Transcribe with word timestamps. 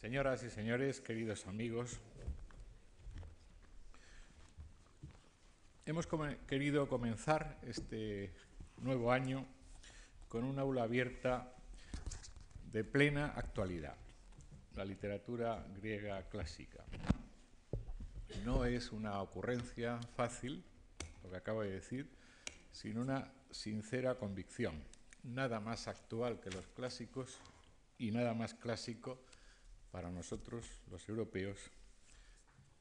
Señoras 0.00 0.44
y 0.44 0.50
señores, 0.50 1.00
queridos 1.00 1.48
amigos, 1.48 1.98
hemos 5.86 6.06
querido 6.46 6.88
comenzar 6.88 7.58
este 7.66 8.32
nuevo 8.76 9.10
año 9.10 9.44
con 10.28 10.44
un 10.44 10.60
aula 10.60 10.84
abierta 10.84 11.52
de 12.70 12.84
plena 12.84 13.32
actualidad, 13.34 13.96
la 14.76 14.84
literatura 14.84 15.66
griega 15.80 16.22
clásica. 16.28 16.84
No 18.44 18.66
es 18.66 18.92
una 18.92 19.20
ocurrencia 19.20 19.98
fácil, 20.14 20.62
lo 21.24 21.30
que 21.30 21.36
acabo 21.38 21.62
de 21.62 21.72
decir, 21.72 22.08
sino 22.70 23.00
una 23.00 23.32
sincera 23.50 24.14
convicción. 24.14 24.80
Nada 25.24 25.58
más 25.58 25.88
actual 25.88 26.38
que 26.38 26.50
los 26.50 26.68
clásicos 26.68 27.40
y 27.98 28.12
nada 28.12 28.32
más 28.32 28.54
clásico 28.54 29.18
para 29.98 30.12
nosotros, 30.12 30.64
los 30.92 31.08
europeos, 31.08 31.58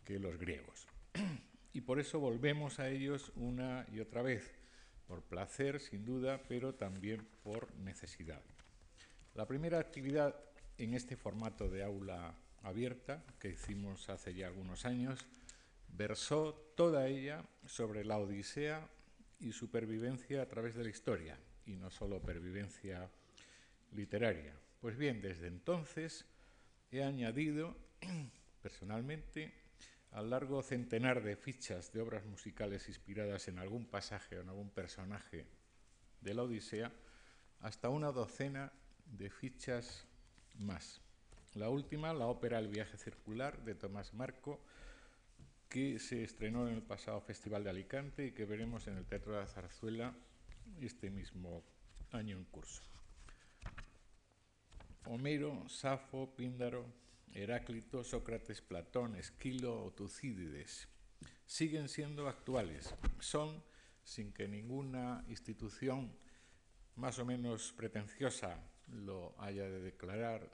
que 0.05 0.19
los 0.19 0.37
griegos. 0.37 0.85
Y 1.73 1.81
por 1.81 1.99
eso 1.99 2.19
volvemos 2.19 2.79
a 2.79 2.89
ellos 2.89 3.31
una 3.35 3.87
y 3.91 4.01
otra 4.01 4.21
vez, 4.21 4.51
por 5.07 5.23
placer, 5.23 5.79
sin 5.79 6.05
duda, 6.05 6.39
pero 6.47 6.75
también 6.75 7.27
por 7.43 7.73
necesidad. 7.77 8.41
La 9.33 9.47
primera 9.47 9.79
actividad 9.79 10.35
en 10.77 10.93
este 10.93 11.15
formato 11.15 11.67
de 11.69 11.83
aula 11.83 12.35
abierta, 12.61 13.23
que 13.39 13.49
hicimos 13.49 14.09
hace 14.09 14.35
ya 14.35 14.45
algunos 14.45 14.85
años, 14.85 15.25
versó 15.87 16.53
toda 16.75 17.07
ella 17.07 17.43
sobre 17.65 18.05
la 18.05 18.19
Odisea 18.19 18.87
y 19.39 19.53
su 19.53 19.71
pervivencia 19.71 20.43
a 20.43 20.47
través 20.47 20.75
de 20.75 20.83
la 20.83 20.91
historia, 20.91 21.35
y 21.65 21.77
no 21.77 21.89
solo 21.89 22.21
pervivencia 22.21 23.09
literaria. 23.91 24.53
Pues 24.81 24.97
bien, 24.97 25.19
desde 25.19 25.47
entonces 25.47 26.25
he 26.91 27.03
añadido 27.03 27.75
personalmente 28.61 29.53
al 30.11 30.29
largo 30.29 30.63
centenar 30.63 31.21
de 31.21 31.35
fichas 31.35 31.91
de 31.91 32.01
obras 32.01 32.25
musicales 32.25 32.87
inspiradas 32.87 33.47
en 33.47 33.59
algún 33.59 33.85
pasaje 33.85 34.37
o 34.37 34.41
en 34.41 34.49
algún 34.49 34.69
personaje 34.69 35.45
de 36.21 36.33
la 36.33 36.43
Odisea, 36.43 36.91
hasta 37.61 37.89
una 37.89 38.11
docena 38.11 38.71
de 39.05 39.29
fichas 39.29 40.05
más. 40.59 41.01
La 41.53 41.69
última, 41.69 42.13
la 42.13 42.27
ópera 42.27 42.59
El 42.59 42.67
viaje 42.67 42.97
circular 42.97 43.63
de 43.63 43.75
Tomás 43.75 44.13
Marco, 44.13 44.59
que 45.69 45.99
se 45.99 46.23
estrenó 46.23 46.67
en 46.67 46.75
el 46.75 46.81
pasado 46.81 47.19
Festival 47.21 47.63
de 47.63 47.69
Alicante 47.69 48.27
y 48.27 48.31
que 48.31 48.45
veremos 48.45 48.87
en 48.87 48.97
el 48.97 49.05
Teatro 49.05 49.33
de 49.33 49.41
la 49.41 49.47
Zarzuela 49.47 50.15
este 50.81 51.09
mismo 51.09 51.63
año 52.11 52.37
en 52.37 52.45
curso. 52.45 52.96
Homero, 55.09 55.67
Safo, 55.69 56.35
Píndaro, 56.35 56.85
Heráclito, 57.33 58.03
Sócrates, 58.03 58.61
Platón, 58.61 59.15
Esquilo 59.15 59.83
o 59.83 59.91
Tucídides 59.91 60.87
siguen 61.45 61.87
siendo 61.87 62.27
actuales. 62.27 62.93
Son, 63.19 63.63
sin 64.03 64.33
que 64.33 64.47
ninguna 64.47 65.23
institución 65.27 66.11
más 66.95 67.19
o 67.19 67.25
menos 67.25 67.73
pretenciosa 67.75 68.59
lo 68.87 69.35
haya 69.39 69.63
de 69.63 69.81
declarar 69.81 70.49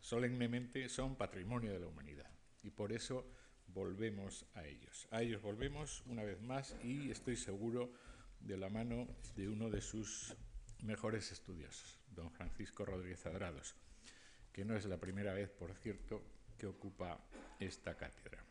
solemnemente, 0.00 0.88
son 0.88 1.16
patrimonio 1.16 1.72
de 1.72 1.80
la 1.80 1.86
humanidad. 1.86 2.30
Y 2.62 2.70
por 2.70 2.92
eso 2.92 3.26
volvemos 3.68 4.46
a 4.54 4.64
ellos. 4.64 5.08
A 5.10 5.22
ellos 5.22 5.42
volvemos 5.42 6.02
una 6.06 6.24
vez 6.24 6.40
más 6.42 6.76
y 6.82 7.10
estoy 7.10 7.36
seguro 7.36 7.92
de 8.40 8.56
la 8.56 8.68
mano 8.68 9.08
de 9.36 9.48
uno 9.48 9.70
de 9.70 9.80
sus 9.80 10.36
mejores 10.82 11.30
estudiosos, 11.30 12.00
don 12.14 12.30
Francisco 12.30 12.84
Rodríguez 12.84 13.24
Adrados, 13.26 13.74
que 14.52 14.64
no 14.64 14.76
es 14.76 14.84
la 14.86 14.98
primera 14.98 15.34
vez, 15.34 15.50
por 15.50 15.74
cierto, 15.74 16.22
que 16.58 16.66
ocupa 16.66 17.18
esta 17.58 17.96
cátedra. 17.96 18.44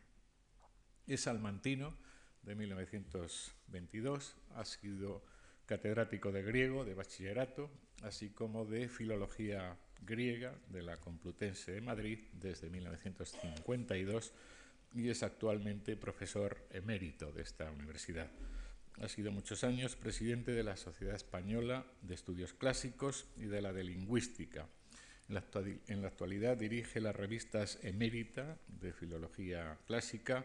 Es 1.06 1.22
salmantino 1.22 1.96
de 2.42 2.54
1922, 2.54 4.36
ha 4.54 4.64
sido 4.64 5.24
catedrático 5.66 6.32
de 6.32 6.42
griego 6.42 6.84
de 6.84 6.94
bachillerato, 6.94 7.70
así 8.02 8.30
como 8.30 8.64
de 8.64 8.88
filología 8.88 9.78
griega 10.04 10.54
de 10.68 10.82
la 10.82 10.98
Complutense 10.98 11.72
de 11.72 11.80
Madrid 11.80 12.18
desde 12.32 12.68
1952 12.68 14.32
y 14.94 15.08
es 15.08 15.22
actualmente 15.22 15.96
profesor 15.96 16.66
emérito 16.70 17.32
de 17.32 17.42
esta 17.42 17.70
universidad. 17.70 18.30
Ha 19.00 19.08
sido 19.08 19.32
muchos 19.32 19.64
años 19.64 19.96
presidente 19.96 20.52
de 20.52 20.62
la 20.62 20.76
Sociedad 20.76 21.14
Española 21.14 21.86
de 22.02 22.14
Estudios 22.14 22.52
Clásicos 22.52 23.26
y 23.36 23.44
de 23.44 23.62
la 23.62 23.72
de 23.72 23.84
Lingüística. 23.84 24.68
En 25.28 26.02
la 26.02 26.08
actualidad 26.08 26.56
dirige 26.56 27.00
las 27.00 27.16
revistas 27.16 27.78
Emérita 27.82 28.58
de 28.68 28.92
Filología 28.92 29.78
Clásica, 29.86 30.44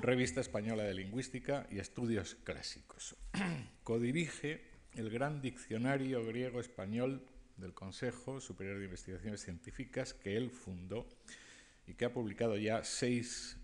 Revista 0.00 0.40
Española 0.40 0.82
de 0.82 0.94
Lingüística 0.94 1.66
y 1.70 1.78
Estudios 1.78 2.36
Clásicos. 2.44 3.16
Codirige 3.84 4.62
el 4.94 5.10
gran 5.10 5.40
diccionario 5.40 6.24
griego-español 6.26 7.24
del 7.56 7.72
Consejo 7.72 8.40
Superior 8.40 8.78
de 8.78 8.84
Investigaciones 8.84 9.42
Científicas 9.42 10.12
que 10.12 10.36
él 10.36 10.50
fundó 10.50 11.06
y 11.86 11.94
que 11.94 12.04
ha 12.04 12.12
publicado 12.12 12.56
ya 12.56 12.84
seis 12.84 13.56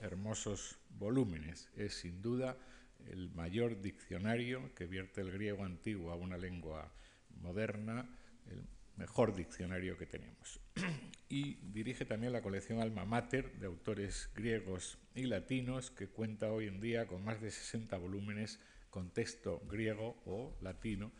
hermosos 0.00 0.78
volúmenes. 0.98 1.68
Es 1.76 1.94
sin 1.94 2.22
duda 2.22 2.56
el 3.10 3.30
mayor 3.30 3.80
diccionario 3.80 4.74
que 4.74 4.86
vierte 4.86 5.20
el 5.20 5.30
griego 5.32 5.64
antiguo 5.64 6.10
a 6.10 6.16
una 6.16 6.36
lengua 6.36 6.92
moderna, 7.40 8.08
el 8.50 8.64
mejor 8.96 9.34
diccionario 9.34 9.96
que 9.96 10.06
tenemos. 10.06 10.60
Y 11.28 11.54
dirige 11.62 12.04
también 12.04 12.34
la 12.34 12.42
colección 12.42 12.82
Alma 12.82 13.06
Mater 13.06 13.54
de 13.54 13.64
autores 13.64 14.28
griegos 14.34 14.98
y 15.14 15.22
latinos 15.22 15.90
que 15.90 16.08
cuenta 16.08 16.52
hoy 16.52 16.66
en 16.66 16.78
día 16.78 17.06
con 17.06 17.24
más 17.24 17.40
de 17.40 17.50
60 17.50 17.96
volúmenes 17.96 18.60
con 18.90 19.08
texto 19.08 19.62
griego 19.66 20.20
o 20.26 20.54
latino 20.60 21.10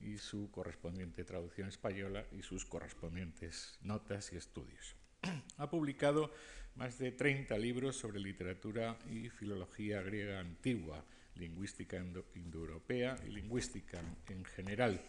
y 0.00 0.18
su 0.18 0.50
correspondiente 0.50 1.24
traducción 1.24 1.68
española 1.68 2.26
y 2.32 2.42
sus 2.42 2.64
correspondientes 2.64 3.78
notas 3.82 4.32
y 4.32 4.36
estudios. 4.36 4.96
Ha 5.58 5.70
publicado 5.70 6.32
más 6.74 6.98
de 6.98 7.12
30 7.12 7.56
libros 7.58 7.96
sobre 7.96 8.18
literatura 8.18 8.98
y 9.08 9.28
filología 9.28 10.00
griega 10.02 10.40
antigua, 10.40 11.04
lingüística 11.40 11.96
indoeuropea 12.34 13.16
y 13.26 13.30
lingüística 13.30 14.00
en 14.28 14.44
general. 14.44 15.00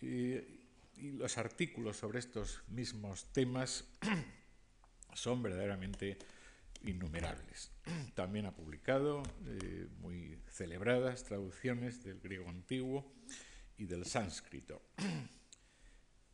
y 0.00 0.60
los 0.96 1.38
artículos 1.38 1.96
sobre 1.96 2.18
estos 2.18 2.62
mismos 2.68 3.32
temas 3.32 3.84
son 5.14 5.42
verdaderamente 5.42 6.18
innumerables. 6.84 7.70
También 8.14 8.46
ha 8.46 8.54
publicado 8.54 9.22
eh, 9.46 9.88
muy 10.00 10.38
celebradas 10.48 11.24
traducciones 11.24 12.02
del 12.04 12.20
griego 12.20 12.48
antiguo 12.48 13.12
y 13.76 13.86
del 13.86 14.04
sánscrito. 14.04 14.82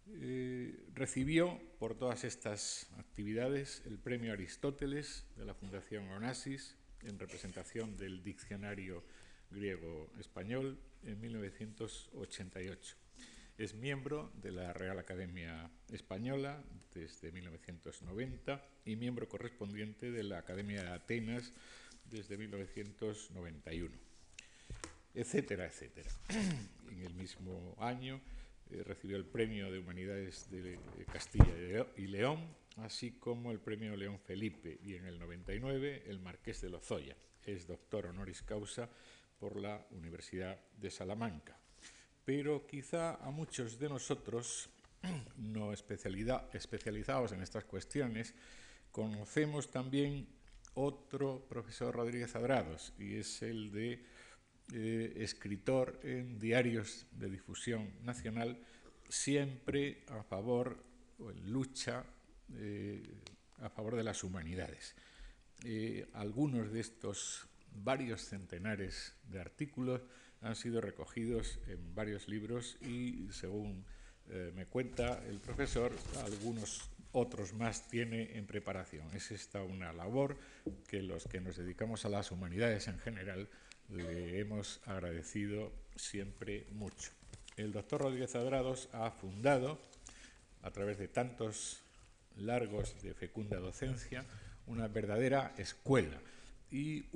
Eh, 0.08 0.86
recibió 0.94 1.60
por 1.80 1.98
todas 1.98 2.22
estas 2.22 2.88
actividades 2.97 3.82
el 3.86 3.98
premio 3.98 4.32
Aristóteles 4.32 5.26
de 5.34 5.44
la 5.44 5.53
Fundación 5.53 6.08
Onassis 6.10 6.76
en 7.03 7.19
representación 7.19 7.97
del 7.97 8.23
diccionario 8.23 9.05
griego-español 9.51 10.79
en 11.05 11.21
1988. 11.21 12.97
Es 13.59 13.75
miembro 13.75 14.31
de 14.43 14.53
la 14.53 14.73
Real 14.73 14.99
Academia 14.99 15.71
Española 15.91 16.62
desde 16.93 17.33
1990 17.33 18.62
y 18.84 18.97
miembro 18.97 19.29
correspondiente 19.29 20.11
de 20.11 20.23
la 20.25 20.39
Academia 20.39 20.83
de 20.83 20.91
Atenas 20.91 21.53
desde 22.05 22.37
1991, 22.37 23.95
etcétera, 25.15 25.67
etcétera. 25.67 26.11
En 26.91 27.03
el 27.03 27.15
mismo 27.15 27.75
año 27.78 28.21
eh, 28.71 28.83
recibió 28.84 29.17
el 29.17 29.25
Premio 29.25 29.71
de 29.71 29.78
Humanidades 29.78 30.51
de 30.51 30.78
Castilla 31.13 31.87
y 31.97 32.07
León, 32.07 32.47
así 32.76 33.12
como 33.12 33.53
el 33.53 33.60
Premio 33.60 33.97
León 33.97 34.18
Felipe, 34.18 34.78
y 34.83 34.95
en 34.95 35.06
el 35.06 35.18
99 35.18 36.04
el 36.06 36.21
Marqués 36.21 36.60
de 36.60 36.71
Lozoya. 36.71 37.16
Es 37.45 37.66
doctor 37.66 38.06
honoris 38.06 38.42
causa 38.42 38.89
por 39.39 39.56
la 39.56 39.86
Universidad 39.91 40.59
de 40.77 40.91
Salamanca. 40.91 41.59
Pero 42.24 42.66
quizá 42.66 43.15
a 43.16 43.30
muchos 43.30 43.78
de 43.78 43.89
nosotros, 43.89 44.68
no 45.36 45.72
especializados 45.72 47.33
en 47.33 47.42
estas 47.42 47.65
cuestiones, 47.65 48.34
conocemos 48.91 49.71
también 49.71 50.27
otro 50.74 51.47
profesor 51.48 51.95
Rodríguez 51.95 52.34
Adrados, 52.34 52.92
y 52.98 53.16
es 53.16 53.42
el 53.42 53.71
de 53.72 54.04
eh, 54.72 55.12
escritor 55.16 56.01
en 56.03 56.39
diarios 56.39 57.06
de 57.12 57.30
difusión 57.30 57.95
nacional, 58.03 58.59
siempre 59.09 60.04
a 60.09 60.22
favor 60.24 60.83
o 61.18 61.30
en 61.30 61.51
lucha 61.51 62.04
eh, 62.54 63.03
a 63.60 63.69
favor 63.69 63.97
de 63.97 64.04
las 64.04 64.25
humanidades. 64.25 64.95
Eh, 65.65 66.07
algunos 66.15 66.72
de 66.72 66.81
estos 66.81 67.47
varios 67.72 68.22
centenares 68.22 69.15
de 69.28 69.41
artículos 69.41 70.03
han 70.43 70.57
sido 70.57 70.81
recogidos 70.81 71.59
en 71.66 71.95
varios 71.95 72.28
libros 72.28 72.77
y, 72.83 73.28
según 73.33 73.84
me 74.57 74.66
cuenta 74.66 75.25
el 75.28 75.39
profesor, 75.39 75.93
algunos 76.25 76.91
otros 77.13 77.54
más 77.54 77.89
tiene 77.89 78.37
en 78.37 78.47
preparación. 78.47 79.09
Es 79.15 79.31
esta 79.31 79.63
una 79.63 79.92
labor 79.92 80.37
que 80.87 81.01
los 81.01 81.25
que 81.25 81.41
nos 81.41 81.57
dedicamos 81.57 82.04
a 82.04 82.10
las 82.10 82.31
humanidades 82.31 82.89
en 82.89 82.99
general 82.99 83.49
le 83.89 84.39
hemos 84.39 84.81
agradecido 84.84 85.72
siempre 85.95 86.66
mucho. 86.72 87.13
El 87.57 87.72
doctor 87.72 88.03
Rodríguez 88.03 88.34
Adrados 88.34 88.91
ha 88.92 89.10
fundado, 89.10 89.81
a 90.63 90.71
través 90.72 90.99
de 90.99 91.09
tantos 91.09 91.85
largos 92.36 93.00
de 93.03 93.15
fecunda 93.15 93.59
docencia, 93.59 94.24
una 94.66 94.88
verdadera 94.88 95.54
escuela. 95.59 96.21
Y 96.71 97.06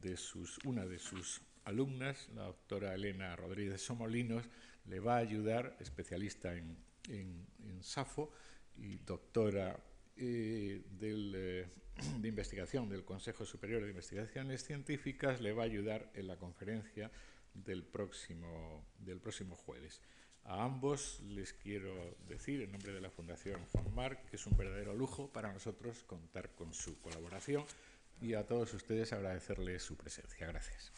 de 0.00 0.16
sus, 0.16 0.58
una 0.64 0.86
de 0.86 0.98
sus 0.98 1.42
alumnas, 1.64 2.28
la 2.34 2.44
doctora 2.44 2.94
Elena 2.94 3.36
Rodríguez 3.36 3.82
Somolinos, 3.82 4.44
le 4.86 5.00
va 5.00 5.16
a 5.16 5.18
ayudar, 5.18 5.76
especialista 5.80 6.54
en, 6.54 6.76
en, 7.08 7.46
SAFO 7.82 8.32
y 8.76 8.96
doctora 8.98 9.78
eh, 10.16 10.82
eh, 11.00 11.66
de 12.20 12.28
investigación 12.28 12.88
del 12.88 13.04
Consejo 13.04 13.44
Superior 13.44 13.82
de 13.82 13.90
Investigaciones 13.90 14.64
Científicas, 14.64 15.40
le 15.40 15.52
va 15.52 15.62
a 15.62 15.66
ayudar 15.66 16.10
en 16.14 16.26
la 16.26 16.36
conferencia 16.36 17.10
del 17.54 17.84
próximo, 17.84 18.86
del 18.98 19.20
próximo 19.20 19.56
jueves. 19.56 20.00
A 20.48 20.62
ambos 20.62 21.20
les 21.28 21.52
quiero 21.52 21.92
decir, 22.28 22.62
en 22.62 22.70
nombre 22.70 22.92
de 22.92 23.00
la 23.00 23.10
Fundación 23.10 23.60
Juan 23.66 24.16
que 24.30 24.36
es 24.36 24.46
un 24.46 24.56
verdadero 24.56 24.94
lujo 24.94 25.28
para 25.32 25.52
nosotros 25.52 26.04
contar 26.04 26.54
con 26.54 26.72
su 26.72 27.00
colaboración 27.00 27.64
y 28.20 28.34
a 28.34 28.46
todos 28.46 28.72
ustedes 28.72 29.12
agradecerles 29.12 29.82
su 29.82 29.96
presencia. 29.96 30.46
Gracias. 30.46 30.92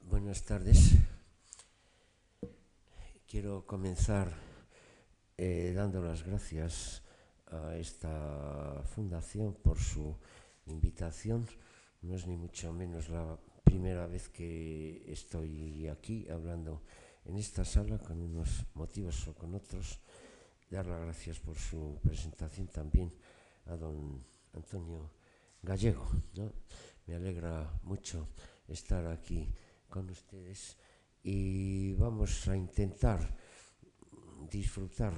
Buenas 0.00 0.44
tardes. 0.44 0.94
Quiero 3.32 3.64
comenzar 3.64 4.30
eh, 5.38 5.72
dando 5.74 6.02
las 6.02 6.22
gracias 6.22 7.02
a 7.46 7.74
esta 7.78 8.82
fundación 8.84 9.54
por 9.54 9.78
su 9.78 10.18
invitación. 10.66 11.46
No 12.02 12.14
es 12.14 12.26
ni 12.26 12.36
mucho 12.36 12.74
menos 12.74 13.08
la 13.08 13.38
primera 13.64 14.06
vez 14.06 14.28
que 14.28 15.10
estoy 15.10 15.88
aquí 15.88 16.28
hablando 16.28 16.82
en 17.24 17.38
esta 17.38 17.64
sala 17.64 17.96
con 17.96 18.20
unos 18.20 18.66
motivos 18.74 19.26
o 19.28 19.34
con 19.34 19.54
otros. 19.54 20.02
Dar 20.68 20.84
las 20.84 21.00
gracias 21.00 21.40
por 21.40 21.56
su 21.56 21.98
presentación 22.02 22.66
también 22.66 23.14
a 23.64 23.76
don 23.76 24.22
Antonio 24.52 25.10
Gallego. 25.62 26.06
Me 27.06 27.14
alegra 27.14 27.80
mucho 27.84 28.28
estar 28.68 29.06
aquí 29.06 29.48
con 29.88 30.10
ustedes 30.10 30.76
y 31.22 31.92
vamos 31.94 32.48
a 32.48 32.56
intentar 32.56 33.36
disfrutar 34.50 35.14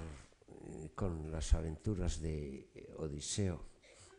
eh, 0.48 0.90
con 0.94 1.30
las 1.30 1.54
aventuras 1.54 2.20
de 2.20 2.94
Odiseo. 2.98 3.72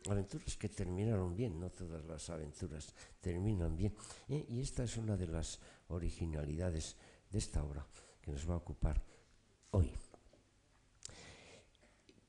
Aventuras 0.09 0.55
que 0.57 0.69
terminaron 0.69 1.35
bien, 1.35 1.59
no 1.59 1.69
todas 1.69 2.05
las 2.05 2.29
aventuras 2.29 2.93
terminan 3.21 3.75
bien. 3.75 3.93
Eh, 4.27 4.45
y 4.49 4.61
esta 4.61 4.83
es 4.83 4.97
una 4.97 5.17
de 5.17 5.27
las 5.27 5.59
originalidades 5.89 6.95
de 7.29 7.39
esta 7.39 7.63
obra 7.63 7.85
que 8.21 8.31
nos 8.31 8.47
va 8.49 8.53
a 8.53 8.57
ocupar 8.57 9.01
hoy. 9.71 9.91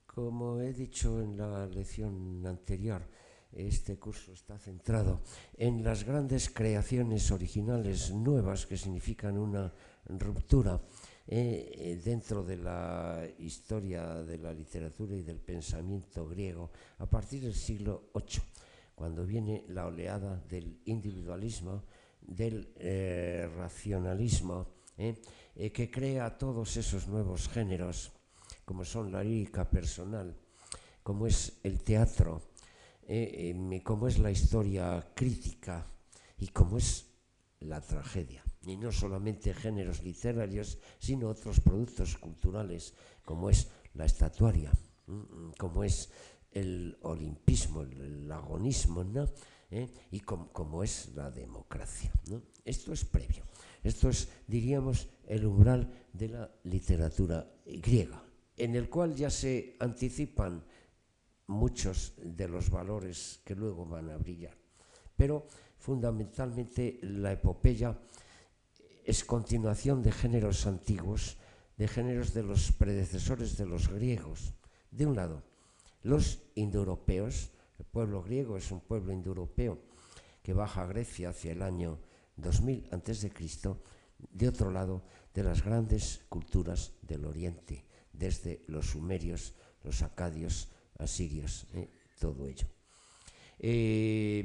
Como 0.06 0.61
he 0.61 0.73
dicho 0.73 1.20
en 1.20 1.37
la 1.37 1.67
lección 1.67 2.47
anterior, 2.47 3.06
este 3.52 3.98
curso 3.98 4.32
está 4.32 4.58
centrado 4.58 5.22
en 5.56 5.82
las 5.82 6.04
grandes 6.04 6.50
creaciones 6.50 7.31
originales 7.31 8.10
nuevas 8.10 8.66
que 8.66 8.76
significan 8.76 9.38
una 9.38 9.72
ruptura 10.08 10.81
eh, 11.28 12.00
dentro 12.04 12.44
de 12.44 12.56
la 12.56 13.26
historia 13.38 14.22
de 14.22 14.38
la 14.38 14.52
literatura 14.52 15.16
y 15.16 15.22
del 15.22 15.40
pensamiento 15.40 16.28
griego 16.28 16.70
a 16.98 17.06
partir 17.06 17.43
del 17.43 17.54
siglo 17.54 18.10
VIII, 18.14 18.43
cuando 18.94 19.26
viene 19.26 19.64
la 19.69 19.87
oleada 19.87 20.37
del 20.48 20.81
individualismo, 20.84 21.82
del 22.20 22.72
eh, 22.76 23.48
racionalismo, 23.56 24.69
eh, 24.96 25.16
que 25.72 25.90
crea 25.90 26.38
todos 26.38 26.76
esos 26.76 27.08
nuevos 27.08 27.48
géneros, 27.48 28.12
como 28.64 28.84
son 28.84 29.10
la 29.10 29.25
lírica 29.25 29.69
personal, 29.69 30.37
como 31.02 31.26
es 31.26 31.58
el 31.64 31.82
teatro, 31.82 32.40
eh, 33.08 33.81
cómo 33.85 34.08
es 34.08 34.19
la 34.19 34.31
historia 34.31 35.12
crítica 35.14 35.87
y 36.38 36.49
cómo 36.49 36.79
es 36.79 37.06
la 37.61 37.81
tragedia. 37.81 38.44
Y 38.67 38.76
no 38.76 38.91
solamente 38.91 39.55
géneros 39.55 40.03
literarios, 40.03 40.79
sino 40.99 41.29
otros 41.29 41.61
productos 41.61 42.17
culturales, 42.17 42.94
como 43.25 43.49
es 43.49 43.69
la 43.94 44.05
estatuaria, 44.05 44.73
como 45.56 45.85
es 45.85 46.11
el 46.50 46.97
olimpismo, 47.03 47.82
el, 47.82 48.31
agonismo, 48.31 49.05
¿no? 49.05 49.29
¿Eh? 49.70 49.88
y 50.12 50.20
como, 50.20 50.82
es 50.82 51.14
la 51.14 51.31
democracia. 51.31 52.12
Esto 52.64 52.93
es 52.93 53.05
previo. 53.05 53.44
Esto 53.82 54.08
es, 54.08 54.29
diríamos, 54.47 55.08
el 55.26 55.47
umbral 55.47 55.93
de 56.12 56.29
la 56.29 56.50
literatura 56.64 57.49
griega, 57.64 58.23
en 58.56 58.75
el 58.75 58.88
cual 58.88 59.14
ya 59.14 59.31
se 59.31 59.76
anticipan 59.81 60.64
muchos 61.46 62.14
de 62.16 62.48
los 62.48 62.70
valores 62.70 63.40
que 63.44 63.54
luego 63.54 63.87
van 63.87 64.10
a 64.10 64.16
brillar. 64.16 64.56
Pero 65.16 65.46
fundamentalmente 65.78 66.98
la 67.02 67.32
epopeya 67.32 67.98
es 69.04 69.25
continuación 69.25 70.02
de 70.02 70.12
géneros 70.12 70.66
antiguos, 70.66 71.38
de 71.76 71.88
géneros 71.88 72.34
de 72.34 72.43
los 72.43 72.72
predecesores 72.72 73.56
de 73.56 73.66
los 73.66 73.88
griegos. 73.88 74.54
De 74.90 75.06
un 75.06 75.14
lado, 75.14 75.43
los 76.02 76.40
indoeuropeos, 76.54 77.50
el 77.78 77.84
pueblo 77.84 78.22
griego 78.22 78.56
es 78.56 78.70
un 78.70 78.81
pueblo 78.81 79.12
indoeuropeo 79.12 79.78
que 80.43 80.52
baja 80.52 80.82
a 80.82 80.87
Grecia 80.87 81.31
hacia 81.31 81.52
el 81.52 81.62
año 81.62 81.98
2000 82.37 82.88
a.C., 82.93 83.31
de 84.19 84.48
otro 84.48 84.70
lado, 84.70 85.02
de 85.34 85.43
las 85.43 85.62
grandes 85.62 86.22
culturas 86.28 86.93
del 87.02 87.26
Oriente, 87.26 87.84
desde 88.12 88.64
los 88.66 88.87
sumerios, 88.87 89.54
los 89.82 90.02
acadios, 90.02 90.69
asirios, 90.98 91.66
eh, 91.75 91.88
todo 92.19 92.46
ello. 92.46 92.66
Eh, 93.58 94.44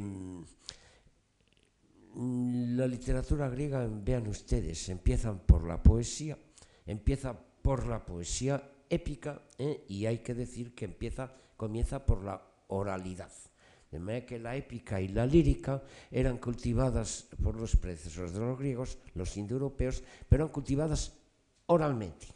la 2.15 2.87
literatura 2.87 3.49
griega, 3.49 3.87
vean 3.87 4.27
ustedes, 4.27 4.89
empieza 4.89 5.33
por 5.33 5.65
la 5.65 5.81
poesía, 5.81 6.37
empieza 6.85 7.37
por 7.61 7.87
la 7.87 8.05
poesía 8.05 8.61
épica 8.89 9.41
eh, 9.57 9.85
y 9.87 10.05
hay 10.05 10.19
que 10.19 10.33
decir 10.33 10.75
que 10.75 10.85
empieza, 10.85 11.31
comienza 11.55 12.05
por 12.05 12.23
la 12.23 12.41
oralidad. 12.67 13.31
De 13.91 13.99
manera 13.99 14.25
que 14.25 14.39
la 14.39 14.55
épica 14.55 15.01
y 15.01 15.09
la 15.09 15.25
lírica 15.25 15.83
eran 16.09 16.37
cultivadas 16.37 17.27
por 17.43 17.55
los 17.55 17.75
predecesores 17.75 18.33
de 18.33 18.39
los 18.39 18.57
griegos, 18.57 18.97
los 19.15 19.35
indoeuropeos, 19.35 20.03
pero 20.29 20.43
eran 20.45 20.53
cultivadas 20.53 21.13
oralmente. 21.65 22.27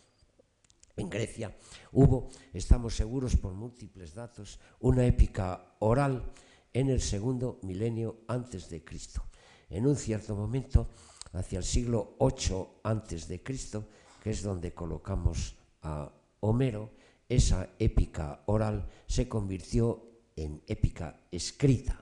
En 0.98 1.10
Grecia 1.10 1.56
hubo, 1.92 2.30
estamos 2.54 2.96
seguros 2.96 3.36
por 3.36 3.54
múltiples 3.54 4.14
datos, 4.14 4.60
una 4.80 5.06
épica 5.06 5.76
oral 5.80 6.32
en 6.74 6.90
el 6.90 7.02
segundo 7.02 7.60
milenio 7.64 8.24
antes 8.28 8.70
de 8.70 8.84
Cristo. 8.84 9.24
En 9.70 9.88
un 9.88 9.96
cierto 9.96 10.36
momento, 10.36 10.88
hacia 11.34 11.60
el 11.60 11.66
siglo 11.66 12.16
VIII 12.20 12.82
antes 12.84 13.28
de 13.28 13.44
Cristo, 13.44 13.90
que 14.24 14.30
es 14.32 14.42
donde 14.42 14.74
colocamos 14.74 15.56
a 15.82 16.12
Homero, 16.40 16.92
esa 17.28 17.70
épica 17.80 18.44
oral 18.46 18.88
se 19.08 19.28
convirtió 19.28 20.02
en 20.36 20.62
épica 20.68 21.20
escrita. 21.32 22.02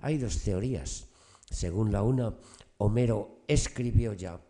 Hay 0.00 0.18
dos 0.18 0.42
teorías. 0.42 1.06
Según 1.50 1.92
la 1.92 2.02
una, 2.02 2.34
Homero 2.78 3.44
escribió 3.46 4.12
ya 4.12 4.40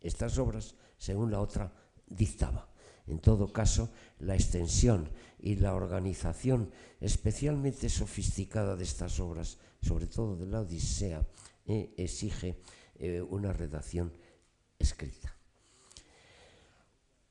estas 0.00 0.38
obras, 0.38 0.74
según 0.98 1.30
la 1.30 1.40
otra, 1.40 1.72
dictaba. 2.06 2.69
En 3.06 3.18
todo 3.18 3.52
caso, 3.52 3.90
la 4.18 4.34
extensión 4.34 5.08
y 5.38 5.56
la 5.56 5.74
organización 5.74 6.70
especialmente 7.00 7.88
sofisticada 7.88 8.76
de 8.76 8.84
estas 8.84 9.20
obras, 9.20 9.58
sobre 9.82 10.06
todo 10.06 10.36
de 10.36 10.46
la 10.46 10.60
Odisea, 10.60 11.26
eh, 11.66 11.94
exige 11.96 12.60
eh, 12.98 13.20
una 13.22 13.52
redacción 13.52 14.12
escrita. 14.78 15.36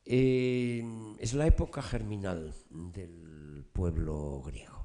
Eh, 0.05 0.83
es 1.19 1.33
la 1.33 1.45
época 1.45 1.81
germinal 1.81 2.53
del 2.69 3.65
pueblo 3.71 4.41
griego. 4.41 4.79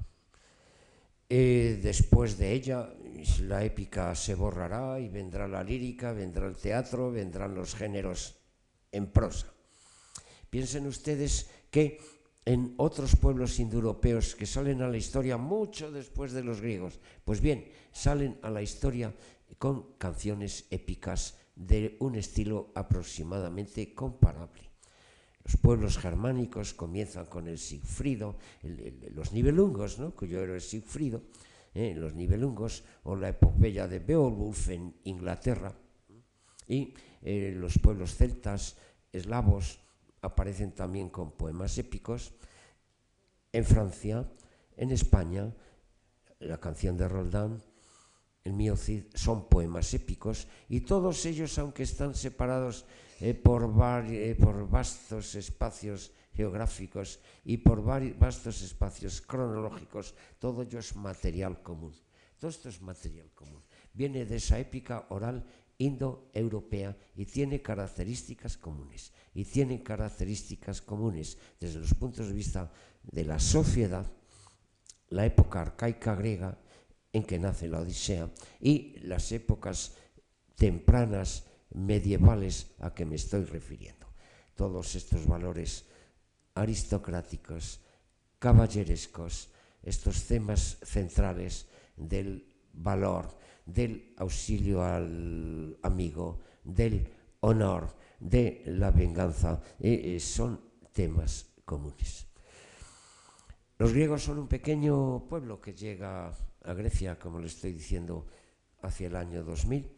después 1.27 2.37
de 2.37 2.53
ella, 2.53 2.93
la 3.41 3.63
épica 3.63 4.13
se 4.13 4.35
borrará 4.35 4.99
y 4.99 5.09
vendrá 5.09 5.47
la 5.47 5.63
lírica, 5.63 6.13
vendrá 6.13 6.45
el 6.45 6.55
teatro, 6.55 7.11
vendrán 7.11 7.55
los 7.55 7.73
géneros 7.73 8.37
en 8.91 9.07
prosa. 9.11 9.54
Piensen 10.55 10.87
ustedes 10.87 11.51
que 11.69 11.99
en 12.45 12.75
otros 12.77 13.17
pueblos 13.17 13.59
indoeuropeos 13.59 14.39
que 14.39 14.47
salen 14.47 14.79
a 14.81 14.87
la 14.87 14.95
historia 14.95 15.35
mucho 15.35 15.91
después 15.91 16.31
de 16.31 16.47
los 16.47 16.61
griegos. 16.61 17.01
Pues 17.25 17.41
bien, 17.41 17.67
salen 17.91 18.39
a 18.41 18.49
la 18.49 18.61
historia 18.61 19.11
con 19.59 19.99
canciones 19.99 20.63
épicas 20.71 21.35
de 21.57 21.97
un 21.99 22.15
estilo 22.15 22.71
aproximadamente 22.73 23.93
comparable. 23.93 24.71
Los 25.43 25.57
pueblos 25.57 25.97
germánicos 25.97 26.73
comienzan 26.73 27.25
con 27.25 27.49
el 27.49 27.59
Sigfrido, 27.59 28.37
los 29.11 29.33
Nibelungos, 29.33 29.99
¿no? 29.99 30.15
cuyo 30.15 30.39
héroe 30.39 30.59
es 30.59 30.69
Sigfrido, 30.69 31.23
¿eh? 31.73 31.93
los 31.97 32.15
Nibelungos, 32.15 32.85
o 33.03 33.17
la 33.17 33.27
epopeya 33.27 33.89
de 33.89 33.99
Beowulf 33.99 34.69
en 34.69 34.95
Inglaterra. 35.03 35.75
Y 36.65 36.93
eh, 37.23 37.51
los 37.53 37.77
pueblos 37.77 38.15
celtas, 38.15 38.77
eslavos, 39.11 39.83
aparecen 40.25 40.73
también 40.73 41.09
con 41.09 41.31
poemas 41.31 41.77
épicos. 41.77 42.33
En 43.51 43.63
Francia, 43.63 44.25
en 44.75 44.91
España, 44.91 45.53
la 46.39 46.59
canción 46.59 46.97
de 46.97 47.07
Roldán, 47.07 47.61
el 48.43 48.53
mío 48.53 48.75
Cid, 48.75 49.05
son 49.13 49.47
poemas 49.49 49.93
épicos 49.93 50.47
y 50.69 50.81
todos 50.81 51.25
ellos, 51.25 51.57
aunque 51.57 51.83
están 51.83 52.13
separados 52.13 52.85
eh, 53.21 53.33
por, 53.33 53.71
eh, 54.09 54.35
por, 54.35 54.69
vastos 54.69 55.35
espacios 55.35 56.11
geográficos 56.33 57.19
y 57.45 57.57
por 57.57 57.81
vastos 57.81 58.61
espacios 58.61 59.21
cronológicos, 59.21 60.13
todo 60.37 60.63
ello 60.63 60.79
es 60.79 60.95
material 60.95 61.63
común. 61.63 61.95
Todo 62.37 62.51
esto 62.51 62.67
es 62.67 62.81
material 62.81 63.31
común. 63.33 63.63
Viene 63.93 64.25
de 64.25 64.35
esa 64.35 64.59
épica 64.59 65.05
oral 65.09 65.45
indoeuropea 65.77 66.97
y 67.15 67.25
tiene 67.25 67.61
características 67.61 68.57
comunes. 68.57 69.11
Y 69.33 69.45
tiene 69.45 69.83
características 69.83 70.81
comunes 70.81 71.37
desde 71.59 71.79
los 71.79 71.93
puntos 71.93 72.27
de 72.27 72.33
vista 72.33 72.71
de 73.03 73.25
la 73.25 73.39
sociedad, 73.39 74.05
la 75.09 75.25
época 75.25 75.61
arcaica 75.61 76.15
griega 76.15 76.57
en 77.13 77.23
que 77.23 77.39
nace 77.39 77.67
la 77.67 77.79
Odisea 77.79 78.29
y 78.59 78.99
las 78.99 79.31
épocas 79.31 79.93
tempranas 80.55 81.45
medievales 81.73 82.71
a 82.79 82.93
que 82.93 83.05
me 83.05 83.15
estoy 83.15 83.45
refiriendo. 83.45 84.07
Todos 84.55 84.95
estos 84.95 85.25
valores 85.27 85.85
aristocráticos, 86.55 87.81
caballerescos, 88.39 89.49
estos 89.83 90.23
temas 90.23 90.77
centrales 90.81 91.67
del 91.95 92.47
valor, 92.73 93.37
del 93.65 94.13
auxilio 94.17 94.83
al 94.83 95.77
amigo, 95.81 96.39
del 96.63 97.07
honor, 97.41 97.95
de 98.19 98.63
la 98.67 98.91
venganza, 98.91 99.61
eh, 99.79 100.15
eh, 100.15 100.19
son 100.19 100.59
temas 100.93 101.53
comunes. 101.65 102.27
Los 103.77 103.91
griegos 103.91 104.23
son 104.23 104.39
un 104.39 104.47
pequeño 104.47 105.27
pueblo 105.27 105.59
que 105.59 105.73
llega 105.73 106.31
a 106.63 106.73
Grecia, 106.73 107.19
como 107.19 107.39
le 107.39 107.47
estoy 107.47 107.73
diciendo, 107.73 108.25
hacia 108.81 109.07
el 109.07 109.15
año 109.15 109.43
2000. 109.43 109.91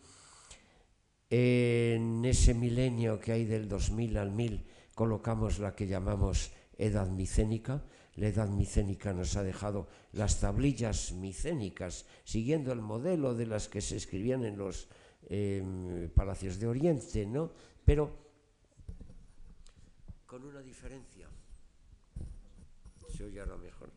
En 1.30 2.26
ese 2.26 2.54
milenio 2.54 3.20
que 3.20 3.34
hay 3.34 3.46
del 3.46 3.68
2000 3.68 4.18
al 4.18 4.32
1000 4.32 4.66
colocamos 4.96 5.60
la 5.60 5.76
que 5.76 5.86
llamamos 5.86 6.52
edad 6.78 7.08
micénica, 7.10 7.84
la 8.18 8.28
edad 8.28 8.50
micénica 8.50 9.14
nos 9.14 9.36
ha 9.38 9.44
dejado 9.44 9.88
las 10.14 10.42
tablillas 10.42 11.12
micénicas, 11.14 12.06
siguiendo 12.26 12.74
el 12.74 12.82
modelo 12.82 13.34
de 13.34 13.46
las 13.46 13.70
que 13.70 13.82
se 13.82 13.96
escribían 13.96 14.44
en 14.44 14.58
los 14.58 14.90
em, 15.30 16.10
palacios 16.10 16.60
de 16.60 16.68
Oriente, 16.68 17.26
¿no? 17.26 17.52
Pero 17.86 18.28
con 20.26 20.44
una 20.44 20.62
diferencia. 20.62 21.30
Se 23.16 23.24
oye 23.24 23.40
ahora 23.40 23.58
mejor. 23.58 23.90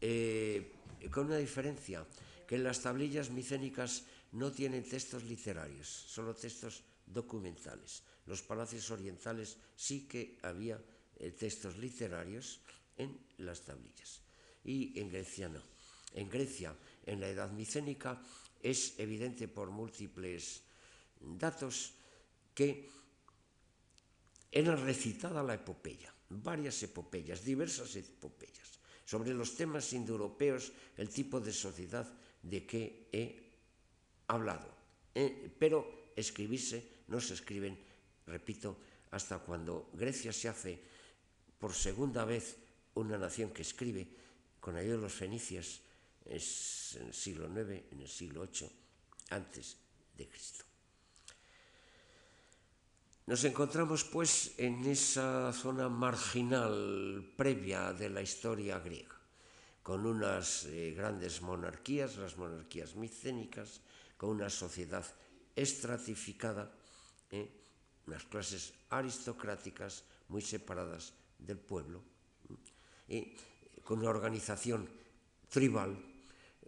Eh, 0.00 0.72
con 1.10 1.26
una 1.26 1.36
diferencia, 1.36 2.06
que 2.46 2.56
en 2.56 2.64
las 2.64 2.80
tablillas 2.80 3.30
micénicas 3.30 4.04
no 4.32 4.50
tienen 4.50 4.82
textos 4.82 5.24
literarios, 5.24 5.86
solo 5.86 6.34
textos 6.34 6.82
documentales. 7.06 8.02
Los 8.26 8.42
palacios 8.42 8.90
orientales 8.90 9.58
sí 9.76 10.08
que 10.08 10.38
había 10.42 10.80
eh, 11.20 11.32
textos 11.32 11.76
literarios 11.76 12.60
en 12.96 13.12
las 13.38 13.60
tablillas. 13.60 14.20
Y 14.64 14.98
en 14.98 15.10
Grecia 15.10 15.48
no. 15.48 15.62
En 16.14 16.28
Grecia, 16.28 16.74
en 17.06 17.20
la 17.20 17.28
Edad 17.28 17.52
Micénica, 17.52 18.20
es 18.62 18.98
evidente 18.98 19.48
por 19.48 19.70
múltiples 19.70 20.62
datos 21.20 21.92
que 22.54 22.88
era 24.50 24.74
recitada 24.74 25.42
la 25.42 25.54
epopeya, 25.54 26.12
varias 26.30 26.82
epopeyas, 26.82 27.44
diversas 27.44 27.94
epopeyas, 27.96 28.80
sobre 29.04 29.32
los 29.32 29.54
temas 29.54 29.92
indoeuropeos, 29.92 30.72
el 30.96 31.08
tipo 31.08 31.38
de 31.38 31.52
sociedad 31.52 32.08
de 32.42 32.66
que 32.66 33.08
he 33.12 33.52
hablado. 34.26 34.68
Eh, 35.14 35.52
pero 35.58 36.10
escribirse 36.16 37.04
no 37.08 37.20
se 37.20 37.34
escriben, 37.34 37.78
repito, 38.26 38.76
hasta 39.10 39.38
cuando 39.38 39.90
Grecia 39.94 40.32
se 40.32 40.48
hace 40.48 40.80
por 41.60 41.74
segunda 41.74 42.24
vez 42.24 42.56
una 42.94 43.18
nación 43.18 43.52
que 43.52 43.62
escribe, 43.62 44.08
con 44.58 44.76
ayuda 44.76 44.96
de 44.96 45.02
los 45.02 45.12
fenicios, 45.12 45.80
es 46.24 46.96
en 46.96 47.08
el 47.08 47.14
siglo 47.14 47.46
IX, 47.46 47.92
en 47.92 48.00
el 48.00 48.08
siglo 48.08 48.48
VIII, 48.48 48.70
antes 49.30 49.76
de 50.16 50.28
Cristo. 50.28 50.64
Nos 53.26 53.44
encontramos 53.44 54.04
pues 54.04 54.54
en 54.58 54.84
esa 54.86 55.52
zona 55.52 55.88
marginal 55.88 57.30
previa 57.36 57.92
de 57.92 58.08
la 58.08 58.22
historia 58.22 58.80
griega, 58.80 59.20
con 59.82 60.04
unas 60.04 60.64
eh, 60.64 60.92
grandes 60.96 61.40
monarquías, 61.42 62.16
las 62.16 62.36
monarquías 62.36 62.96
micénicas, 62.96 63.82
con 64.16 64.30
una 64.30 64.50
sociedad 64.50 65.04
estratificada, 65.54 66.72
eh, 67.30 67.48
unas 68.06 68.24
clases 68.24 68.72
aristocráticas 68.88 70.02
muy 70.28 70.42
separadas 70.42 71.12
del 71.46 71.58
pueblo, 71.58 72.02
y 73.08 73.34
con 73.82 74.00
una 74.00 74.10
organización 74.10 74.86
tribal, 75.48 75.96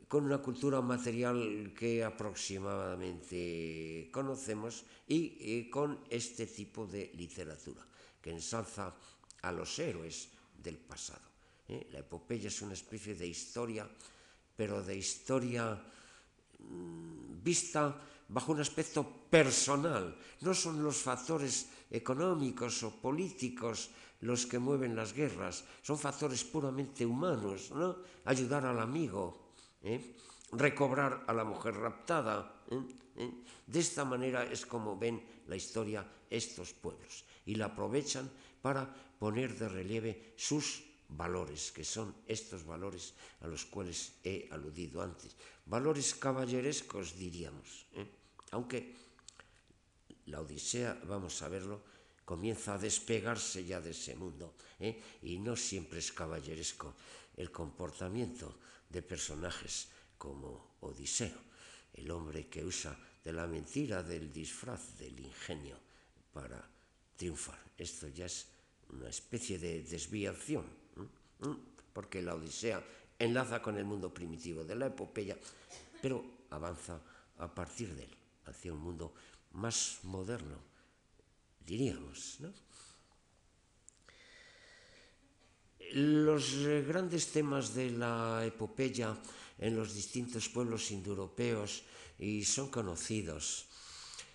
con 0.09 0.25
una 0.25 0.39
cultura 0.39 0.81
material 0.83 1.73
que 1.73 2.05
aproximadamente 2.05 4.11
conocemos 4.13 4.85
y, 5.09 5.71
con 5.71 6.01
este 6.11 6.47
tipo 6.47 6.87
de 6.87 7.11
literatura 7.15 7.83
que 8.21 8.31
ensalza 8.31 8.95
a 9.41 9.53
los 9.53 9.79
héroes 9.79 10.29
del 10.63 10.77
pasado. 10.77 11.23
¿eh? 11.69 11.89
La 11.93 12.01
epopeya 12.01 12.49
es 12.49 12.61
una 12.61 12.75
especie 12.75 13.15
de 13.15 13.27
historia, 13.27 13.89
pero 14.55 14.83
de 14.83 14.97
historia 14.97 15.83
mm, 16.59 17.43
vista 17.43 17.99
bajo 18.29 18.53
un 18.53 18.61
aspecto 18.61 19.27
personal. 19.31 20.15
No 20.41 20.55
son 20.55 20.83
los 20.83 20.99
factores 20.99 21.69
económicos 21.91 22.83
o 22.83 23.01
políticos 23.01 23.91
los 24.23 24.47
que 24.47 24.59
mueven 24.59 24.95
las 24.95 25.13
guerras, 25.13 25.65
son 25.83 25.99
factores 25.99 26.45
puramente 26.45 27.05
humanos, 27.05 27.71
¿no? 27.75 27.99
Ayudar 28.25 28.65
al 28.65 28.79
amigo, 28.79 29.51
¿eh? 29.83 30.15
recobrar 30.53 31.25
a 31.27 31.33
la 31.33 31.45
mujer 31.45 31.75
raptada. 31.75 32.63
¿eh? 32.71 32.79
¿Eh? 33.17 33.31
De 33.67 33.81
esta 33.81 34.05
manera 34.05 34.45
es 34.45 34.65
como 34.65 34.97
ven 34.97 35.23
la 35.49 35.57
historia 35.57 36.07
estos 36.31 36.73
pueblos 36.73 37.25
y 37.47 37.57
la 37.57 37.67
aprovechan 37.67 38.31
para 38.63 38.87
poner 39.19 39.59
de 39.59 39.69
relieve 39.69 40.35
sus 40.37 40.85
valores, 41.09 41.73
que 41.73 41.85
son 41.85 42.15
estos 42.27 42.65
valores 42.65 43.15
a 43.41 43.49
los 43.49 43.67
cuales 43.67 44.23
he 44.23 44.49
aludido 44.53 45.03
antes. 45.03 45.37
Valores 45.67 46.15
caballerescos, 46.15 47.19
diríamos. 47.19 47.87
Aunque 48.53 48.95
la 50.27 50.41
Odisea, 50.41 51.03
vamos 51.07 51.43
a 51.43 51.49
verlo, 51.49 51.83
comienza 52.25 52.75
a 52.75 52.79
despegarse 52.79 53.65
ya 53.65 53.81
de 53.81 53.91
ese 53.91 54.15
mundo. 54.15 54.55
¿eh? 54.79 55.01
Y 55.23 55.39
no 55.39 55.57
siempre 55.57 55.99
es 55.99 56.13
caballeresco 56.13 56.95
el 57.37 57.51
comportamiento 57.51 58.59
de 58.89 59.03
personajes 59.03 59.89
como 60.19 60.77
Odiseo, 60.81 61.39
el 61.95 62.11
hombre 62.11 62.47
que 62.49 62.65
usa 62.65 62.97
de 63.25 63.33
la 63.33 63.47
mentira, 63.47 64.03
del 64.03 64.33
disfraz, 64.33 64.99
del 64.99 65.19
ingenio 65.19 65.79
para 66.33 66.63
triunfar. 67.17 67.59
Esto 67.77 68.09
ya 68.09 68.27
es 68.27 68.47
una 68.91 69.09
especie 69.09 69.59
de 69.59 69.83
desviación, 69.83 70.65
porque 71.93 72.23
la 72.23 72.35
Odisea 72.35 72.83
enlaza 73.19 73.63
con 73.63 73.79
el 73.79 73.85
mundo 73.85 74.13
primitivo 74.13 74.65
de 74.65 74.75
la 74.75 74.87
epopeya, 74.87 75.37
pero 76.01 76.25
avanza 76.51 77.01
a 77.39 77.53
partir 77.55 77.95
de 77.95 78.05
él 78.05 78.17
hacia 78.47 78.73
un 78.73 78.81
mundo 78.81 79.15
más 79.53 80.01
moderno, 80.03 80.59
diríamos. 81.67 82.39
Los 85.93 86.55
eh, 86.65 86.85
grandes 86.87 87.33
temas 87.33 87.75
de 87.75 87.91
la 87.91 88.45
epopeya 88.47 89.17
en 89.59 89.77
los 89.77 89.95
distintos 89.95 90.49
pueblos 90.49 90.91
indoeuropeos 90.91 91.83
y 92.19 92.45
son 92.45 92.71
conocidos. 92.71 93.69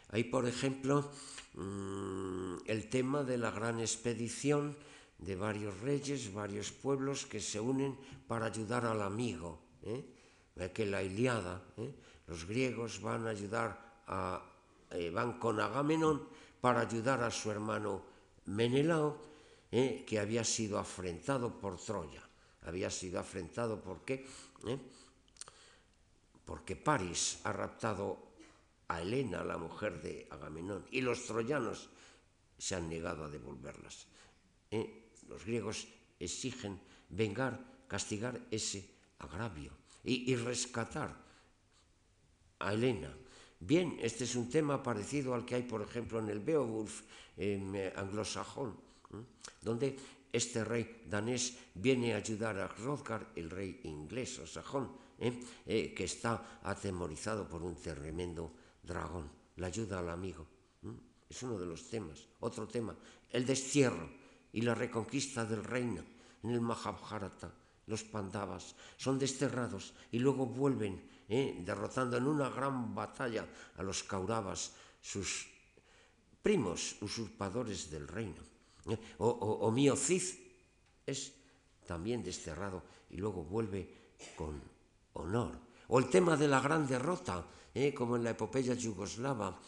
Hay, 0.10 0.26
por 0.26 0.48
ejemplo, 0.48 1.12
mm, 1.56 2.64
el 2.66 2.90
tema 2.90 3.24
de 3.24 3.38
la 3.38 3.52
gran 3.52 3.80
expedición 3.80 4.78
de 5.18 5.36
varios 5.36 5.80
reyes, 5.82 6.32
varios 6.32 6.72
pueblos 6.72 7.26
que 7.26 7.42
se 7.42 7.60
unen 7.60 7.98
para 8.28 8.46
ayudar 8.46 8.86
al 8.86 9.02
amigo. 9.02 9.60
¿eh? 9.84 10.06
Que 10.74 10.86
la 10.86 11.04
Iliada, 11.04 11.62
¿eh? 11.78 11.94
los 12.28 12.46
griegos 12.46 13.02
van 13.02 13.26
a 13.28 13.32
ayudar 13.32 14.04
a, 14.08 14.42
eh, 14.92 15.10
van 15.10 15.40
con 15.40 15.60
Agamenón 15.60 16.30
para 16.68 16.82
ayudar 16.82 17.24
a 17.24 17.32
su 17.32 17.50
hermano 17.50 18.04
Menelao, 18.48 19.16
¿eh? 19.72 20.04
que 20.06 20.20
había 20.20 20.44
sido 20.44 20.78
afrentado 20.78 21.58
por 21.58 21.80
Troya. 21.80 22.22
Había 22.64 22.92
sido 22.92 23.22
afrentado 23.22 23.80
por 23.82 24.04
qué? 24.04 24.28
Porque 26.44 26.76
París 26.76 27.40
ha 27.46 27.54
raptado 27.54 28.34
a 28.90 29.02
Helena, 29.02 29.46
la 29.46 29.58
mujer 29.58 30.02
de 30.02 30.28
Agamenón, 30.30 30.86
y 30.92 31.00
los 31.00 31.26
troyanos 31.26 31.88
se 32.58 32.76
han 32.76 32.90
negado 32.90 33.24
a 33.24 33.30
devolverlas. 33.30 34.06
Los 35.30 35.46
griegos 35.46 35.88
exigen 36.20 36.82
vengar, 37.08 37.64
castigar 37.88 38.42
ese 38.52 38.92
agravio 39.20 39.72
y, 40.04 40.36
rescatar 40.36 41.16
a 42.60 42.74
Helena. 42.74 43.16
Bien, 43.60 43.98
este 44.02 44.24
es 44.24 44.36
un 44.36 44.50
tema 44.50 44.84
parecido 44.84 45.34
al 45.34 45.46
que 45.46 45.56
hay, 45.56 45.64
por 45.64 45.82
ejemplo, 45.82 46.20
en 46.20 46.30
el 46.30 46.40
Beowulf 46.40 47.02
eh, 47.38 47.94
anglosajón, 47.96 48.76
donde 49.62 49.98
este 50.32 50.64
rey 50.64 51.04
danés 51.10 51.58
viene 51.74 52.14
a 52.14 52.18
ayudar 52.18 52.60
a 52.60 52.68
Hrothgar, 52.68 53.32
el 53.36 53.50
rey 53.50 53.82
inglés 53.84 54.40
o 54.40 54.48
sajón, 54.48 54.92
¿eh? 55.20 55.40
Eh, 55.66 55.94
que 55.94 56.04
está 56.04 56.60
atemorizado 56.64 57.48
por 57.48 57.64
un 57.64 57.76
tremendo 57.76 58.52
dragón. 58.84 59.30
La 59.58 59.68
ayuda 59.68 60.00
al 60.00 60.10
amigo. 60.10 60.46
Es 61.30 61.44
uno 61.44 61.58
de 61.58 61.66
los 61.66 61.90
temas. 61.90 62.28
Otro 62.40 62.68
tema, 62.68 62.96
el 63.32 63.46
destierro 63.46 64.10
y 64.54 64.62
la 64.62 64.76
reconquista 64.76 65.46
del 65.46 65.64
reino 65.64 66.04
en 66.44 66.52
el 66.52 66.62
Mahabharata. 66.62 67.52
Los 67.88 68.04
Pandavas 68.04 68.76
son 68.98 69.18
desterrados 69.18 69.94
y 70.12 70.20
luego 70.20 70.46
vuelven, 70.46 71.02
¿eh? 71.28 71.62
derrotando 71.64 72.18
en 72.18 72.28
una 72.28 72.50
gran 72.50 72.96
batalla 72.96 73.46
a 73.76 73.84
los 73.84 74.04
Kauravas, 74.04 74.74
sus 75.02 75.48
primos 76.42 76.96
usurpadores 77.02 77.92
del 77.92 78.08
reino. 78.08 78.42
¿eh? 78.90 78.98
O, 79.20 79.28
o, 79.28 79.72
Mio 79.72 79.96
es 81.06 81.34
también 81.86 82.24
desterrado 82.24 82.82
y 83.10 83.18
luego 83.18 83.44
vuelve 83.44 84.14
con 84.36 84.62
honor. 85.14 85.60
O 85.90 86.00
el 86.00 86.10
tema 86.10 86.36
de 86.36 86.48
la 86.48 86.60
gran 86.60 86.88
derrota, 86.88 87.46
¿eh? 87.74 87.94
como 87.94 88.16
en 88.16 88.24
la 88.24 88.32
epopeya 88.32 88.74
yugoslava, 88.74 89.60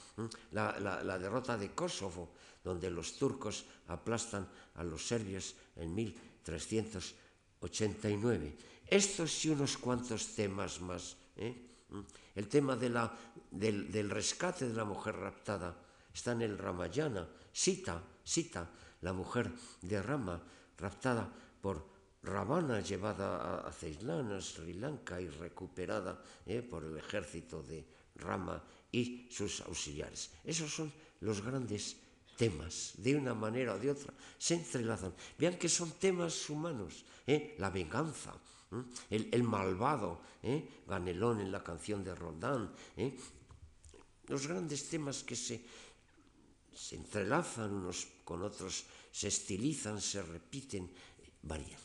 la, 0.51 0.79
la 0.79 1.19
derrota 1.19 1.57
de 1.57 1.71
Kosovo, 1.71 2.31
donde 2.63 2.89
los 2.91 3.17
turcos 3.17 3.65
aplastan 3.87 4.47
a 4.75 4.83
los 4.83 5.07
serbios 5.07 5.55
en 5.75 5.95
1389. 5.95 8.57
Estos 8.87 9.45
y 9.45 9.49
unos 9.49 9.77
cuantos 9.77 10.35
temas 10.35 10.81
más. 10.81 11.15
¿Eh? 11.39 11.65
El 12.35 12.47
tema 12.47 12.75
de 12.75 12.89
la, 12.89 13.11
del, 13.49 14.09
rescate 14.09 14.67
de 14.67 14.75
la 14.75 14.85
mujer 14.85 15.15
raptada 15.15 15.75
está 16.13 16.33
en 16.33 16.43
el 16.43 16.57
Ramayana. 16.57 17.27
Sita, 17.51 18.03
Sita, 18.23 18.69
la 19.01 19.13
mujer 19.13 19.49
de 19.81 20.01
Rama, 20.01 20.39
raptada 20.77 21.27
por 21.61 21.87
Ravana, 22.21 22.81
llevada 22.81 23.65
a, 23.65 23.71
Ceilán, 23.71 24.41
Sri 24.41 24.73
Lanka 24.73 25.19
y 25.19 25.29
recuperada 25.29 26.21
¿eh? 26.45 26.61
por 26.61 26.83
el 26.83 26.97
ejército 26.97 27.63
de 27.63 27.85
Rama 28.15 28.61
y 28.91 29.27
sus 29.31 29.61
auxiliares. 29.61 30.31
Esos 30.43 30.71
son 30.71 30.91
los 31.21 31.41
grandes 31.41 31.97
temas, 32.37 32.93
de 32.97 33.15
una 33.15 33.33
manera 33.33 33.75
o 33.75 33.79
de 33.79 33.91
otra, 33.91 34.13
se 34.37 34.55
entrelazan. 34.55 35.13
Vean 35.37 35.57
que 35.57 35.67
son 35.67 35.91
temas 35.99 36.49
humanos, 36.49 37.03
¿eh? 37.27 37.55
la 37.59 37.69
venganza, 37.69 38.31
el, 39.09 39.29
el, 39.31 39.43
malvado, 39.43 40.21
¿eh? 40.43 40.83
Ganelón 40.87 41.41
en 41.41 41.51
la 41.51 41.63
canción 41.63 42.03
de 42.03 42.13
Roldán, 42.13 42.71
¿eh? 42.97 43.17
los 44.27 44.47
grandes 44.47 44.87
temas 44.89 45.23
que 45.23 45.35
se, 45.35 45.65
se 46.73 46.95
entrelazan 46.95 47.73
unos 47.73 48.07
con 48.23 48.43
otros, 48.43 48.85
se 49.11 49.27
estilizan, 49.27 49.99
se 49.99 50.21
repiten, 50.21 50.89
varían. 51.41 51.79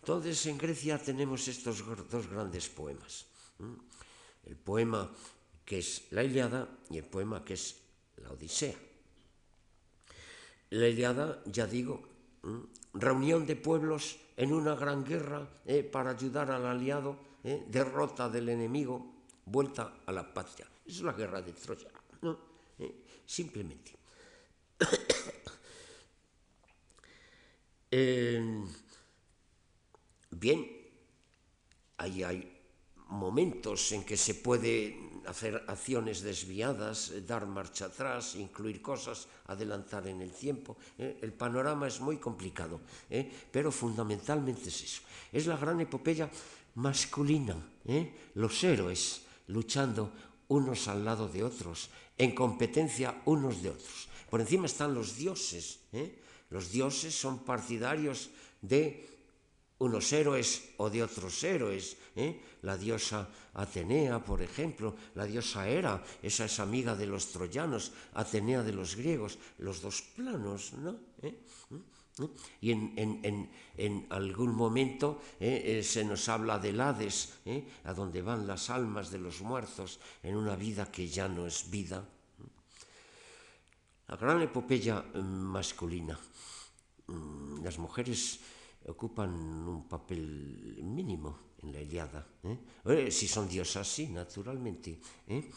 Entonces 0.00 0.46
en 0.46 0.58
Grecia 0.58 0.98
tenemos 0.98 1.46
estos 1.46 1.86
dos 2.10 2.26
grandes 2.26 2.68
poemas. 2.68 3.24
El 4.44 4.56
poema 4.56 5.08
que 5.64 5.78
es 5.78 6.10
la 6.10 6.24
Iliada 6.24 6.68
y 6.90 6.98
el 6.98 7.04
poema 7.04 7.44
que 7.44 7.54
es 7.54 7.76
la 8.16 8.32
Odisea. 8.32 8.74
La 10.70 10.88
Iliada, 10.88 11.40
ya 11.46 11.68
digo, 11.68 12.02
reunión 12.94 13.46
de 13.46 13.54
pueblos 13.54 14.18
en 14.42 14.52
una 14.52 14.74
gran 14.74 15.04
guerra 15.04 15.48
eh, 15.64 15.84
para 15.84 16.10
ayudar 16.10 16.50
al 16.50 16.66
aliado, 16.66 17.16
eh, 17.44 17.64
derrota 17.68 18.28
del 18.28 18.48
enemigo, 18.48 19.14
vuelta 19.46 19.98
a 20.04 20.10
la 20.10 20.34
patria. 20.34 20.66
Es 20.84 21.00
la 21.00 21.12
guerra 21.12 21.40
de 21.40 21.52
Troya. 21.52 21.86
Eh, 22.76 23.04
simplemente. 23.24 23.96
bien, 30.30 30.66
ahí 31.98 32.24
hay 32.24 32.60
momentos 33.10 33.92
en 33.92 34.02
que 34.02 34.16
se 34.16 34.34
puede 34.34 35.11
hacer 35.26 35.64
acciones 35.68 36.22
desviadas, 36.22 37.12
dar 37.26 37.46
marcha 37.46 37.86
atrás, 37.86 38.34
incluir 38.34 38.80
cosas, 38.82 39.28
adelantar 39.46 40.06
en 40.06 40.22
el 40.22 40.32
tiempo. 40.32 40.76
¿eh? 40.98 41.18
El 41.22 41.32
panorama 41.32 41.88
es 41.88 42.00
muy 42.00 42.18
complicado, 42.18 42.80
¿eh? 43.10 43.30
pero 43.50 43.70
fundamentalmente 43.70 44.68
es 44.68 44.82
eso. 44.82 45.02
Es 45.32 45.46
la 45.46 45.56
gran 45.56 45.80
epopeya 45.80 46.30
masculina, 46.74 47.56
¿eh? 47.84 48.30
los 48.34 48.62
héroes 48.64 49.22
luchando 49.48 50.12
unos 50.48 50.88
al 50.88 51.04
lado 51.04 51.28
de 51.28 51.42
otros, 51.42 51.90
en 52.18 52.34
competencia 52.34 53.22
unos 53.24 53.62
de 53.62 53.70
otros. 53.70 54.08
Por 54.28 54.40
encima 54.40 54.66
están 54.66 54.94
los 54.94 55.16
dioses. 55.16 55.80
Los 56.50 56.70
dioses 56.70 57.14
son 57.14 57.44
partidarios 57.44 58.30
de 58.60 59.08
unos 59.82 60.12
héroes 60.12 60.70
o 60.78 60.90
de 60.90 61.02
otros 61.02 61.42
héroes. 61.42 61.96
¿Eh? 62.16 62.40
La 62.62 62.76
diosa 62.76 63.28
Atenea, 63.54 64.24
por 64.24 64.42
ejemplo, 64.42 64.94
la 65.14 65.24
diosa 65.24 65.68
Hera, 65.68 66.02
esa 66.22 66.44
es 66.44 66.60
amiga 66.60 66.94
de 66.94 67.06
los 67.06 67.32
troyanos, 67.32 67.92
Atenea 68.14 68.62
de 68.62 68.72
los 68.72 68.96
griegos, 68.96 69.38
los 69.58 69.80
dos 69.80 70.02
planos, 70.14 70.72
¿no? 70.74 70.98
¿Eh? 71.22 71.40
¿Eh? 72.20 72.28
Y 72.60 72.70
en, 72.72 74.06
algún 74.10 74.54
momento 74.54 75.22
se 75.40 76.04
nos 76.04 76.28
habla 76.28 76.58
del 76.58 76.78
Hades, 76.80 77.40
a 77.84 77.94
donde 77.94 78.20
van 78.20 78.46
las 78.46 78.68
almas 78.68 79.10
de 79.10 79.18
los 79.18 79.40
muertos 79.40 79.98
en 80.22 80.36
una 80.36 80.54
vida 80.54 80.92
que 80.92 81.08
ya 81.08 81.26
no 81.26 81.46
es 81.46 81.70
vida. 81.70 82.04
La 84.12 84.18
gran 84.18 84.42
epopeya 84.42 85.00
mm, 85.00 85.56
masculina. 85.56 86.18
Mm, 87.06 87.64
las 87.64 87.78
mujeres 87.78 88.40
ocupan 88.88 89.30
un 89.30 89.88
papel 89.88 90.80
mínimo 90.82 91.52
en 91.62 91.72
la 91.72 91.80
Iliada. 91.80 92.26
Eh? 92.42 92.58
Eh, 92.86 93.10
si 93.10 93.28
son 93.28 93.48
diosas, 93.48 93.86
sí, 93.86 94.08
naturalmente. 94.08 94.98
Eh? 95.28 95.50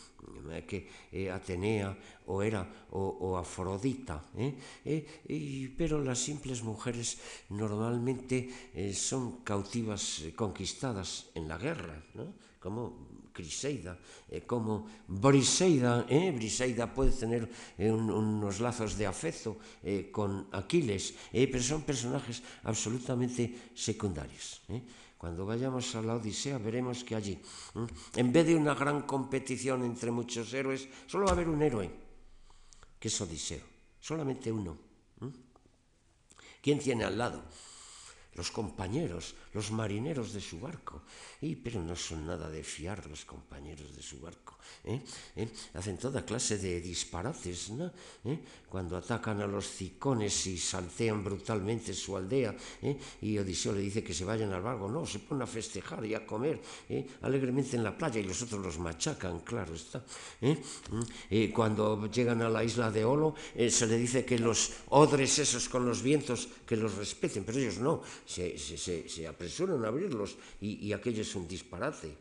Que 0.68 0.88
eh, 1.12 1.32
Atenea 1.32 1.98
o 2.28 2.42
era 2.42 2.62
o, 2.92 3.02
o 3.02 3.38
Afrodita. 3.38 4.24
Eh? 4.38 4.54
Eh, 4.86 5.22
y, 5.28 5.68
pero 5.70 6.02
las 6.02 6.20
simples 6.20 6.64
mujeres 6.64 7.18
normalmente 7.50 8.50
eh, 8.74 8.94
son 8.94 9.44
cautivas, 9.44 10.22
eh, 10.22 10.34
conquistadas 10.36 11.32
en 11.34 11.48
la 11.48 11.58
guerra, 11.58 12.04
¿no? 12.14 12.34
como 12.60 13.15
Criseida, 13.36 14.00
eh, 14.32 14.48
como 14.48 14.88
Briseida, 15.12 16.08
eh, 16.08 16.32
Briseida 16.32 16.88
puede 16.88 17.12
tener 17.12 17.44
eh, 17.78 17.92
un, 17.92 18.08
unos 18.08 18.64
lazos 18.64 18.96
de 18.96 19.04
afecto 19.06 19.60
eh, 19.84 20.08
con 20.08 20.48
Aquiles, 20.56 21.14
pero 21.32 21.60
son 21.60 21.84
personajes 21.84 22.40
absolutamente 22.64 23.76
secundarios. 23.76 24.64
Cuando 25.20 25.46
vayamos 25.46 25.92
a 25.96 26.02
la 26.02 26.16
Odisea 26.16 26.58
veremos 26.58 27.04
que 27.04 27.16
allí, 27.16 27.36
en 28.16 28.32
vez 28.32 28.48
de 28.48 28.56
una 28.56 28.74
gran 28.74 29.04
competición 29.04 29.84
entre 29.84 30.12
muchos 30.12 30.54
héroes, 30.54 30.88
solo 31.08 31.26
va 31.26 31.32
a 31.32 31.36
haber 31.36 31.50
un 31.50 31.62
héroe, 31.62 31.92
que 33.00 33.10
es 33.10 33.22
Odiseo, 33.22 33.66
solamente 34.00 34.52
uno. 34.52 34.78
¿Quién 36.62 36.80
tiene 36.80 37.04
al 37.04 37.18
lado? 37.18 37.44
los 38.36 38.52
compañeros, 38.52 39.36
los 39.56 39.72
marineros 39.72 40.34
de 40.34 40.42
su 40.42 40.60
barco. 40.60 41.02
Y, 41.40 41.56
pero 41.56 41.82
no 41.82 41.96
son 41.96 42.28
nada 42.28 42.50
de 42.50 42.62
fiar 42.62 43.08
los 43.08 43.24
compañeros 43.24 43.96
de 43.96 44.04
su 44.04 44.20
barco. 44.20 44.58
¿eh? 44.84 45.00
¿Eh? 45.38 45.48
Hacen 45.74 45.98
toda 45.98 46.26
clase 46.26 46.58
de 46.58 46.82
disparates, 46.82 47.72
¿no? 47.72 47.90
¿Eh? 48.26 48.40
Cuando 48.68 48.98
atacan 48.98 49.40
a 49.40 49.48
los 49.48 49.66
cicones 49.66 50.48
y 50.48 50.58
saltean 50.58 51.24
brutalmente 51.24 51.94
su 51.94 52.18
aldea, 52.18 52.54
y 53.22 53.38
Odiseo 53.38 53.72
le 53.72 53.80
dice 53.80 54.04
que 54.04 54.14
se 54.14 54.26
vayan 54.26 54.52
al 54.52 54.62
barco, 54.62 54.92
no, 54.92 55.06
se 55.06 55.20
ponen 55.20 55.44
a 55.44 55.48
festejar 55.48 56.06
y 56.06 56.14
a 56.14 56.26
comer 56.26 56.60
alegremente 57.22 57.78
en 57.78 57.84
la 57.84 57.98
playa 57.98 58.20
y 58.20 58.24
los 58.24 58.42
otros 58.42 58.60
los 58.62 58.78
machacan, 58.78 59.40
claro 59.40 59.74
está. 59.74 60.04
¿Mm? 60.42 61.52
cuando 61.54 62.12
llegan 62.12 62.42
a 62.42 62.50
la 62.50 62.64
isla 62.64 62.92
de 62.92 63.06
Olo, 63.06 63.36
se 63.56 63.88
le 63.88 63.98
dice 63.98 64.26
que 64.26 64.38
los 64.38 64.74
odres 64.90 65.40
esos 65.40 65.70
con 65.70 65.86
los 65.86 66.02
vientos, 66.02 66.50
que 66.68 66.76
los 66.76 66.96
respeten, 66.96 67.46
pero 67.46 67.60
ellos 67.60 67.78
no, 67.78 68.02
se, 68.26 68.58
se, 68.58 69.28
apresuran 69.46 69.86
a 69.86 69.94
abrirlos 69.94 70.42
y, 70.60 70.90
aquello 70.90 71.22
es 71.22 71.36
un 71.38 71.48
disparate. 71.48 72.18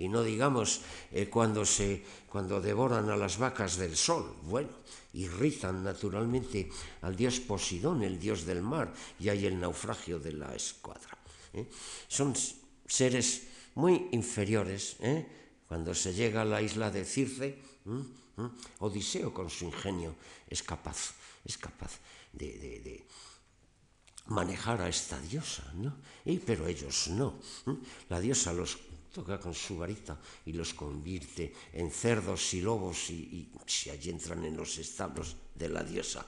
Y 0.00 0.08
no 0.08 0.24
digamos 0.24 0.80
eh, 1.12 1.28
cuando, 1.28 1.68
se, 1.68 2.02
cuando 2.28 2.60
devoran 2.60 3.10
a 3.10 3.16
las 3.16 3.36
vacas 3.36 3.76
del 3.76 3.94
sol, 3.94 4.24
bueno, 4.48 4.72
irritan 5.12 5.84
naturalmente 5.84 6.68
al 7.02 7.14
dios 7.14 7.40
Posidón, 7.40 8.02
el 8.02 8.18
dios 8.18 8.46
del 8.48 8.62
mar, 8.62 8.92
y 9.20 9.28
hay 9.28 9.44
el 9.44 9.60
naufragio 9.60 10.18
de 10.18 10.32
la 10.32 10.56
escuadra. 10.56 11.16
¿eh? 11.52 11.68
Son 12.08 12.32
seres 12.86 13.48
muy 13.76 14.08
inferiores. 14.12 14.96
¿eh? 15.00 15.28
Cuando 15.68 15.94
se 15.94 16.14
llega 16.14 16.40
a 16.40 16.48
la 16.48 16.62
isla 16.62 16.90
de 16.90 17.04
Circe, 17.04 17.58
Odiseo 18.80 19.32
con 19.32 19.50
su 19.50 19.66
ingenio 19.66 20.16
es 20.48 20.62
capaz, 20.62 21.12
es 21.44 21.56
capaz 21.56 22.00
de 22.32 23.04
manejar 24.28 24.80
a 24.80 24.88
esta 24.88 25.20
diosa, 25.20 25.64
¿no? 25.74 25.96
Y, 26.24 26.38
pero 26.38 26.66
ellos 26.66 27.08
no. 27.08 27.34
La 28.08 28.20
diosa 28.20 28.52
los 28.52 28.78
toca 29.12 29.40
con 29.40 29.54
su 29.54 29.78
varita 29.78 30.18
y 30.44 30.52
los 30.52 30.74
convierte 30.74 31.54
en 31.72 31.90
cerdos 31.90 32.52
y 32.54 32.60
lobos 32.60 33.10
y, 33.10 33.14
y 33.14 33.52
si 33.66 33.90
allí 33.90 34.10
entran 34.10 34.44
en 34.44 34.56
los 34.56 34.76
establos 34.78 35.36
de 35.54 35.68
la 35.68 35.82
diosa. 35.82 36.26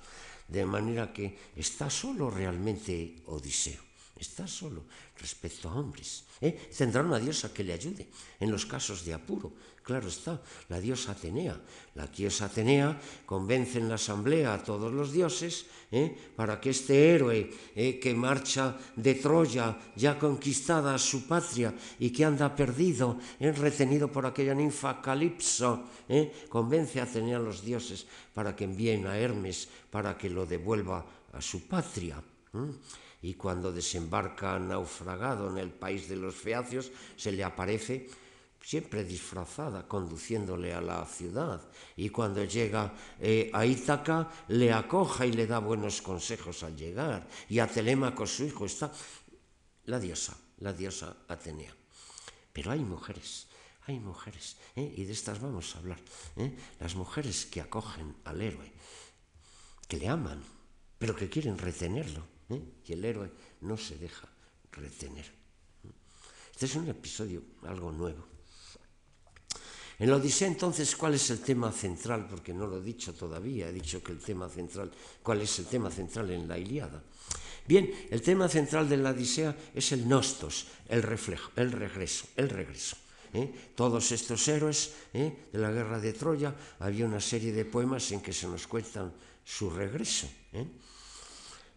De 0.49 0.65
manera 0.65 1.13
que 1.13 1.37
está 1.57 1.91
solo 1.91 2.31
realmente 2.31 3.23
Odiseo, 3.27 3.88
está 4.19 4.47
solo 4.47 4.85
respecto 5.19 5.69
a 5.69 5.75
hombres. 5.75 6.25
¿eh? 6.41 6.69
Tendrá 6.77 7.03
una 7.03 7.19
diosa 7.19 7.53
que 7.53 7.65
le 7.65 7.73
ayude 7.73 8.09
en 8.41 8.51
los 8.51 8.67
casos 8.67 9.05
de 9.05 9.15
apuro, 9.15 9.53
Claro 9.89 10.13
está, 10.13 10.37
la 10.69 10.85
diosa 10.85 11.17
Atenea. 11.17 11.57
La 11.97 12.05
diosa 12.13 12.45
Atenea 12.45 13.01
convence 13.25 13.81
en 13.81 13.89
la 13.89 13.97
asamblea 13.97 14.53
a 14.53 14.61
todos 14.61 14.93
los 14.93 15.17
dioses 15.17 15.65
¿eh? 15.89 16.13
para 16.37 16.61
que 16.61 16.77
este 16.77 17.17
héroe 17.17 17.49
¿eh? 17.73 17.97
que 17.97 18.13
marcha 18.13 18.77
de 19.01 19.17
Troya, 19.17 19.81
ya 19.97 20.21
conquistada 20.21 20.93
a 20.93 21.01
su 21.01 21.25
patria 21.25 21.73
y 21.99 22.13
que 22.13 22.29
anda 22.29 22.53
perdido, 22.53 23.17
¿eh? 23.41 23.49
retenido 23.51 24.13
por 24.13 24.29
aquella 24.29 24.53
ninfa 24.53 25.01
Calipso, 25.01 25.89
convence 26.53 27.01
a 27.01 27.09
Atenea 27.09 27.41
a 27.41 27.49
los 27.49 27.65
dioses 27.65 28.05
para 28.37 28.53
que 28.53 28.69
envíen 28.69 29.09
a 29.09 29.17
Hermes 29.17 29.73
para 29.89 30.21
que 30.21 30.29
lo 30.29 30.45
devuelva 30.45 31.01
a 31.33 31.41
su 31.41 31.65
patria. 31.65 32.21
Y 33.21 33.35
cuando 33.35 33.73
desembarca 33.73 34.59
naufragado 34.59 35.51
en 35.51 35.59
el 35.59 35.71
país 35.71 36.09
de 36.09 36.17
los 36.17 36.35
feacios, 36.35 36.93
se 37.17 37.33
le 37.33 37.43
aparece 37.43 38.09
siempre 38.63 39.05
disfrazada, 39.05 39.87
conduciéndole 39.87 40.75
a 40.75 40.81
la 40.81 41.05
ciudad. 41.07 41.61
Y 41.97 42.11
cuando 42.11 42.45
llega 42.45 42.95
eh, 43.21 43.51
a 43.53 43.65
Ítaca, 43.65 44.29
le 44.49 44.73
acoja 44.73 45.27
y 45.27 45.33
le 45.33 45.47
da 45.47 45.59
buenos 45.59 46.03
consejos 46.03 46.63
al 46.63 46.77
llegar. 46.77 47.27
Y 47.49 47.59
a 47.59 47.67
Telémaco, 47.67 48.27
su 48.27 48.45
hijo, 48.45 48.67
está 48.67 48.93
la 49.85 49.99
diosa, 49.99 50.37
la 50.59 50.73
diosa 50.73 51.17
Atenea. 51.29 51.75
Pero 52.53 52.73
hay 52.73 52.81
mujeres, 52.81 53.47
hay 53.87 53.99
mujeres, 54.01 54.57
¿eh? 54.77 54.93
y 54.97 55.05
de 55.05 55.13
estas 55.13 55.41
vamos 55.41 55.75
a 55.75 55.79
hablar. 55.79 55.99
¿eh? 56.37 56.55
Las 56.81 56.95
mujeres 56.95 57.47
que 57.47 57.61
acogen 57.61 58.17
al 58.25 58.43
héroe, 58.43 58.73
que 59.87 59.97
le 59.97 60.09
aman, 60.09 60.43
pero 60.99 61.15
que 61.15 61.29
quieren 61.29 61.57
retenerlo. 61.57 62.38
Y 62.51 62.93
el 62.93 63.05
héroe 63.05 63.31
no 63.61 63.77
se 63.77 63.97
deja 63.97 64.29
retener. 64.73 65.27
Este 66.53 66.67
es 66.67 66.75
un 66.77 66.89
episodio 66.89 67.43
algo 67.63 67.93
nuevo. 67.93 68.27
En 69.99 70.11
la 70.11 70.17
Odisea 70.17 70.47
entonces, 70.47 70.95
¿cuál 70.95 71.15
es 71.15 71.29
el 71.31 71.41
tema 71.41 71.73
central? 71.73 72.29
Porque 72.29 72.55
no 72.55 72.67
lo 72.67 72.79
he 72.79 72.83
dicho 72.83 73.15
todavía, 73.15 73.69
he 73.69 73.73
dicho 73.73 74.03
que 74.03 74.13
el 74.13 74.21
tema 74.21 74.49
central, 74.49 74.93
¿cuál 75.23 75.43
es 75.43 75.59
el 75.59 75.67
tema 75.67 75.91
central 75.91 76.31
en 76.31 76.47
la 76.47 76.57
Iliada? 76.57 77.03
Bien, 77.67 77.93
el 78.09 78.23
tema 78.23 78.49
central 78.49 78.89
de 78.89 78.97
la 78.97 79.11
Odisea 79.11 79.57
es 79.75 79.93
el 79.93 80.09
nostos, 80.09 80.69
el 80.89 81.03
reflejo, 81.03 81.51
el 81.57 81.73
regreso, 81.73 82.29
el 82.37 82.49
regreso. 82.49 82.97
¿eh? 83.35 83.73
Todos 83.75 84.13
estos 84.13 84.47
héroes 84.49 84.95
¿eh? 85.13 85.51
de 85.53 85.59
la 85.59 85.71
guerra 85.71 85.99
de 85.99 86.13
Troya, 86.13 86.55
había 86.79 87.05
una 87.05 87.21
serie 87.21 87.53
de 87.53 87.65
poemas 87.65 88.11
en 88.13 88.21
que 88.21 88.33
se 88.33 88.47
nos 88.47 88.67
cuentan 88.67 89.13
su 89.45 89.69
regreso. 89.69 90.29
¿eh? 90.53 90.67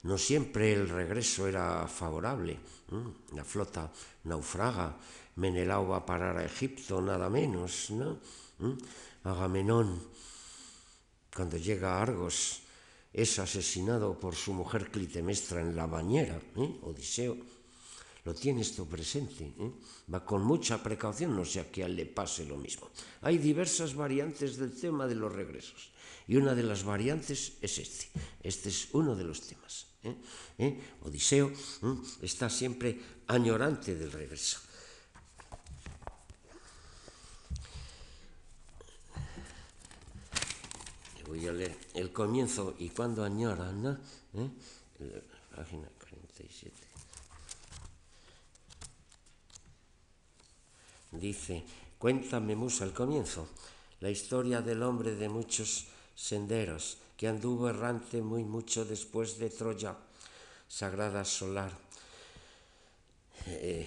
No 0.03 0.17
siempre 0.17 0.73
el 0.73 0.89
regreso 0.89 1.47
era 1.47 1.87
favorable. 1.87 2.57
La 3.33 3.43
flota 3.43 3.91
naufraga, 4.25 4.97
Menelao 5.35 5.87
va 5.87 5.97
a 5.97 6.05
parar 6.05 6.37
a 6.37 6.45
Egipto, 6.45 7.01
nada 7.01 7.29
menos, 7.29 7.91
¿no? 7.91 8.19
Agamenón, 9.23 10.01
cuando 11.33 11.57
llega 11.57 11.97
a 11.97 12.01
Argos, 12.01 12.61
es 13.13 13.39
asesinado 13.39 14.19
por 14.19 14.35
su 14.35 14.53
mujer 14.53 14.89
Clitemestra 14.89 15.61
en 15.61 15.75
la 15.75 15.85
bañera, 15.85 16.41
¿eh? 16.55 16.79
Odiseo 16.81 17.37
lo 18.23 18.33
tiene 18.33 18.61
esto 18.61 18.85
presente, 18.85 19.53
¿eh? 19.57 19.71
va 20.13 20.23
con 20.23 20.43
mucha 20.43 20.81
precaución, 20.81 21.35
no 21.35 21.45
sea 21.45 21.71
que 21.71 21.83
a 21.83 21.87
él 21.87 21.95
le 21.95 22.05
pase 22.05 22.45
lo 22.45 22.57
mismo. 22.57 22.89
Hay 23.21 23.37
diversas 23.37 23.95
variantes 23.95 24.57
del 24.57 24.73
tema 24.77 25.07
de 25.07 25.15
los 25.15 25.33
regresos 25.33 25.91
y 26.27 26.35
una 26.35 26.53
de 26.53 26.63
las 26.63 26.83
variantes 26.83 27.57
es 27.61 27.79
este, 27.79 28.09
este 28.43 28.69
es 28.69 28.89
uno 28.93 29.15
de 29.15 29.23
los 29.23 29.41
temas. 29.41 29.90
¿Eh? 30.03 30.81
Odiseo 31.03 31.51
está 32.21 32.49
siempre 32.49 32.99
añorante 33.27 33.95
del 33.95 34.11
regreso. 34.11 34.59
voy 41.31 41.47
a 41.47 41.53
leer 41.53 41.77
el 41.93 42.11
comienzo 42.11 42.75
y 42.77 42.89
cuando 42.89 43.23
añora, 43.23 43.71
¿no? 43.71 43.97
¿Eh? 44.33 44.49
Página 45.55 45.87
47. 45.97 46.75
Dice, 51.11 51.63
cuéntame 51.97 52.55
Musa 52.57 52.83
el 52.83 52.91
comienzo, 52.91 53.47
la 54.01 54.09
historia 54.09 54.61
del 54.61 54.83
hombre 54.83 55.15
de 55.15 55.29
muchos 55.29 55.87
senderos, 56.15 56.97
que 57.21 57.27
anduvo 57.27 57.69
errante 57.69 58.19
muy 58.19 58.43
mucho 58.43 58.83
después 58.83 59.37
de 59.37 59.51
Troya, 59.51 59.93
sagrada 60.67 61.23
solar. 61.23 61.69
Eh, 63.45 63.85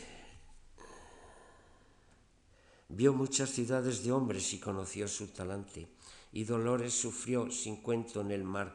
vio 2.91 3.13
muchas 3.13 3.51
ciudades 3.51 4.05
de 4.05 4.13
hombres 4.13 4.53
y 4.55 4.61
conoció 4.61 5.09
su 5.09 5.35
talante 5.35 5.89
y 6.31 6.45
Dolores 6.45 6.95
sufrió 6.95 7.51
sin 7.51 7.83
cuento 7.83 8.21
en 8.21 8.31
el 8.31 8.45
mar 8.45 8.73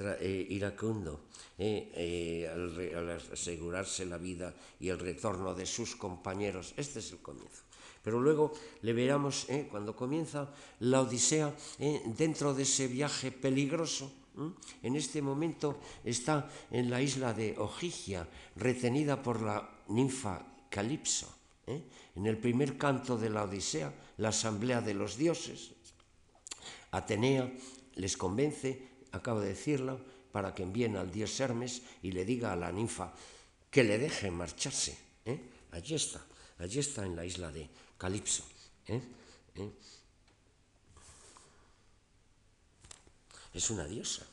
eh, 0.00 0.44
iracundo 0.50 1.30
eh, 1.56 2.50
al, 2.52 3.10
asegurarse 3.30 4.06
la 4.06 4.18
vida 4.18 4.52
y 4.80 4.88
el 4.88 4.98
retorno 4.98 5.54
de 5.54 5.66
sus 5.66 5.94
compañeros. 5.94 6.74
Este 6.76 6.98
es 6.98 7.12
el 7.12 7.18
comienzo. 7.18 7.62
Pero 8.04 8.20
luego 8.20 8.52
le 8.82 8.92
veremos 8.92 9.46
cuando 9.70 9.96
comienza 9.96 10.52
la 10.80 11.00
Odisea 11.00 11.56
dentro 12.14 12.52
de 12.52 12.64
ese 12.64 12.86
viaje 12.86 13.32
peligroso. 13.32 14.12
En 14.82 14.94
este 14.94 15.22
momento 15.22 15.80
está 16.04 16.50
en 16.70 16.90
la 16.90 17.00
isla 17.00 17.32
de 17.32 17.56
Ojigia, 17.56 18.28
retenida 18.56 19.22
por 19.22 19.40
la 19.40 19.64
ninfa 19.88 20.44
Calipso. 20.68 21.32
En 21.66 22.26
el 22.26 22.36
primer 22.36 22.76
canto 22.76 23.16
de 23.16 23.30
la 23.30 23.44
Odisea, 23.44 23.90
la 24.18 24.28
asamblea 24.28 24.82
de 24.82 24.92
los 24.92 25.16
dioses, 25.16 25.72
Atenea 26.94 27.50
les 27.96 28.14
convence, 28.16 29.08
acabo 29.10 29.40
de 29.40 29.48
decirlo, 29.48 29.98
para 30.30 30.54
que 30.54 30.62
envíen 30.62 30.96
al 30.96 31.10
dios 31.10 31.38
Hermes 31.40 31.82
y 32.02 32.12
le 32.12 32.24
diga 32.24 32.52
a 32.52 32.56
la 32.56 32.70
ninfa 32.70 33.14
que 33.70 33.82
le 33.82 33.98
deje 33.98 34.30
marcharse. 34.30 34.98
¿eh? 35.24 35.38
Allí 35.72 35.94
está, 35.94 36.22
allí 36.58 36.78
está 36.78 37.06
en 37.06 37.16
la 37.16 37.24
isla 37.24 37.50
de 37.50 37.68
Calipso. 38.04 38.44
¿eh? 38.86 39.00
¿Eh? 39.54 39.70
Es 43.54 43.70
una 43.70 43.86
diosa. 43.86 44.26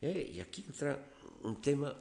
Y 0.00 0.38
aquí 0.38 0.64
entra 0.68 1.04
un 1.42 1.60
tema 1.60 1.92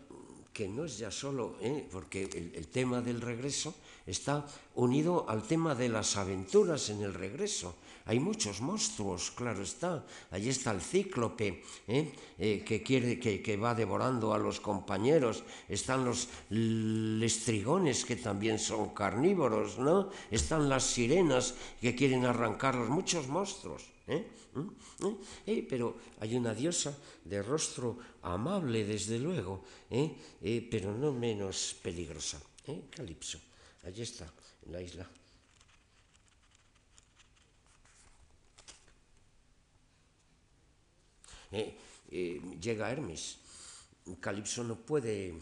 que 0.54 0.68
no 0.68 0.86
es 0.86 1.00
ya 1.00 1.10
solo, 1.10 1.58
¿eh? 1.60 1.90
porque 1.92 2.26
el, 2.54 2.68
tema 2.68 3.02
del 3.02 3.20
regreso 3.20 3.74
está 4.06 4.46
unido 4.76 5.28
al 5.28 5.42
tema 5.42 5.74
de 5.74 5.90
las 5.90 6.18
aventuras 6.18 6.92
en 6.92 7.02
el 7.02 7.16
regreso. 7.16 7.76
Hay 8.06 8.20
muchos 8.20 8.62
monstruos, 8.62 9.32
claro 9.32 9.64
está. 9.64 10.06
Allí 10.32 10.50
está 10.50 10.72
el 10.72 10.82
cíclope, 10.82 11.64
¿eh? 11.88 12.12
Eh, 12.38 12.64
que, 12.66 12.84
quiere, 12.84 13.20
que, 13.20 13.42
que, 13.42 13.58
va 13.58 13.74
devorando 13.74 14.34
a 14.34 14.38
los 14.38 14.60
compañeros. 14.60 15.44
Están 15.70 16.04
los 16.04 16.28
lestrigones, 16.50 18.04
que 18.06 18.18
también 18.18 18.60
son 18.60 18.94
carnívoros, 18.94 19.80
¿no? 19.80 20.10
Están 20.32 20.68
las 20.68 20.84
sirenas, 20.84 21.56
que 21.80 21.96
quieren 21.96 22.26
arrancarlos. 22.26 22.90
Muchos 22.90 23.28
monstruos. 23.28 23.94
¿eh? 24.08 24.28
¿Mm? 24.54 25.14
¿Eh? 25.48 25.66
pero 25.68 25.98
hay 26.20 26.36
una 26.36 26.54
diosa 26.54 26.96
de 27.24 27.42
rostro 27.42 27.98
amable, 28.22 28.86
desde 28.86 29.18
luego, 29.20 29.64
¿eh? 29.90 30.16
¿eh? 30.42 30.68
pero 30.70 30.94
no 30.94 31.12
menos 31.12 31.76
peligrosa. 31.82 32.42
¿eh? 32.68 32.84
Calipso, 32.90 33.40
allí 33.84 34.02
está, 34.02 34.32
en 34.66 34.72
la 34.72 34.82
isla. 34.82 35.10
¿Eh? 41.54 41.78
llega 42.60 42.92
Hermes. 42.92 43.38
Calipso 44.20 44.64
no 44.64 44.76
puede, 44.76 45.34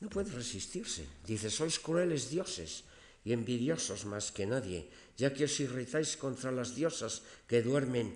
no 0.00 0.08
puede 0.08 0.30
resistirse. 0.30 1.04
Dice, 1.26 1.50
sois 1.50 1.78
crueles 1.80 2.30
dioses 2.30 2.84
y 3.24 3.32
envidiosos 3.32 4.06
más 4.06 4.30
que 4.30 4.46
nadie 4.46 4.88
ya 5.18 5.34
que 5.34 5.50
os 5.50 5.58
irritáis 5.58 6.14
contra 6.14 6.54
las 6.54 6.78
diosas 6.78 7.26
que 7.50 7.60
duermen 7.60 8.14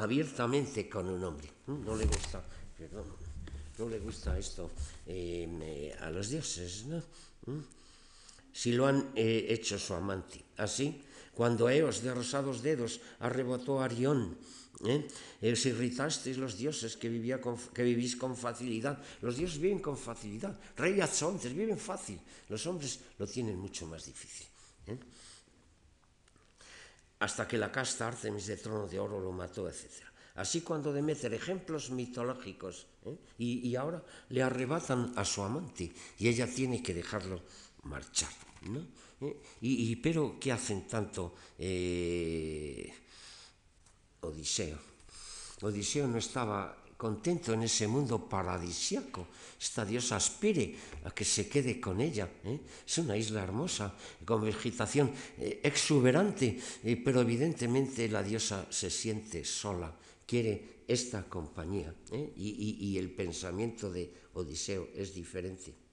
abiertamente 0.00 0.88
con 0.88 1.12
un 1.12 1.20
hombre. 1.22 1.52
Mm, 1.68 1.84
no 1.84 1.92
le 1.94 2.08
gusta, 2.08 2.40
no 3.76 3.84
le 3.84 4.00
gusta 4.00 4.32
esto 4.40 4.72
eh, 5.04 5.44
eh, 5.44 5.96
a 6.00 6.08
los 6.08 6.32
dioses. 6.32 6.88
Mm. 6.88 7.60
Si 8.50 8.72
lo 8.72 8.88
han 8.88 9.12
eh, 9.14 9.52
hecho 9.52 9.78
su 9.78 9.92
amante. 9.92 10.40
Así, 10.56 11.04
cuando 11.36 11.68
Eos 11.68 12.00
de 12.00 12.16
rosados 12.16 12.64
dedos 12.64 13.04
arrebató 13.20 13.84
a 13.84 13.84
Arión, 13.84 14.40
¿eh? 14.84 15.08
os 15.40 15.62
irritasteis 15.64 16.36
los 16.36 16.58
dioses 16.58 16.96
que, 16.96 17.08
vivía 17.08 17.40
que 17.40 17.82
vivís 17.82 18.16
con 18.16 18.36
facilidad. 18.36 18.98
Los 19.22 19.36
dioses 19.36 19.60
viven 19.60 19.80
con 19.80 19.96
facilidad. 19.96 20.58
Rey 20.76 21.00
Azontes 21.00 21.54
viven 21.54 21.78
fácil. 21.78 22.20
Los 22.48 22.66
hombres 22.66 23.00
lo 23.18 23.26
tienen 23.26 23.56
mucho 23.56 23.86
más 23.86 24.04
difícil. 24.04 24.46
¿eh? 24.86 24.98
hasta 27.18 27.48
que 27.48 27.56
la 27.56 27.72
casta 27.72 28.08
Artemis 28.08 28.46
de 28.46 28.56
trono 28.56 28.86
de 28.86 28.98
oro 28.98 29.20
lo 29.20 29.32
mató, 29.32 29.68
etc. 29.68 30.04
Así 30.36 30.60
cuando 30.60 30.92
Demeter, 30.92 31.32
ejemplos 31.32 31.90
mitológicos, 31.90 32.86
¿eh? 33.06 33.16
y, 33.38 33.68
y, 33.68 33.76
ahora 33.76 34.04
le 34.28 34.42
arrebatan 34.42 35.14
a 35.16 35.24
su 35.24 35.42
amante 35.42 35.90
y 36.18 36.28
ella 36.28 36.46
tiene 36.46 36.82
que 36.82 36.92
dejarlo 36.92 37.40
marchar. 37.84 38.32
¿no? 38.68 38.80
¿Eh? 39.26 39.36
Y, 39.62 39.90
y, 39.90 39.96
pero, 39.96 40.36
¿qué 40.38 40.52
hacen 40.52 40.86
tanto 40.86 41.34
eh, 41.58 42.92
Odiseo? 44.20 44.78
Odiseo 45.62 46.06
no 46.06 46.18
estaba 46.18 46.86
contento 46.96 47.52
en 47.52 47.62
ese 47.62 47.86
mundo 47.86 48.28
paradisiaco. 48.28 49.28
Esta 49.60 49.84
diosa 49.84 50.16
aspire 50.16 50.76
a 51.04 51.12
que 51.12 51.24
se 51.24 51.48
quede 51.48 51.80
con 51.80 52.00
ella. 52.00 52.28
¿eh? 52.44 52.60
Es 52.86 52.98
una 52.98 53.16
isla 53.16 53.44
hermosa, 53.44 53.92
con 54.24 54.44
vegetación 54.44 55.12
eh, 55.38 55.60
exuberante, 55.62 56.58
eh, 56.84 56.96
pero 56.96 57.20
evidentemente 57.20 58.08
la 58.08 58.22
diosa 58.22 58.66
se 58.70 58.90
siente 58.90 59.44
sola, 59.44 59.92
quiere 60.26 60.84
esta 60.88 61.24
compañía. 61.28 61.94
y 62.36 62.96
el 62.96 63.10
pensamiento 63.10 63.90
de 63.90 64.12
Odiseo 64.34 64.88
es 64.94 65.14
diferente. 65.14 65.85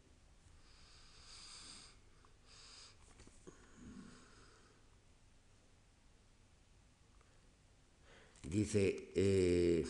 Dice, 8.44 9.12
eh, 9.16 9.86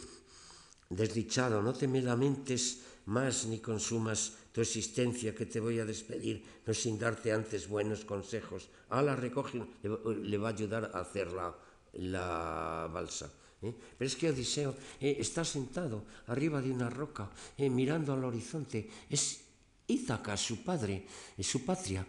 Desdichado, 0.89 1.61
no 1.61 1.73
te 1.73 1.87
me 1.87 2.01
lamentes 2.01 2.81
más 3.05 3.45
ni 3.45 3.59
consumas 3.59 4.33
tu 4.51 4.61
existencia 4.61 5.33
que 5.33 5.47
te 5.47 5.59
voy 5.59 5.79
a 5.79 5.85
despedir, 5.85 6.61
no 6.65 6.73
sin 6.73 6.99
darte 6.99 7.33
antes 7.33 7.67
buenos 7.67 8.05
consejos. 8.05 8.69
Ala 8.89 9.15
recoge, 9.15 9.63
le, 9.81 10.37
va 10.37 10.49
a 10.49 10.51
ayudar 10.53 10.91
a 10.93 11.01
hacer 11.01 11.33
la, 11.33 11.55
la 11.93 12.87
balsa. 12.93 13.33
¿eh? 13.63 13.73
Pero 13.97 14.07
es 14.07 14.15
que 14.15 14.29
Odiseo 14.29 14.75
eh, 15.01 15.17
está 15.19 15.43
sentado 15.43 16.05
arriba 16.27 16.61
de 16.61 16.71
una 16.71 16.89
roca, 16.89 17.31
mirando 17.57 18.13
al 18.13 18.23
horizonte. 18.23 18.87
Es 19.09 19.41
Ítaca, 19.85 20.37
su 20.37 20.63
padre, 20.63 21.05
su 21.41 21.65
patria, 21.65 22.07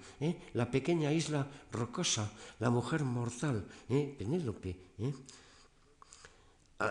la 0.52 0.70
pequeña 0.70 1.12
isla 1.12 1.44
rocosa, 1.72 2.30
la 2.60 2.70
mujer 2.70 3.02
mortal. 3.02 3.66
Penélope. 3.88 4.76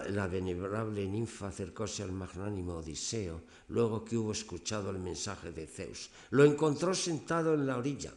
¿Eh? 0.01 0.11
la 0.11 0.27
venerable 0.27 1.05
ninfa 1.05 1.47
acercóse 1.47 2.03
al 2.03 2.11
magnánimo 2.11 2.77
Odiseo, 2.77 3.41
luego 3.69 4.03
que 4.03 4.17
hubo 4.17 4.31
escuchado 4.31 4.89
el 4.89 4.99
mensaje 4.99 5.51
de 5.51 5.67
Zeus. 5.67 6.09
Lo 6.31 6.43
encontró 6.43 6.93
sentado 6.93 7.53
en 7.53 7.67
la 7.67 7.77
orilla. 7.77 8.11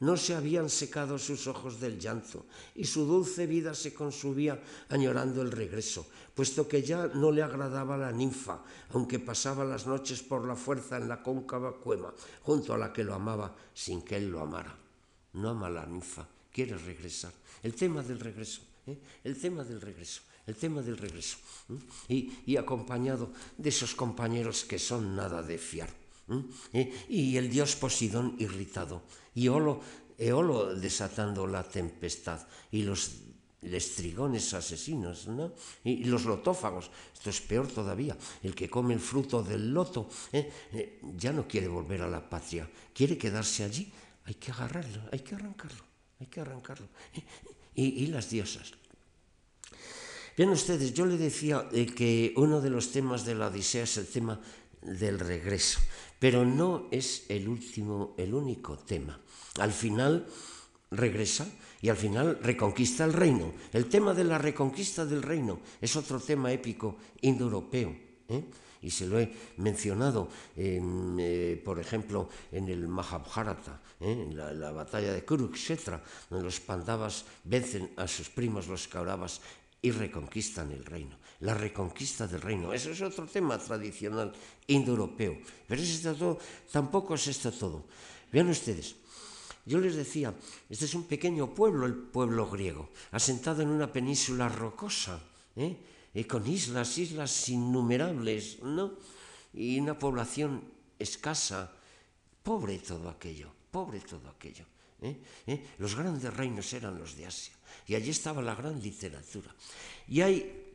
No 0.00 0.16
se 0.16 0.34
habían 0.34 0.70
secado 0.70 1.18
sus 1.18 1.48
ojos 1.48 1.80
del 1.80 1.98
llanto, 1.98 2.46
y 2.76 2.84
su 2.84 3.04
dulce 3.04 3.46
vida 3.46 3.74
se 3.74 3.92
consumía 3.92 4.62
añorando 4.90 5.42
el 5.42 5.50
regreso, 5.50 6.06
puesto 6.34 6.68
que 6.68 6.82
ya 6.82 7.08
no 7.08 7.32
le 7.32 7.42
agradaba 7.42 7.96
la 7.96 8.12
ninfa, 8.12 8.62
aunque 8.90 9.18
pasaba 9.18 9.64
las 9.64 9.88
noches 9.88 10.22
por 10.22 10.46
la 10.46 10.54
fuerza 10.54 10.98
en 10.98 11.08
la 11.08 11.20
cóncava 11.20 11.74
cueva, 11.80 12.14
junto 12.42 12.74
a 12.74 12.78
la 12.78 12.92
que 12.92 13.02
lo 13.02 13.14
amaba 13.14 13.56
sin 13.74 14.02
que 14.02 14.16
él 14.16 14.30
lo 14.30 14.40
amara. 14.40 14.76
No 15.32 15.50
ama 15.50 15.68
la 15.68 15.84
ninfa, 15.84 16.28
quiere 16.52 16.78
regresar. 16.78 17.32
El 17.60 17.74
tema 17.74 18.00
del 18.04 18.20
regreso, 18.20 18.62
¿eh? 18.86 18.96
el 19.24 19.36
tema 19.36 19.64
del 19.64 19.80
regreso 19.80 20.22
el 20.48 20.56
tema 20.56 20.80
del 20.80 20.96
regreso, 20.96 21.36
y, 22.08 22.32
y, 22.46 22.56
acompañado 22.56 23.30
de 23.58 23.68
esos 23.68 23.94
compañeros 23.94 24.64
que 24.64 24.78
son 24.78 25.14
nada 25.14 25.42
de 25.42 25.58
fiar. 25.58 25.92
¿eh? 26.72 27.04
Y 27.08 27.36
el 27.36 27.50
dios 27.50 27.76
Posidón 27.76 28.34
irritado, 28.38 29.02
y 29.34 29.48
Olo, 29.48 29.80
Eolo 30.16 30.74
desatando 30.74 31.46
la 31.46 31.62
tempestad, 31.62 32.48
y 32.72 32.82
los 32.82 33.28
lestrigones 33.60 34.54
asesinos, 34.54 35.28
¿no? 35.28 35.52
y 35.84 36.04
los 36.04 36.24
lotófagos, 36.24 36.90
esto 37.12 37.28
es 37.28 37.40
peor 37.42 37.68
todavía, 37.68 38.16
el 38.42 38.54
que 38.54 38.70
come 38.70 38.94
el 38.94 39.00
fruto 39.00 39.42
del 39.42 39.74
loto, 39.74 40.08
¿eh? 40.32 40.50
Eh, 40.72 41.00
ya 41.18 41.32
no 41.32 41.46
quiere 41.46 41.68
volver 41.68 42.00
a 42.02 42.08
la 42.08 42.24
patria, 42.24 42.70
quiere 42.94 43.18
quedarse 43.18 43.64
allí, 43.64 43.92
hay 44.24 44.34
que 44.34 44.50
agarrarlo, 44.50 45.02
hay 45.12 45.20
que 45.20 45.34
arrancarlo, 45.34 45.84
hay 46.20 46.26
que 46.26 46.40
arrancarlo. 46.40 46.88
Y, 47.74 48.02
y 48.02 48.06
las 48.06 48.30
diosas, 48.30 48.72
Bien 50.38 50.50
ustedes, 50.50 50.94
yo 50.94 51.04
le 51.04 51.18
decía 51.18 51.66
eh, 51.72 51.84
que 51.84 52.32
uno 52.36 52.60
de 52.60 52.70
los 52.70 52.92
temas 52.92 53.24
de 53.24 53.34
la 53.34 53.48
Odisea 53.48 53.82
es 53.82 53.96
el 53.96 54.06
tema 54.06 54.38
del 54.82 55.18
regreso, 55.18 55.80
pero 56.20 56.44
no 56.44 56.86
es 56.92 57.26
el 57.28 57.48
último, 57.48 58.14
el 58.16 58.32
único 58.32 58.78
tema. 58.78 59.18
Al 59.58 59.72
final 59.72 60.28
regresa 60.92 61.48
y 61.82 61.88
al 61.88 61.96
final 61.96 62.38
reconquista 62.40 63.04
el 63.04 63.14
reino. 63.14 63.52
El 63.72 63.86
tema 63.86 64.14
de 64.14 64.22
la 64.22 64.38
reconquista 64.38 65.04
del 65.04 65.24
reino 65.24 65.58
es 65.80 65.96
otro 65.96 66.20
tema 66.20 66.52
épico 66.52 66.98
indoeuropeo. 67.20 67.96
¿eh? 68.28 68.44
y 68.82 68.90
se 68.90 69.06
lo 69.06 69.18
he 69.18 69.32
mencionado, 69.56 70.28
eh, 70.56 71.60
por 71.64 71.78
ejemplo, 71.78 72.28
en 72.52 72.68
el 72.68 72.86
Mahabharata, 72.88 73.80
en 74.00 74.36
la, 74.36 74.52
la, 74.52 74.70
batalla 74.70 75.12
de 75.12 75.24
Kurukshetra, 75.24 76.02
donde 76.30 76.44
los 76.44 76.60
Pandavas 76.60 77.24
vencen 77.44 77.90
a 77.96 78.06
sus 78.06 78.28
primos 78.28 78.68
los 78.68 78.86
Kauravas 78.86 79.40
y 79.82 79.90
reconquistan 79.90 80.72
el 80.72 80.84
reino. 80.84 81.16
La 81.40 81.54
reconquista 81.54 82.26
del 82.26 82.40
reino, 82.40 82.72
eso 82.72 82.90
es 82.90 83.00
otro 83.00 83.26
tema 83.26 83.58
tradicional 83.58 84.32
indoeuropeo. 84.66 85.38
Pero 85.68 85.82
es 85.82 85.90
esto 85.90 86.14
todo, 86.14 86.38
tampoco 86.72 87.14
es 87.14 87.28
esto 87.28 87.52
todo. 87.52 87.84
Vean 88.32 88.48
ustedes, 88.48 88.96
yo 89.64 89.78
les 89.78 89.94
decía, 89.94 90.34
este 90.68 90.86
es 90.86 90.94
un 90.94 91.04
pequeño 91.04 91.54
pueblo, 91.54 91.86
el 91.86 91.94
pueblo 91.94 92.48
griego, 92.48 92.90
asentado 93.12 93.62
en 93.62 93.68
una 93.68 93.92
península 93.92 94.48
rocosa, 94.48 95.20
¿eh? 95.56 95.76
y 96.14 96.24
con 96.24 96.46
islas, 96.48 96.96
islas 96.98 97.48
innumerables, 97.48 98.62
¿no? 98.62 98.94
Y 99.52 99.78
una 99.78 99.98
población 99.98 100.64
escasa, 100.98 101.70
pobre 102.42 102.78
todo 102.78 103.08
aquello, 103.10 103.52
pobre 103.70 104.00
todo 104.00 104.28
aquello. 104.28 104.64
¿eh? 105.02 105.20
¿Eh? 105.46 105.66
Los 105.78 105.94
grandes 105.94 106.32
reinos 106.34 106.72
eran 106.72 106.98
los 106.98 107.14
de 107.16 107.26
Asia. 107.26 107.57
Y 107.86 107.94
allí 107.94 108.10
estaba 108.10 108.42
la 108.42 108.54
gran 108.54 108.80
literatura. 108.82 109.54
Y 110.08 110.20
hay 110.20 110.68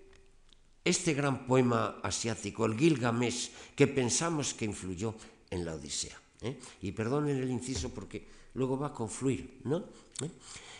este 0.84 1.14
gran 1.14 1.48
poema 1.48 2.00
asiático, 2.04 2.66
el 2.66 2.78
Gilgamesh, 2.78 3.50
que 3.76 3.88
pensamos 3.88 4.54
que 4.54 4.66
influyó 4.66 5.16
en 5.50 5.66
la 5.66 5.76
Odisea. 5.76 6.20
¿eh? 6.42 6.58
Y 6.82 6.92
perdonen 6.92 7.38
el 7.38 7.50
inciso 7.50 7.90
porque 7.90 8.26
luego 8.56 8.78
va 8.78 8.88
a 8.88 8.94
confluir, 8.94 9.62
¿no? 9.64 9.78
¿Eh? 10.22 10.30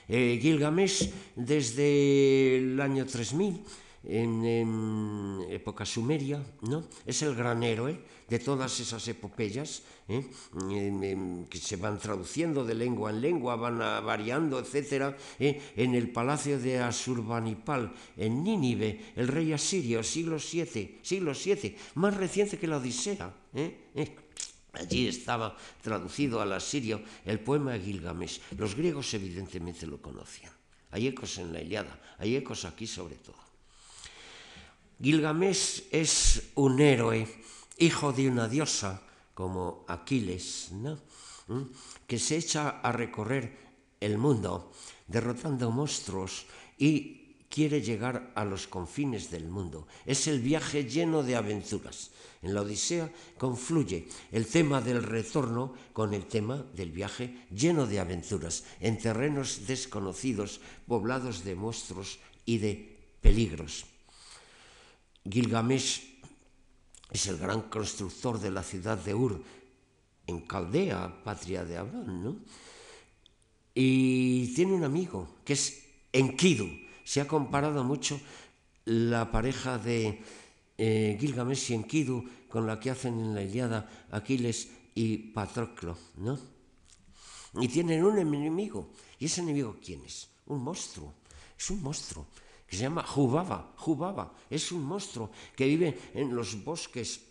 Eh, 0.10 0.40
Gilgamesh, 0.42 1.10
desde 1.36 2.58
el 2.58 2.82
año 2.82 3.06
3000, 3.06 3.64
en, 4.04 5.46
época 5.50 5.86
sumeria, 5.86 6.44
¿no? 6.62 6.84
Es 7.06 7.22
el 7.22 7.36
gran 7.36 7.64
héroe 7.64 8.00
de 8.28 8.40
todas 8.40 8.80
esas 8.80 9.08
epopeyas 9.08 9.84
¿eh? 10.08 10.26
que 11.50 11.58
se 11.58 11.76
van 11.76 12.00
traduciendo 12.00 12.66
de 12.66 12.74
lengua 12.74 13.12
en 13.12 13.22
lengua, 13.22 13.56
van 13.56 13.80
variando, 13.80 14.60
etc. 14.60 15.16
¿eh? 15.40 15.62
En 15.76 15.96
el 15.96 16.10
palacio 16.10 16.60
de 16.60 16.80
Asurbanipal, 16.80 17.94
en 18.18 18.44
Nínive, 18.44 19.14
el 19.16 19.28
rey 19.28 19.54
asirio, 19.54 20.04
siglo 20.04 20.38
VII, 20.38 21.00
siglo 21.02 21.34
VII, 21.34 21.78
más 21.96 22.18
reciente 22.18 22.58
que 22.58 22.68
la 22.68 22.78
Odisea. 22.78 23.34
¿eh? 23.54 23.92
Allí 24.74 25.08
estaba 25.08 25.56
traducido 25.82 26.42
al 26.42 26.54
asirio 26.54 27.02
el 27.26 27.40
poema 27.40 27.74
de 27.74 27.82
Gilgamesh. 27.82 28.42
Los 28.58 28.76
griegos 28.76 29.14
evidentemente 29.14 29.86
lo 29.86 30.02
conocían. 30.02 30.52
Hay 30.90 31.08
ecos 31.08 31.38
en 31.38 31.54
la 31.54 31.62
Iliada, 31.62 32.00
hay 32.18 32.36
ecos 32.36 32.66
aquí 32.66 32.88
sobre 32.88 33.16
todo. 33.16 33.43
Gilgamesh 35.04 35.84
es 35.92 36.52
un 36.56 36.80
héroe, 36.80 37.28
hijo 37.78 38.14
de 38.14 38.30
una 38.30 38.48
diosa 38.48 39.02
como 39.34 39.84
Aquiles, 39.90 40.72
¿Mm? 40.72 41.62
que 42.08 42.18
se 42.18 42.38
echa 42.38 42.80
a 42.80 42.90
recorrer 42.94 43.52
el 44.00 44.18
mundo 44.18 44.72
derrotando 45.08 45.72
monstruos 45.72 46.46
y 46.78 47.36
quiere 47.50 47.82
llegar 47.82 48.32
a 48.34 48.46
los 48.46 48.66
confines 48.66 49.30
del 49.30 49.50
mundo. 49.50 49.88
Es 50.06 50.28
el 50.28 50.40
viaje 50.40 50.86
lleno 50.86 51.22
de 51.22 51.36
aventuras. 51.36 52.12
En 52.42 52.54
la 52.54 52.62
Odisea 52.62 53.12
confluye 53.38 54.08
el 54.32 54.48
tema 54.48 54.80
del 54.80 55.04
retorno 55.04 55.74
con 55.92 56.14
el 56.14 56.28
tema 56.28 56.64
del 56.74 56.92
viaje 56.92 57.46
lleno 57.52 57.88
de 57.88 58.00
aventuras, 58.00 58.64
en 58.80 58.98
terrenos 58.98 59.68
desconocidos, 59.68 60.62
poblados 60.88 61.44
de 61.44 61.56
monstruos 61.56 62.20
y 62.46 62.60
de 62.60 62.96
peligros. 63.20 63.93
Gilgamesh 65.30 66.20
es 67.12 67.28
el 67.28 67.38
gran 67.38 67.64
constructor 67.64 68.40
de 68.40 68.52
la 68.52 68.64
ciudad 68.64 68.98
de 68.98 69.14
Ur, 69.14 69.42
en 70.28 70.42
Caldea, 70.42 71.24
patria 71.24 71.64
de 71.64 71.78
Abraham, 71.78 72.40
Y 73.74 74.54
tiene 74.54 74.74
un 74.74 74.84
amigo 74.84 75.38
que 75.46 75.54
es 75.54 75.84
Enkidu. 76.12 76.68
Se 77.04 77.22
ha 77.22 77.28
comparado 77.28 77.84
mucho 77.84 78.20
la 78.86 79.32
pareja 79.32 79.78
de 79.78 80.22
eh, 80.78 81.18
Gilgamesh 81.20 81.72
y 81.72 81.74
Enkidu 81.76 82.24
con 82.50 82.68
la 82.68 82.80
que 82.80 82.92
hacen 82.92 83.20
en 83.20 83.36
la 83.36 83.44
Iliada 83.44 84.08
Aquiles 84.12 84.70
y 84.96 85.18
Patroclo, 85.18 85.98
¿no? 86.18 86.40
Y 87.60 87.68
tienen 87.68 88.04
un 88.04 88.18
enemigo. 88.18 88.92
¿Y 89.20 89.26
ese 89.26 89.42
enemigo 89.42 89.78
quién 89.84 90.04
es? 90.04 90.30
Un 90.48 90.64
monstruo. 90.64 91.14
Es 91.58 91.70
un 91.70 91.82
monstruo 91.82 92.26
se 92.74 92.84
llama 92.84 93.04
Jubaba. 93.04 93.74
Jubaba 93.78 94.34
es 94.50 94.72
un 94.72 94.84
monstruo 94.84 95.30
que 95.56 95.66
vive 95.66 96.12
en 96.14 96.36
los 96.36 96.64
bosques 96.64 97.22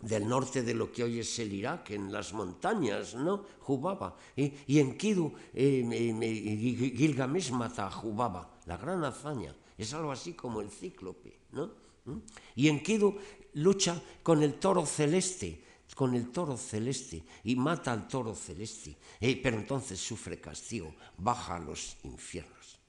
del 0.00 0.28
norte 0.28 0.62
de 0.62 0.74
lo 0.74 0.90
que 0.90 1.04
hoy 1.04 1.20
es 1.20 1.38
el 1.38 1.52
Irak, 1.52 1.90
en 1.90 2.12
las 2.12 2.32
montañas, 2.32 3.14
¿no? 3.14 3.44
Jubaba. 3.60 4.16
Y, 4.36 4.78
en 4.78 4.98
Kidu, 4.98 5.32
eh, 5.54 6.92
Gilgamesh 6.96 7.52
mata 7.52 7.86
a 7.86 7.90
Jubaba, 7.90 8.58
la 8.66 8.76
gran 8.76 9.04
hazaña. 9.04 9.54
Es 9.78 9.94
algo 9.94 10.12
así 10.12 10.34
como 10.34 10.60
el 10.60 10.70
cíclope, 10.70 11.38
¿no? 11.52 11.70
¿Mm? 12.04 12.18
Y 12.56 12.68
Enkidu 12.68 13.16
lucha 13.54 14.00
con 14.22 14.42
el 14.42 14.54
toro 14.54 14.84
celeste, 14.86 15.64
con 15.94 16.14
el 16.14 16.30
toro 16.30 16.56
celeste, 16.56 17.24
y 17.44 17.56
mata 17.56 17.92
al 17.92 18.08
toro 18.08 18.34
celeste, 18.34 18.96
eh, 19.20 19.38
pero 19.42 19.56
entonces 19.56 20.00
sufre 20.00 20.40
castigo, 20.40 20.94
baja 21.18 21.56
a 21.56 21.60
los 21.60 21.96
infiernos. 22.04 22.81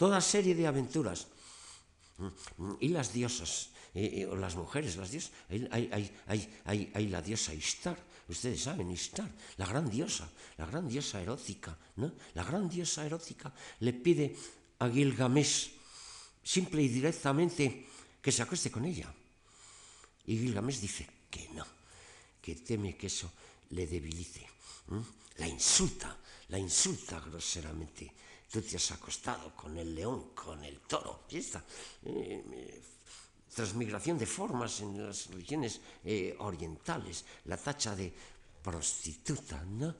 Toda 0.00 0.24
serie 0.24 0.56
de 0.56 0.64
aventuras. 0.64 1.28
Y 2.80 2.88
las 2.88 3.12
diosas, 3.12 3.68
o 4.32 4.34
las 4.34 4.56
mujeres, 4.56 4.96
las 4.96 5.10
diosas, 5.10 5.30
hay, 5.52 7.08
la 7.12 7.20
diosa 7.20 7.52
Ishtar, 7.52 8.00
ustedes 8.26 8.62
saben, 8.62 8.90
Ishtar, 8.90 9.28
la 9.58 9.66
gran 9.66 9.90
diosa, 9.90 10.24
la 10.56 10.64
gran 10.64 10.88
diosa 10.88 11.20
erótica, 11.20 11.76
¿no? 11.96 12.12
La 12.32 12.44
gran 12.44 12.66
diosa 12.66 13.04
erótica 13.04 13.52
le 13.80 13.92
pide 13.92 14.34
a 14.78 14.88
Gilgamesh, 14.88 15.68
simple 16.42 16.80
y 16.80 16.88
directamente, 16.88 17.86
que 18.22 18.32
se 18.32 18.40
acueste 18.40 18.70
con 18.70 18.86
ella. 18.86 19.12
Y 20.24 20.38
Gilgamesh 20.38 20.80
dice 20.80 21.06
que 21.30 21.50
no, 21.52 21.66
que 22.40 22.54
teme 22.54 22.96
que 22.96 23.08
eso 23.08 23.30
le 23.76 23.86
debilite. 23.86 24.48
La 25.36 25.46
insulta, 25.46 26.16
la 26.48 26.58
insulta 26.58 27.20
groseramente. 27.20 28.29
Tú 28.50 28.60
te 28.62 28.76
has 28.76 28.90
acostado 28.90 29.54
con 29.54 29.78
el 29.78 29.94
león, 29.94 30.30
con 30.34 30.64
el 30.64 30.80
toro. 30.80 31.24
Y 31.30 31.38
eh, 31.38 31.52
eh, 32.02 32.82
transmigración 33.54 34.18
de 34.18 34.26
formas 34.26 34.80
en 34.80 35.06
las 35.06 35.28
religiones 35.28 35.80
eh, 36.04 36.34
orientales, 36.40 37.24
la 37.44 37.56
tacha 37.56 37.94
de 37.94 38.12
prostituta, 38.62 39.62
¿no? 39.64 39.94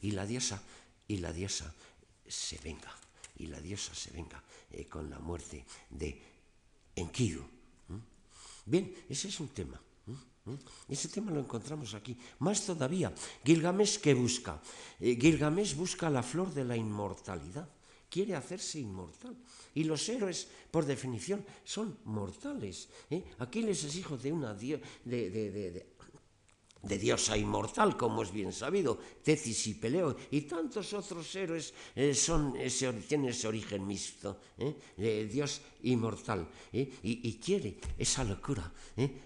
Y 0.00 0.12
la 0.12 0.24
diosa, 0.24 0.62
y 1.08 1.16
la 1.18 1.32
diosa 1.32 1.74
se 2.26 2.58
venga, 2.58 2.94
y 3.36 3.46
la 3.46 3.60
diosa 3.60 3.94
se 3.94 4.10
venga 4.12 4.42
con 4.88 5.10
la 5.10 5.18
muerte 5.18 5.64
de 5.90 6.22
Enkidu. 6.96 7.44
Bien, 8.64 8.94
ese 9.08 9.28
es 9.28 9.40
un 9.40 9.48
tema. 9.48 9.80
Ese 10.88 11.08
tema 11.08 11.30
lo 11.30 11.40
encontramos 11.40 11.94
aquí. 11.94 12.16
Más 12.40 12.66
todavía, 12.66 13.14
Gilgamesh 13.44 13.98
que 13.98 14.14
busca. 14.14 14.60
Eh, 14.98 15.16
Gilgamesh 15.20 15.76
busca 15.76 16.10
la 16.10 16.22
flor 16.22 16.52
de 16.52 16.64
la 16.64 16.76
inmortalidad. 16.76 17.68
Quiere 18.10 18.34
hacerse 18.34 18.80
inmortal. 18.80 19.36
Y 19.74 19.84
los 19.84 20.06
héroes, 20.08 20.48
por 20.70 20.84
definición, 20.84 21.46
son 21.64 21.96
mortales. 22.04 22.88
¿eh? 23.08 23.24
Aquiles 23.38 23.84
es 23.84 23.96
hijo 23.96 24.18
de 24.18 24.32
una 24.32 24.52
de, 24.52 24.82
de 25.04 25.91
diosa 26.82 27.36
inmortal, 27.36 27.96
como 27.96 28.22
es 28.22 28.32
bien 28.32 28.52
sabido, 28.52 28.98
Tetis 29.22 29.66
y 29.68 29.74
Peleo, 29.74 30.16
y 30.30 30.42
tantos 30.42 30.92
otros 30.92 31.34
héroes 31.36 31.72
eh, 31.94 32.14
son, 32.14 32.54
tienen 33.06 33.30
ese 33.30 33.48
origen 33.48 33.86
mixto, 33.86 34.38
¿eh? 34.58 34.74
de 34.96 35.26
Dios 35.26 35.60
inmortal, 35.84 36.48
¿eh? 36.72 36.90
y, 37.02 37.34
quiere 37.38 37.78
esa 37.98 38.24
locura, 38.24 38.70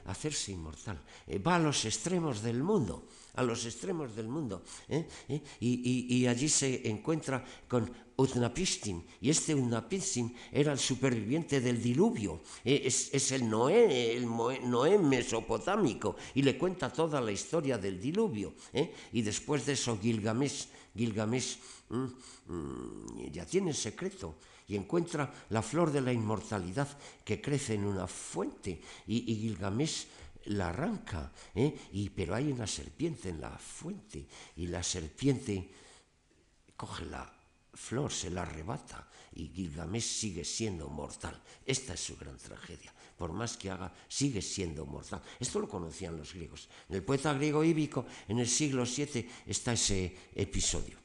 hacerse 0.06 0.52
inmortal. 0.52 1.00
va 1.46 1.56
a 1.56 1.58
los 1.58 1.84
extremos 1.84 2.42
del 2.42 2.62
mundo, 2.62 3.08
a 3.34 3.42
los 3.42 3.64
extremos 3.64 4.14
del 4.14 4.28
mundo, 4.28 4.62
y, 5.60 6.16
y, 6.16 6.26
allí 6.26 6.48
se 6.48 6.88
encuentra 6.88 7.44
con 7.68 7.90
Utnapishtim, 8.18 9.02
y 9.20 9.28
este 9.28 9.54
Utnapishtim 9.54 10.32
era 10.50 10.72
el 10.72 10.78
superviviente 10.78 11.60
del 11.60 11.82
diluvio, 11.82 12.40
e, 12.64 12.86
es, 12.86 13.32
el 13.32 13.48
Noé, 13.48 14.16
el 14.16 14.26
Noé 14.26 14.98
mesopotámico, 14.98 16.16
y 16.34 16.42
le 16.42 16.56
cuenta 16.56 16.90
toda 16.90 17.20
la 17.20 17.30
historia 17.30 17.76
del 17.76 18.00
diluvio. 18.00 18.54
¿eh? 18.72 18.94
Y 19.12 19.20
después 19.20 19.66
de 19.66 19.74
eso 19.74 19.98
Gilgamesh, 20.00 20.66
Gilgamesh 20.96 21.58
mm, 21.90 22.06
mm, 22.52 23.30
ya 23.30 23.44
tiene 23.44 23.74
secreto 23.74 24.36
y 24.68 24.76
encuentra 24.76 25.32
la 25.50 25.62
flor 25.62 25.92
de 25.92 26.00
la 26.00 26.12
inmortalidad 26.12 26.88
que 27.22 27.40
crece 27.40 27.74
en 27.74 27.84
una 27.84 28.06
fuente, 28.06 28.80
y, 29.06 29.20
Gilgamesh 29.22 30.06
la 30.46 30.70
arranca, 30.70 31.32
¿eh? 31.54 31.76
y, 31.92 32.08
pero 32.08 32.34
hay 32.34 32.50
una 32.50 32.66
serpiente 32.66 33.28
en 33.28 33.42
la 33.42 33.50
fuente, 33.58 34.26
y 34.56 34.68
la 34.68 34.82
serpiente 34.82 35.70
coge 36.76 37.04
la 37.04 37.35
Flor 37.76 38.10
se 38.10 38.30
la 38.30 38.42
arrebata 38.42 39.06
y 39.34 39.48
Gilgamesh 39.48 40.02
sigue 40.02 40.44
siendo 40.44 40.88
mortal. 40.88 41.40
Esta 41.64 41.94
es 41.94 42.00
su 42.00 42.16
gran 42.16 42.36
tragedia. 42.36 42.92
Por 43.16 43.32
más 43.32 43.56
que 43.56 43.70
haga, 43.70 43.92
sigue 44.08 44.42
siendo 44.42 44.86
mortal. 44.86 45.22
Esto 45.38 45.60
lo 45.60 45.68
conocían 45.68 46.16
los 46.16 46.32
griegos. 46.32 46.68
En 46.88 46.96
el 46.96 47.02
poeta 47.02 47.32
griego 47.34 47.62
íbico, 47.62 48.06
en 48.28 48.38
el 48.38 48.48
siglo 48.48 48.84
VII, 48.84 49.28
está 49.46 49.74
ese 49.74 50.14
episodio. 50.34 50.96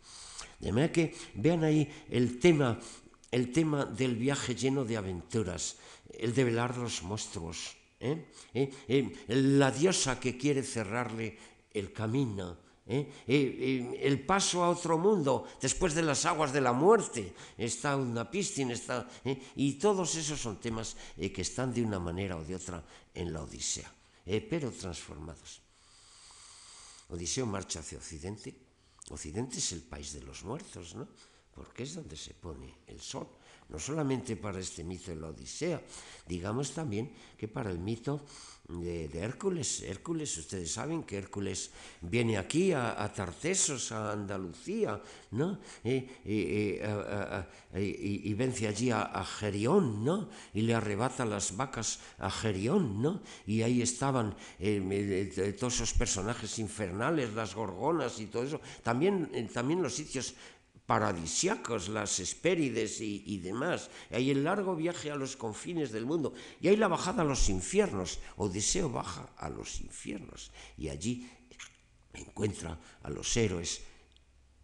De 0.59 0.71
manera 0.71 0.91
que 0.93 1.15
vean 1.35 1.63
ahí 1.63 1.87
el 2.09 2.39
tema, 2.39 2.79
el 3.31 3.51
tema 3.51 3.85
del 3.85 4.15
viaje 4.15 4.55
lleno 4.55 4.85
de 4.85 4.97
aventuras, 4.97 5.77
el 6.17 6.33
de 6.33 6.43
velar 6.43 6.77
los 6.77 7.03
monstruos, 7.03 7.75
¿eh? 7.99 8.25
¿Eh? 8.53 8.69
¿Eh? 8.87 9.25
la 9.27 9.71
diosa 9.71 10.19
que 10.19 10.37
quiere 10.37 10.63
cerrarle 10.63 11.37
el 11.73 11.91
camino 11.91 12.70
¿eh? 12.91 13.99
el 14.01 14.25
paso 14.25 14.63
a 14.63 14.69
otro 14.69 14.97
mundo 14.97 15.47
después 15.61 15.95
de 15.95 16.03
las 16.03 16.25
aguas 16.25 16.51
de 16.51 16.61
la 16.61 16.73
muerte, 16.73 17.33
está 17.57 17.95
una 17.95 18.29
piscina, 18.29 18.75
¿eh? 19.23 19.41
y 19.55 19.73
todos 19.73 20.15
esos 20.15 20.39
son 20.39 20.59
temas 20.59 20.95
eh, 21.17 21.31
que 21.31 21.41
están 21.41 21.73
de 21.73 21.83
una 21.83 21.99
manera 21.99 22.35
o 22.35 22.43
de 22.43 22.55
otra 22.55 22.83
en 23.13 23.31
la 23.31 23.41
Odisea, 23.41 23.91
pero 24.49 24.71
transformados. 24.71 25.61
Odiseo 27.09 27.45
marcha 27.45 27.79
hacia 27.79 27.97
Occidente. 27.97 28.55
Occidente 29.09 29.57
es 29.57 29.71
el 29.73 29.81
país 29.81 30.13
de 30.13 30.21
los 30.21 30.43
muertos, 30.43 30.95
¿no? 30.95 31.07
porque 31.53 31.83
es 31.83 31.95
donde 31.95 32.15
se 32.15 32.33
pone 32.33 32.73
el 32.87 32.99
sol. 33.01 33.27
No 33.69 33.79
solamente 33.79 34.35
para 34.35 34.59
este 34.59 34.83
mito 34.83 35.11
de 35.11 35.19
la 35.19 35.29
Odisea, 35.29 35.81
digamos 36.27 36.71
también 36.71 37.13
que 37.37 37.47
para 37.47 37.71
el 37.71 37.79
mito 37.79 38.25
de, 38.79 39.09
Hércules. 39.19 39.81
Hércules, 39.83 40.37
ustedes 40.37 40.71
saben 40.71 41.03
que 41.03 41.17
Hércules 41.17 41.71
viene 42.01 42.37
aquí 42.37 42.71
a, 42.71 43.11
Tartesos, 43.13 43.91
a 43.91 44.11
Andalucía, 44.13 45.01
¿no? 45.31 45.59
Y, 45.83 46.09
vence 48.33 48.67
allí 48.67 48.91
a, 48.91 49.25
Gerión, 49.25 50.03
¿no? 50.03 50.29
Y 50.53 50.61
le 50.61 50.73
arrebata 50.73 51.25
las 51.25 51.55
vacas 51.55 51.99
a 52.19 52.29
Gerión, 52.29 53.01
¿no? 53.01 53.21
Y 53.45 53.61
ahí 53.61 53.81
estaban 53.81 54.35
eh, 54.59 55.55
todos 55.59 55.75
esos 55.75 55.93
personajes 55.93 56.59
infernales, 56.59 57.33
las 57.33 57.55
gorgonas 57.55 58.19
y 58.19 58.27
todo 58.27 58.43
eso. 58.43 58.61
También, 58.83 59.29
eh, 59.33 59.49
también 59.51 59.81
los 59.81 59.95
sitios 59.95 60.35
paradisiacos, 60.91 61.87
las 61.87 62.19
Hespérides 62.19 62.99
y, 62.99 63.37
demás. 63.37 63.89
Hay 64.11 64.29
el 64.29 64.43
largo 64.43 64.75
viaje 64.75 65.09
a 65.09 65.15
los 65.15 65.37
confines 65.37 65.93
del 65.93 66.05
mundo. 66.05 66.33
Y 66.59 66.67
hay 66.67 66.75
la 66.75 66.89
bajada 66.89 67.21
a 67.21 67.25
los 67.25 67.47
infiernos. 67.47 68.19
Odiseo 68.35 68.89
baja 68.89 69.29
a 69.37 69.47
los 69.47 69.79
infiernos. 69.79 70.51
Y 70.77 70.89
allí 70.89 71.31
encuentra 72.11 72.77
a 73.03 73.09
los 73.09 73.37
héroes 73.37 73.83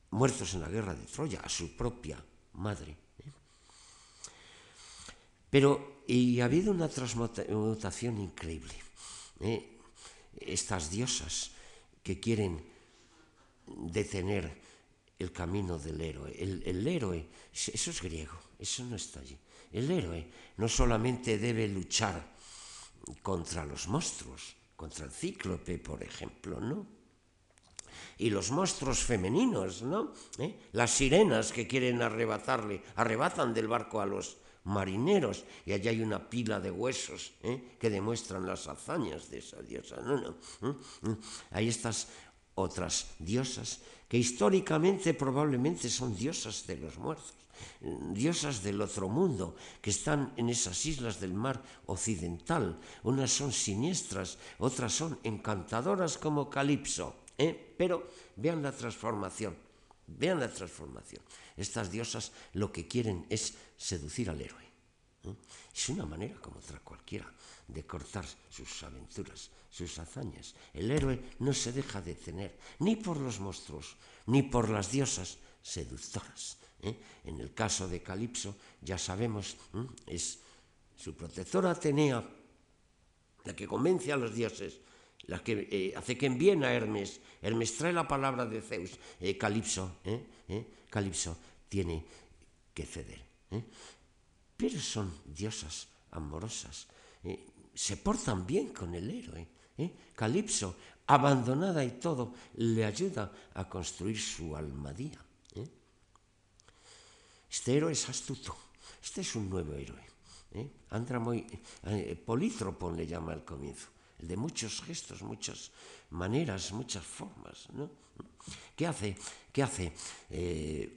muertos 0.09 0.53
en 0.53 0.59
la 0.59 0.67
guerra 0.67 0.95
de 0.95 1.05
Troya, 1.05 1.39
a 1.39 1.47
su 1.47 1.77
propia 1.77 2.21
madre. 2.55 2.97
¿eh? 3.19 3.31
Pero 5.49 6.03
y 6.07 6.41
ha 6.41 6.45
habido 6.45 6.73
una 6.73 6.89
transmutación 6.89 8.19
increíble. 8.19 8.73
¿eh? 9.39 9.79
Estas 10.41 10.91
diosas 10.91 11.51
que 12.03 12.19
quieren 12.19 12.67
detener 13.65 14.66
el 15.19 15.31
camino 15.31 15.79
del 15.79 15.99
héroe. 16.01 16.35
El, 16.37 16.87
héroe, 16.87 17.27
eso 17.53 17.91
es 17.91 18.01
griego, 18.01 18.37
eso 18.59 18.83
no 18.85 18.95
está 18.95 19.19
allí. 19.19 19.37
El 19.71 19.89
héroe 19.89 20.27
no 20.57 20.67
solamente 20.67 21.37
debe 21.37 21.67
luchar 21.67 22.35
contra 23.21 23.65
los 23.65 23.87
monstruos, 23.87 24.55
contra 24.75 25.05
el 25.05 25.11
cíclope, 25.11 25.79
por 25.79 26.03
ejemplo, 26.03 26.59
¿no? 26.59 26.85
Y 28.19 28.29
los 28.29 28.51
monstruos 28.51 28.99
femeninos, 28.99 29.81
¿no? 29.81 30.13
¿Eh? 30.37 30.69
Las 30.73 30.91
sirenas 30.91 31.51
que 31.51 31.67
quieren 31.67 32.01
arrebatarle, 32.01 32.83
arrebatan 32.95 33.53
del 33.53 33.67
barco 33.67 34.01
a 34.01 34.05
los 34.05 34.37
marineros 34.67 35.45
y 35.65 35.71
allá 35.71 35.91
hay 35.91 36.01
una 36.01 36.29
pila 36.29 36.59
de 36.59 36.69
huesos 36.69 37.33
¿eh? 37.41 37.77
que 37.79 37.89
demuestran 37.89 38.45
las 38.45 38.67
hazañas 38.67 39.29
de 39.29 39.39
esa 39.39 39.61
diosa. 39.61 39.97
No, 40.01 40.17
no. 40.19 40.29
¿eh? 40.29 41.15
Hay 41.51 41.67
estas 41.69 42.09
otras 42.55 43.15
diosas 43.19 43.81
que 44.07 44.17
históricamente 44.17 45.13
probablemente 45.13 45.89
son 45.89 46.15
diosas 46.15 46.65
de 46.65 46.77
los 46.77 46.97
muertos, 46.97 47.33
diosas 48.13 48.63
del 48.63 48.81
otro 48.81 49.09
mundo, 49.09 49.55
que 49.81 49.89
están 49.89 50.33
en 50.37 50.49
esas 50.49 50.85
islas 50.85 51.19
del 51.19 51.33
mar 51.33 51.61
occidental. 51.87 52.79
Unas 53.03 53.31
son 53.31 53.51
siniestras, 53.51 54.37
otras 54.59 54.93
son 54.93 55.19
encantadoras 55.23 56.17
como 56.17 56.49
Calipso. 56.49 57.23
¿eh? 57.37 57.51
Pero 57.77 58.07
vean 58.37 58.63
la 58.63 58.71
transformación, 58.71 59.55
vean 60.07 60.39
la 60.39 60.51
transformación. 60.51 61.21
Estas 61.57 61.91
diosas 61.91 62.31
lo 62.53 62.71
que 62.71 62.87
quieren 62.87 63.25
es 63.29 63.55
seducir 63.75 64.29
al 64.29 64.39
héroe. 64.39 64.63
¿eh? 65.23 65.35
Es 65.73 65.89
una 65.89 66.05
manera 66.05 66.39
como 66.39 66.59
otra 66.59 66.79
cualquiera 66.79 67.27
de 67.67 67.85
cortar 67.85 68.25
sus 68.49 68.83
aventuras, 68.83 69.51
sus 69.69 69.99
hazañas. 69.99 70.55
El 70.73 70.89
héroe 70.91 71.19
no 71.39 71.53
se 71.53 71.71
deja 71.71 72.01
detener 72.01 72.57
ni 72.79 72.95
por 72.95 73.17
los 73.17 73.39
monstruos, 73.39 73.97
ni 74.27 74.43
por 74.43 74.69
las 74.69 74.91
diosas 74.91 75.37
seductoras. 75.61 76.57
¿eh? 76.81 76.95
En 77.25 77.39
el 77.39 77.53
caso 77.53 77.87
de 77.87 78.01
Calipso, 78.01 78.55
ya 78.81 78.97
sabemos, 78.97 79.57
es 80.05 80.39
su 80.95 81.15
protectora 81.15 81.71
Atenea 81.71 82.23
la 83.43 83.55
que 83.55 83.67
convence 83.67 84.11
a 84.11 84.17
los 84.17 84.35
dioses, 84.35 84.79
la 85.27 85.43
que 85.43 85.67
eh, 85.71 85.93
hace 85.95 86.17
que 86.17 86.25
envíen 86.25 86.63
a 86.63 86.73
Hermes. 86.73 87.19
Hermes 87.41 87.75
trae 87.75 87.93
la 87.93 88.07
palabra 88.07 88.45
de 88.45 88.61
Zeus. 88.61 88.91
Eh, 89.19 89.37
Calipso, 89.37 89.99
Calipso 90.89 91.37
tiene 91.69 92.03
que 92.73 92.85
ceder. 92.85 93.23
Pero 94.57 94.79
son 94.79 95.13
diosas 95.25 95.87
amorosas 96.11 96.87
se 97.77 97.95
portan 97.97 98.45
bien 98.45 98.73
con 98.73 98.95
el 98.95 99.09
héroe. 99.09 99.47
¿eh? 99.77 99.93
Calipso, 100.15 100.75
abandonada 101.05 101.85
y 101.85 101.91
todo, 101.91 102.33
le 102.55 102.83
ayuda 102.83 103.31
a 103.53 103.69
construir 103.69 104.19
su 104.19 104.55
almadía. 104.55 105.23
¿eh? 105.53 105.67
Este 107.49 107.77
héroe 107.77 107.91
es 107.91 108.09
astuto. 108.09 108.55
Este 109.01 109.21
es 109.21 109.35
un 109.35 109.47
nuevo 109.49 109.73
héroe. 109.73 110.01
¿eh? 110.53 110.67
Andra 110.89 111.21
eh, 111.85 112.19
polítropo 112.25 112.91
le 112.91 113.05
llama 113.05 113.33
al 113.33 113.45
comienzo. 113.45 113.89
El 114.17 114.27
de 114.27 114.37
muchos 114.37 114.81
gestos, 114.81 115.21
muchas 115.21 115.71
maneras, 116.09 116.71
muchas 116.71 117.05
formas. 117.05 117.67
¿no? 117.73 117.91
¿Qué 118.75 118.87
hace, 118.87 119.15
qué 119.53 119.61
hace 119.61 119.93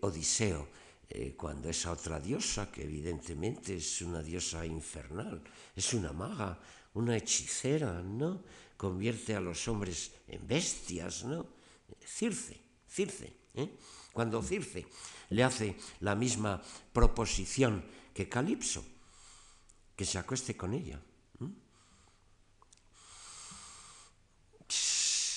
Odiseo? 0.01 0.80
Eh, 1.13 1.35
cuando 1.37 1.69
esa 1.69 1.91
otra 1.91 2.21
diosa, 2.21 2.71
que 2.71 2.85
evidentemente 2.85 3.75
es 3.75 4.01
una 4.03 4.23
diosa 4.23 4.65
infernal, 4.65 5.43
es 5.75 5.93
una 5.93 6.13
maga, 6.13 6.57
una 6.95 7.17
hechicera, 7.17 8.01
¿no? 8.01 8.45
Convierte 8.77 9.35
a 9.35 9.41
los 9.41 9.67
hombres 9.67 10.13
en 10.29 10.47
bestias, 10.47 11.25
¿no? 11.25 11.47
Circe, 12.07 12.61
Circe. 12.89 13.33
¿eh? 13.55 13.77
Cuando 14.13 14.41
Circe 14.41 14.87
le 15.31 15.43
hace 15.43 15.77
la 16.01 16.15
misma 16.15 16.63
proposición 16.93 17.85
que 18.15 18.29
Calipso, 18.29 18.85
que 19.97 20.05
se 20.05 20.19
acueste 20.19 20.57
con 20.57 20.75
ella. 20.75 21.01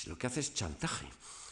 Lo 0.06 0.18
que 0.18 0.26
hace 0.26 0.40
es 0.40 0.54
chantaje. 0.54 1.08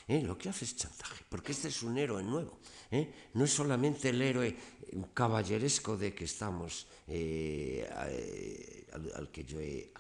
¿eh? 0.09 0.23
Lo 0.23 0.37
que 0.37 0.49
hace 0.49 0.65
es 0.65 0.77
chantaje, 0.77 1.25
porque 1.29 1.53
este 1.53 1.69
es 1.69 1.83
un 1.83 1.97
héroe 1.99 2.23
nuevo. 2.23 2.61
¿Eh? 2.93 3.11
No 3.35 3.45
es 3.45 3.53
solamente 3.53 4.11
el 4.11 4.23
héroe 4.23 4.55
caballeresco 5.15 5.97
de 5.97 6.15
que 6.15 6.25
estamos, 6.25 6.87
eh, 7.09 7.89
al, 8.93 9.31
que 9.31 9.45
yo 9.45 9.59
he 9.61 9.91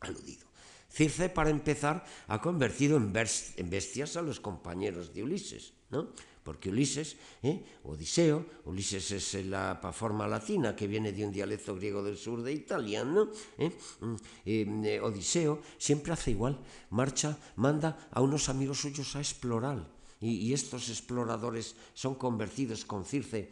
aludido. 0.00 0.46
Circe, 0.88 1.28
para 1.28 1.50
empezar, 1.50 2.04
ha 2.28 2.40
convertido 2.40 2.96
en, 2.96 3.12
bestias 3.12 4.16
a 4.16 4.22
los 4.22 4.40
compañeros 4.40 5.12
de 5.14 5.22
Ulises, 5.22 5.72
¿no? 5.90 6.08
porque 6.42 6.70
Ulises, 6.70 7.16
¿eh? 7.42 7.62
Odiseo, 7.84 8.46
Ulises 8.64 9.12
es 9.12 9.46
la 9.46 9.78
forma 9.92 10.26
latina 10.26 10.74
que 10.74 10.88
viene 10.88 11.12
de 11.12 11.24
un 11.24 11.30
dialecto 11.30 11.76
griego 11.76 12.02
del 12.02 12.16
sur 12.16 12.42
de 12.42 12.52
Italia. 12.52 13.04
Mm, 13.04 14.16
eh, 14.46 15.00
Odiseo 15.00 15.60
siempre 15.78 16.12
hace 16.12 16.32
igual, 16.32 16.58
marcha, 16.90 17.38
manda 17.56 18.08
a 18.10 18.20
unos 18.20 18.48
amigos 18.48 18.80
suyos 18.80 19.14
a 19.16 19.20
explorar, 19.20 19.86
y, 20.20 20.52
estos 20.52 20.88
exploradores 20.88 21.74
son 21.94 22.14
convertidos 22.14 22.84
con 22.84 23.04
Circe 23.04 23.50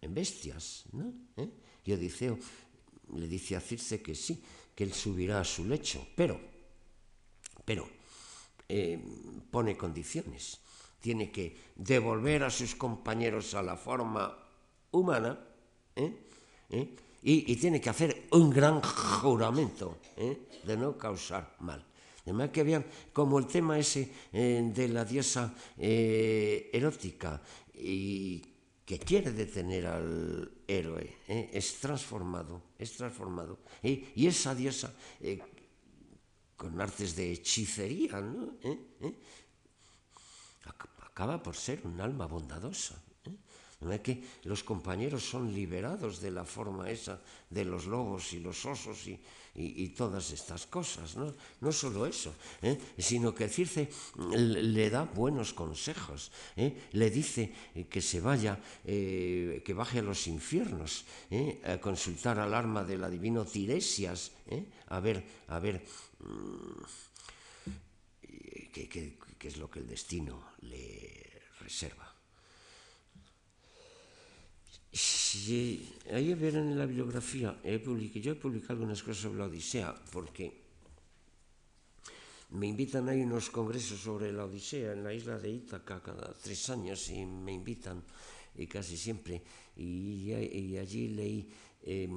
en 0.00 0.14
bestias, 0.14 0.84
¿no? 0.92 1.12
Y 1.84 1.92
Odiseo 1.92 2.38
le 3.14 3.28
dice 3.28 3.56
a 3.56 3.60
Circe 3.60 4.00
que 4.00 4.14
sí, 4.14 4.42
que 4.74 4.84
él 4.84 4.92
subirá 4.92 5.40
a 5.40 5.44
su 5.44 5.64
lecho, 5.64 6.06
pero, 6.16 6.40
pero, 7.64 7.88
pone 9.50 9.76
condiciones 9.76 10.58
tiene 11.02 11.30
que 11.30 11.74
devolver 11.74 12.44
a 12.44 12.50
sus 12.50 12.74
compañeros 12.76 13.52
a 13.54 13.60
la 13.60 13.76
forma 13.76 14.38
humana 14.92 15.36
¿eh? 15.96 16.16
¿Eh? 16.70 16.96
Y, 17.24 17.54
tiene 17.56 17.80
que 17.80 17.90
hacer 17.90 18.28
un 18.32 18.50
gran 18.50 18.80
juramento 18.82 19.98
¿eh? 20.16 20.48
de 20.64 20.76
no 20.76 20.98
causar 20.98 21.54
mal. 21.60 21.84
Además 22.24 22.50
que 22.50 22.62
vean 22.62 22.86
como 23.12 23.38
el 23.38 23.46
tema 23.46 23.78
ese 23.78 24.12
de 24.32 24.88
la 24.88 25.04
diosa 25.04 25.54
erótica 25.76 27.42
y 27.74 28.40
que 28.84 28.98
quiere 28.98 29.32
detener 29.32 29.86
al 29.86 30.50
héroe, 30.66 31.18
es 31.26 31.80
transformado, 31.80 32.62
es 32.78 32.92
transformado. 32.96 33.58
Y 33.82 34.26
esa 34.26 34.54
diosa 34.54 34.94
con 36.56 36.80
artes 36.80 37.16
de 37.16 37.32
hechicería, 37.32 38.20
¿no? 38.20 38.56
acaba 41.12 41.42
por 41.42 41.56
ser 41.56 41.80
un 41.84 42.00
alma 42.00 42.26
bondadosa. 42.26 43.02
¿Eh? 43.82 43.84
No 43.84 43.92
es 43.92 44.00
que 44.00 44.22
los 44.44 44.62
compañeros 44.62 45.28
son 45.28 45.52
liberados 45.52 46.20
de 46.20 46.30
la 46.30 46.44
forma 46.44 46.90
esa 46.90 47.20
de 47.50 47.64
los 47.64 47.86
lobos 47.86 48.32
y 48.32 48.40
los 48.40 48.64
osos 48.64 49.06
y, 49.06 49.18
todas 49.96 50.30
estas 50.30 50.66
cosas. 50.66 51.16
No, 51.16 51.34
no 51.60 51.72
solo 51.72 52.06
eso, 52.06 52.34
¿eh? 52.62 52.78
sino 52.96 53.34
que 53.34 53.48
Circe 53.48 53.90
le 54.32 54.88
da 54.88 55.04
buenos 55.04 55.52
consejos. 55.52 56.32
¿eh? 56.56 56.88
Le 56.92 57.10
dice 57.10 57.52
que 57.90 58.00
se 58.00 58.20
vaya, 58.20 58.58
que 58.84 59.74
baje 59.76 59.98
a 59.98 60.02
los 60.02 60.26
infiernos, 60.26 61.04
a 61.66 61.76
consultar 61.78 62.38
al 62.38 62.54
arma 62.54 62.82
del 62.84 63.04
adivino 63.04 63.44
Tiresias, 63.44 64.32
a 64.88 65.00
ver, 65.00 65.22
a 65.48 65.58
ver. 65.58 65.84
Mm, 66.20 67.12
qué, 68.72 69.48
es 69.48 69.56
lo 69.56 69.70
que 69.70 69.80
el 69.80 69.86
destino 69.86 70.52
le 70.60 71.42
reserva. 71.60 72.11
Si 74.92 75.88
ahí 76.12 76.34
verán 76.34 76.68
en 76.68 76.78
la 76.78 76.84
bibliografía, 76.84 77.58
he 77.64 77.80
yo 78.20 78.32
he 78.32 78.34
publicado 78.34 78.74
algunas 78.74 79.02
cosas 79.02 79.22
sobre 79.22 79.38
la 79.38 79.46
Odisea, 79.46 79.94
porque 80.12 80.52
me 82.50 82.66
invitan 82.66 83.08
a 83.08 83.12
unos 83.12 83.48
congresos 83.48 84.00
sobre 84.00 84.30
la 84.32 84.44
Odisea 84.44 84.92
en 84.92 85.02
la 85.02 85.14
isla 85.14 85.38
de 85.38 85.48
Ítaca 85.48 86.02
cada 86.02 86.34
tres 86.34 86.68
años 86.68 87.08
y 87.08 87.24
me 87.24 87.52
invitan 87.52 88.04
y 88.54 88.66
casi 88.66 88.98
siempre. 88.98 89.42
Y, 89.76 90.30
allí 90.76 91.08
leí 91.08 91.48
eh, 91.84 92.08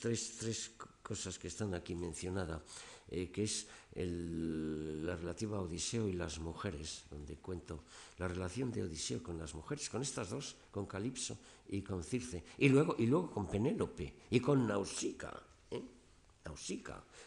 tres, 0.00 0.36
tres 0.38 0.70
cosas 1.02 1.36
que 1.36 1.48
están 1.48 1.74
aquí 1.74 1.96
mencionadas, 1.96 2.62
eh, 3.10 3.28
que 3.32 3.42
es 3.42 3.66
el, 3.96 5.04
la 5.06 5.16
relativa 5.16 5.56
a 5.56 5.62
Odiseo 5.62 6.06
y 6.08 6.12
las 6.12 6.38
mujeres, 6.38 7.04
donde 7.10 7.36
cuento 7.36 7.82
la 8.18 8.28
relación 8.28 8.70
de 8.70 8.82
Odiseo 8.82 9.22
con 9.22 9.38
las 9.38 9.54
mujeres, 9.54 9.88
con 9.88 10.02
estas 10.02 10.30
dos, 10.30 10.56
con 10.70 10.86
Calipso 10.86 11.38
y 11.68 11.82
con 11.82 12.04
Circe, 12.04 12.44
y 12.58 12.68
luego, 12.68 12.94
y 12.98 13.06
luego 13.06 13.30
con 13.30 13.48
Penélope 13.48 14.14
y 14.30 14.40
con 14.40 14.66
Nausicaa. 14.66 15.42
¿eh? 15.70 15.82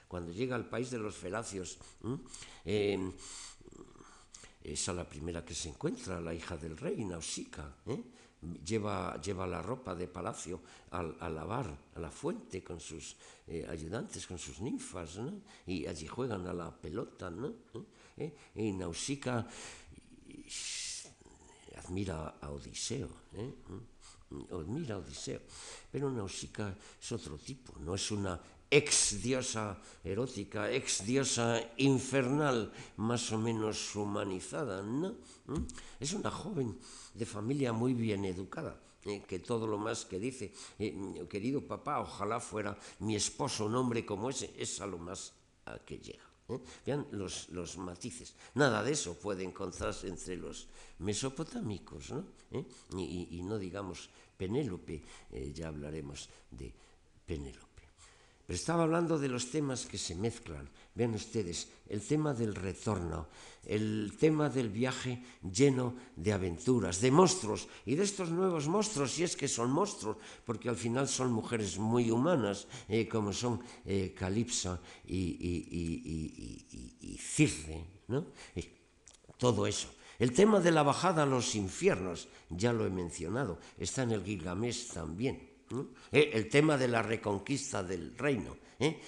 Cuando 0.07 0.31
llega 0.31 0.55
al 0.55 0.69
país 0.69 0.91
de 0.91 0.99
los 0.99 1.15
felacios, 1.15 1.77
eh, 2.65 3.11
esa 4.63 4.93
la 4.93 5.09
primera 5.09 5.43
que 5.43 5.55
se 5.55 5.69
encuentra, 5.69 6.21
la 6.21 6.33
hija 6.33 6.55
del 6.57 6.77
rey, 6.77 7.03
Nausicaa. 7.03 7.75
¿eh? 7.87 8.03
Lleva, 8.63 9.19
lleva 9.21 9.45
la 9.47 9.61
ropa 9.61 9.95
de 9.95 10.07
palacio 10.07 10.61
al, 10.91 11.15
a 11.19 11.29
lavar 11.29 11.67
a 11.95 11.99
la 11.99 12.11
fuente 12.11 12.63
con 12.63 12.79
sus 12.79 13.15
eh, 13.47 13.65
ayudantes, 13.69 14.25
con 14.27 14.37
sus 14.37 14.61
ninfas, 14.61 15.17
¿no? 15.17 15.41
y 15.67 15.85
allí 15.85 16.07
juegan 16.07 16.47
a 16.47 16.53
la 16.53 16.71
pelota. 16.71 17.29
¿no? 17.29 17.53
¿Eh? 18.17 18.33
Y 18.55 18.71
Nausicaa 18.71 19.47
admira 21.77 22.35
a 22.41 22.49
Odiseo. 22.51 23.09
¿eh? 23.35 23.53
Admira 24.51 24.95
a 24.95 24.99
Odiseo. 24.99 25.41
Pero 25.91 26.11
Nausicaa 26.11 26.75
es 27.01 27.11
otro 27.11 27.37
tipo, 27.37 27.73
no 27.79 27.95
es 27.95 28.11
una 28.11 28.39
ex 28.69 29.21
diosa 29.21 29.77
erótica, 30.03 30.69
ex 30.69 31.03
diosa 31.05 31.59
infernal, 31.77 32.71
más 32.97 33.31
o 33.31 33.37
menos 33.37 33.95
humanizada, 33.95 34.83
¿no? 34.83 35.15
¿Mm? 35.47 35.65
Es 35.99 36.13
una 36.13 36.29
joven 36.29 36.77
de 37.19 37.25
familia 37.25 37.73
muy 37.73 37.93
bien 37.93 38.23
educada. 38.23 38.79
Eh, 39.05 39.23
que 39.27 39.39
todo 39.39 39.67
lo 39.67 39.77
más 39.77 40.03
que 40.03 40.19
dice, 40.19 40.51
eh, 40.77 40.91
querido 41.29 41.61
papá, 41.63 41.99
ojalá 41.99 42.39
fuera 42.39 42.77
mi 42.99 43.15
esposo 43.15 43.65
un 43.65 43.75
hombre 43.75 44.05
como 44.05 44.29
ese, 44.29 44.51
es 44.57 44.81
a 44.81 44.87
lo 44.87 44.97
más 44.97 45.31
a 45.65 45.79
que 45.79 45.99
llega. 45.99 46.27
¿eh? 46.49 46.59
Vean 46.85 47.07
los, 47.11 47.47
los, 47.49 47.77
matices. 47.77 48.35
Nada 48.55 48.83
de 48.83 48.91
eso 48.91 49.17
puede 49.17 49.43
encontrarse 49.43 50.07
entre 50.07 50.35
los 50.35 50.67
mesopotámicos, 50.99 52.11
¿no? 52.11 52.25
Y, 52.97 53.37
y, 53.37 53.41
no 53.43 53.57
digamos 53.57 54.09
Penélope, 54.35 55.01
ya 55.53 55.69
hablaremos 55.69 56.27
de 56.51 56.73
Penélope. 57.25 57.83
Pero 58.45 58.57
estaba 58.57 58.83
hablando 58.83 59.17
de 59.17 59.29
los 59.29 59.51
temas 59.51 59.85
que 59.85 59.97
se 59.97 60.15
mezclan. 60.15 60.67
Vean 60.99 61.15
ustedes, 61.15 61.71
el 61.87 62.01
tema 62.01 62.33
del 62.33 62.53
retorno, 62.53 63.31
el 63.63 64.17
tema 64.19 64.49
del 64.49 64.67
viaje 64.67 65.23
lleno 65.39 65.95
de 66.17 66.33
aventuras, 66.33 66.99
de 66.99 67.09
monstruos, 67.09 67.69
y 67.85 67.95
de 67.95 68.03
estos 68.03 68.31
nuevos 68.31 68.67
monstruos, 68.67 69.13
si 69.13 69.23
es 69.23 69.37
que 69.37 69.47
son 69.47 69.71
monstruos, 69.71 70.17
porque 70.43 70.67
al 70.67 70.75
final 70.75 71.07
son 71.07 71.31
mujeres 71.31 71.79
muy 71.79 72.11
humanas, 72.11 72.67
eh, 72.89 73.07
como 73.07 73.31
son 73.31 73.63
eh, 73.85 74.13
Calipso 74.13 74.79
y, 75.07 75.39
y, 75.39 76.67
y, 76.67 77.13
y 77.13 77.17
Circe, 77.17 77.79
¿no? 78.09 78.25
todo 79.37 79.67
eso. 79.67 79.87
El 80.19 80.33
tema 80.33 80.59
de 80.59 80.71
la 80.71 80.83
bajada 80.83 81.23
a 81.23 81.25
los 81.25 81.55
infiernos, 81.55 82.27
ya 82.49 82.73
lo 82.73 82.85
he 82.85 82.89
mencionado, 82.89 83.57
está 83.77 84.03
en 84.03 84.11
el 84.11 84.23
Gilgamesh 84.25 84.91
también. 84.91 85.47
Eh, 86.11 86.31
el 86.33 86.49
tema 86.49 86.75
de 86.77 86.89
la 86.89 87.01
reconquista 87.01 87.83
del 87.83 88.17
reino. 88.17 88.57
¿eh? 88.79 88.99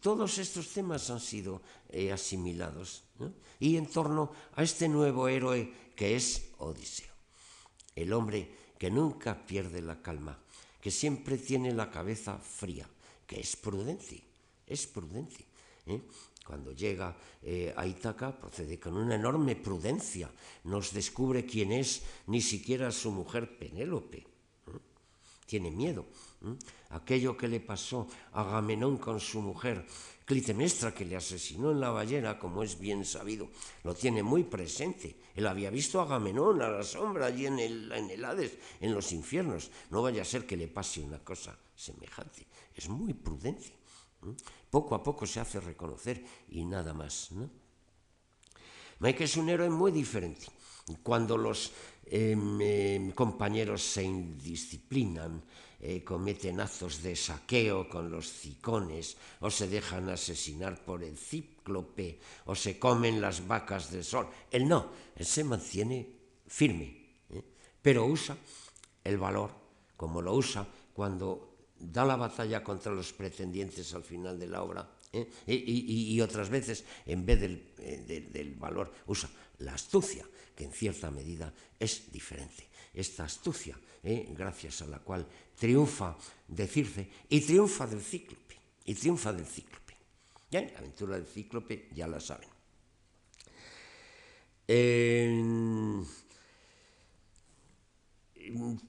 Todos 0.00 0.38
estos 0.38 0.68
temas 0.68 1.10
han 1.10 1.20
sido 1.20 1.62
eh, 1.88 2.12
asimilados 2.12 3.04
y 3.58 3.76
en 3.76 3.86
torno 3.86 4.32
a 4.54 4.62
este 4.62 4.88
nuevo 4.88 5.28
héroe 5.28 5.92
que 5.94 6.16
es 6.16 6.50
Odiseo, 6.58 7.12
el 7.94 8.12
hombre 8.12 8.74
que 8.78 8.90
nunca 8.90 9.46
pierde 9.46 9.82
la 9.82 10.00
calma, 10.00 10.38
que 10.80 10.90
siempre 10.90 11.36
tiene 11.36 11.74
la 11.74 11.90
cabeza 11.90 12.38
fría, 12.38 12.88
que 13.26 13.40
es 13.40 13.56
prudente, 13.56 14.22
es 14.66 14.86
prudente. 14.86 15.44
Cuando 16.46 16.72
llega 16.72 17.14
a 17.76 17.86
Ítaca 17.86 18.32
procede 18.32 18.80
con 18.80 18.96
una 18.96 19.14
enorme 19.14 19.56
prudencia, 19.56 20.30
nos 20.64 20.92
descubre 20.92 21.44
quién 21.44 21.72
es 21.72 22.02
ni 22.26 22.40
siquiera 22.40 22.90
su 22.90 23.10
mujer 23.10 23.58
Penélope 23.58 24.30
tiene 25.50 25.72
miedo. 25.72 26.06
Aquello 26.90 27.36
que 27.36 27.48
le 27.48 27.60
pasó 27.60 28.08
a 28.32 28.42
Agamenón 28.42 28.98
con 28.98 29.20
su 29.20 29.40
mujer, 29.40 29.86
Clitemnestra, 30.24 30.94
que 30.94 31.04
le 31.04 31.16
asesinó 31.16 31.70
en 31.70 31.80
la 31.80 31.90
ballena, 31.90 32.38
como 32.38 32.62
es 32.62 32.78
bien 32.78 33.04
sabido, 33.04 33.48
lo 33.84 33.94
tiene 33.94 34.22
muy 34.22 34.44
presente. 34.44 35.16
Él 35.34 35.46
había 35.46 35.70
visto 35.70 36.00
a 36.00 36.04
Agamenón 36.04 36.62
a 36.62 36.68
la 36.68 36.82
sombra 36.82 37.26
allí 37.26 37.46
en 37.46 37.58
el, 37.58 37.92
en 37.92 38.10
el 38.10 38.24
Hades, 38.24 38.58
en 38.80 38.94
los 38.94 39.12
infiernos. 39.12 39.70
No 39.90 40.02
vaya 40.02 40.22
a 40.22 40.24
ser 40.24 40.46
que 40.46 40.56
le 40.56 40.68
pase 40.68 41.00
una 41.00 41.18
cosa 41.18 41.56
semejante. 41.74 42.46
Es 42.74 42.88
muy 42.88 43.14
prudente. 43.14 43.72
Poco 44.70 44.94
a 44.94 45.02
poco 45.02 45.26
se 45.26 45.40
hace 45.40 45.60
reconocer 45.60 46.24
y 46.50 46.64
nada 46.64 46.92
más. 46.92 47.32
¿no? 47.32 47.50
Es 49.00 49.36
un 49.36 49.48
héroe 49.48 49.70
muy 49.70 49.92
diferente. 49.92 50.46
Cuando 51.02 51.36
los 51.36 51.72
eh, 52.04 53.12
compañeros 53.14 53.82
se 53.82 54.02
indisciplinan, 54.02 55.42
eh, 55.80 56.04
cometen 56.04 56.60
actos 56.60 57.02
de 57.02 57.16
saqueo 57.16 57.88
con 57.88 58.10
los 58.10 58.28
cicones, 58.28 59.16
o 59.40 59.50
se 59.50 59.66
dejan 59.68 60.08
asesinar 60.10 60.84
por 60.84 61.02
el 61.02 61.16
cíclope, 61.16 62.20
o 62.44 62.54
se 62.54 62.78
comen 62.78 63.20
las 63.20 63.46
vacas 63.48 63.90
del 63.90 64.04
sol. 64.04 64.28
Él 64.50 64.68
no, 64.68 64.92
él 65.16 65.24
se 65.24 65.42
mantiene 65.42 66.06
firme, 66.46 67.24
¿eh? 67.30 67.42
pero 67.80 68.04
usa 68.04 68.36
el 69.04 69.16
valor, 69.16 69.50
como 69.96 70.20
lo 70.20 70.34
usa 70.34 70.66
cuando 70.92 71.72
da 71.78 72.04
la 72.04 72.16
batalla 72.16 72.62
contra 72.62 72.92
los 72.92 73.12
pretendientes 73.14 73.94
al 73.94 74.04
final 74.04 74.38
de 74.38 74.48
la 74.48 74.62
obra, 74.62 74.86
¿eh? 75.14 75.26
y, 75.46 76.20
otras 76.20 76.50
veces, 76.50 76.84
en 77.06 77.24
vez 77.24 77.40
del 77.40 78.54
valor, 78.58 78.92
usa 79.06 79.30
la 79.60 79.74
astucia, 79.74 80.26
que 80.54 80.64
en 80.64 80.72
cierta 80.72 81.10
medida 81.10 81.54
es 81.78 82.12
diferente. 82.12 82.69
Esta 82.92 83.24
astucia, 83.24 83.78
¿eh? 84.02 84.26
gracias 84.36 84.82
a 84.82 84.86
la 84.86 84.98
cual 84.98 85.26
triunfa 85.56 86.16
de 86.48 86.66
Circe 86.66 87.08
y 87.28 87.40
triunfa 87.40 87.86
del 87.86 88.00
cíclope, 88.00 88.56
y 88.84 88.94
triunfa 88.94 89.32
del 89.32 89.46
cíclope. 89.46 89.94
Ya, 90.50 90.62
la 90.62 90.78
aventura 90.78 91.16
del 91.16 91.26
cíclope 91.26 91.88
ya 91.94 92.08
la 92.08 92.20
saben. 92.20 92.48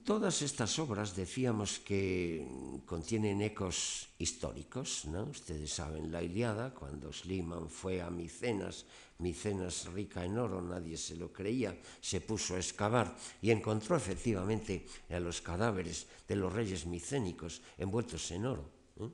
Todas 0.04 0.42
estas 0.42 0.78
obras 0.78 1.14
decíamos 1.14 1.78
que 1.78 2.46
contienen 2.86 3.42
ecos 3.42 4.08
históricos, 4.18 5.04
¿no? 5.06 5.24
Ustedes 5.24 5.72
saben 5.72 6.10
la 6.10 6.22
Iliada, 6.22 6.74
cuando 6.74 7.12
Sliman 7.12 7.68
fue 7.68 8.00
a 8.00 8.10
Micenas, 8.10 8.86
Micenas 9.22 9.86
rica 9.94 10.24
en 10.26 10.36
oro, 10.36 10.60
nadie 10.60 10.98
se 10.98 11.14
lo 11.14 11.32
creía, 11.32 11.78
se 12.02 12.20
puso 12.20 12.54
a 12.54 12.58
excavar 12.58 13.14
y 13.40 13.54
encontró 13.54 13.94
efectivamente 13.94 14.84
a 15.08 15.20
los 15.20 15.40
cadáveres 15.40 16.06
de 16.26 16.34
los 16.34 16.52
reyes 16.52 16.84
micénicos 16.86 17.62
envueltos 17.78 18.30
en 18.34 18.46
oro. 18.46 18.66
¿eh? 18.98 19.08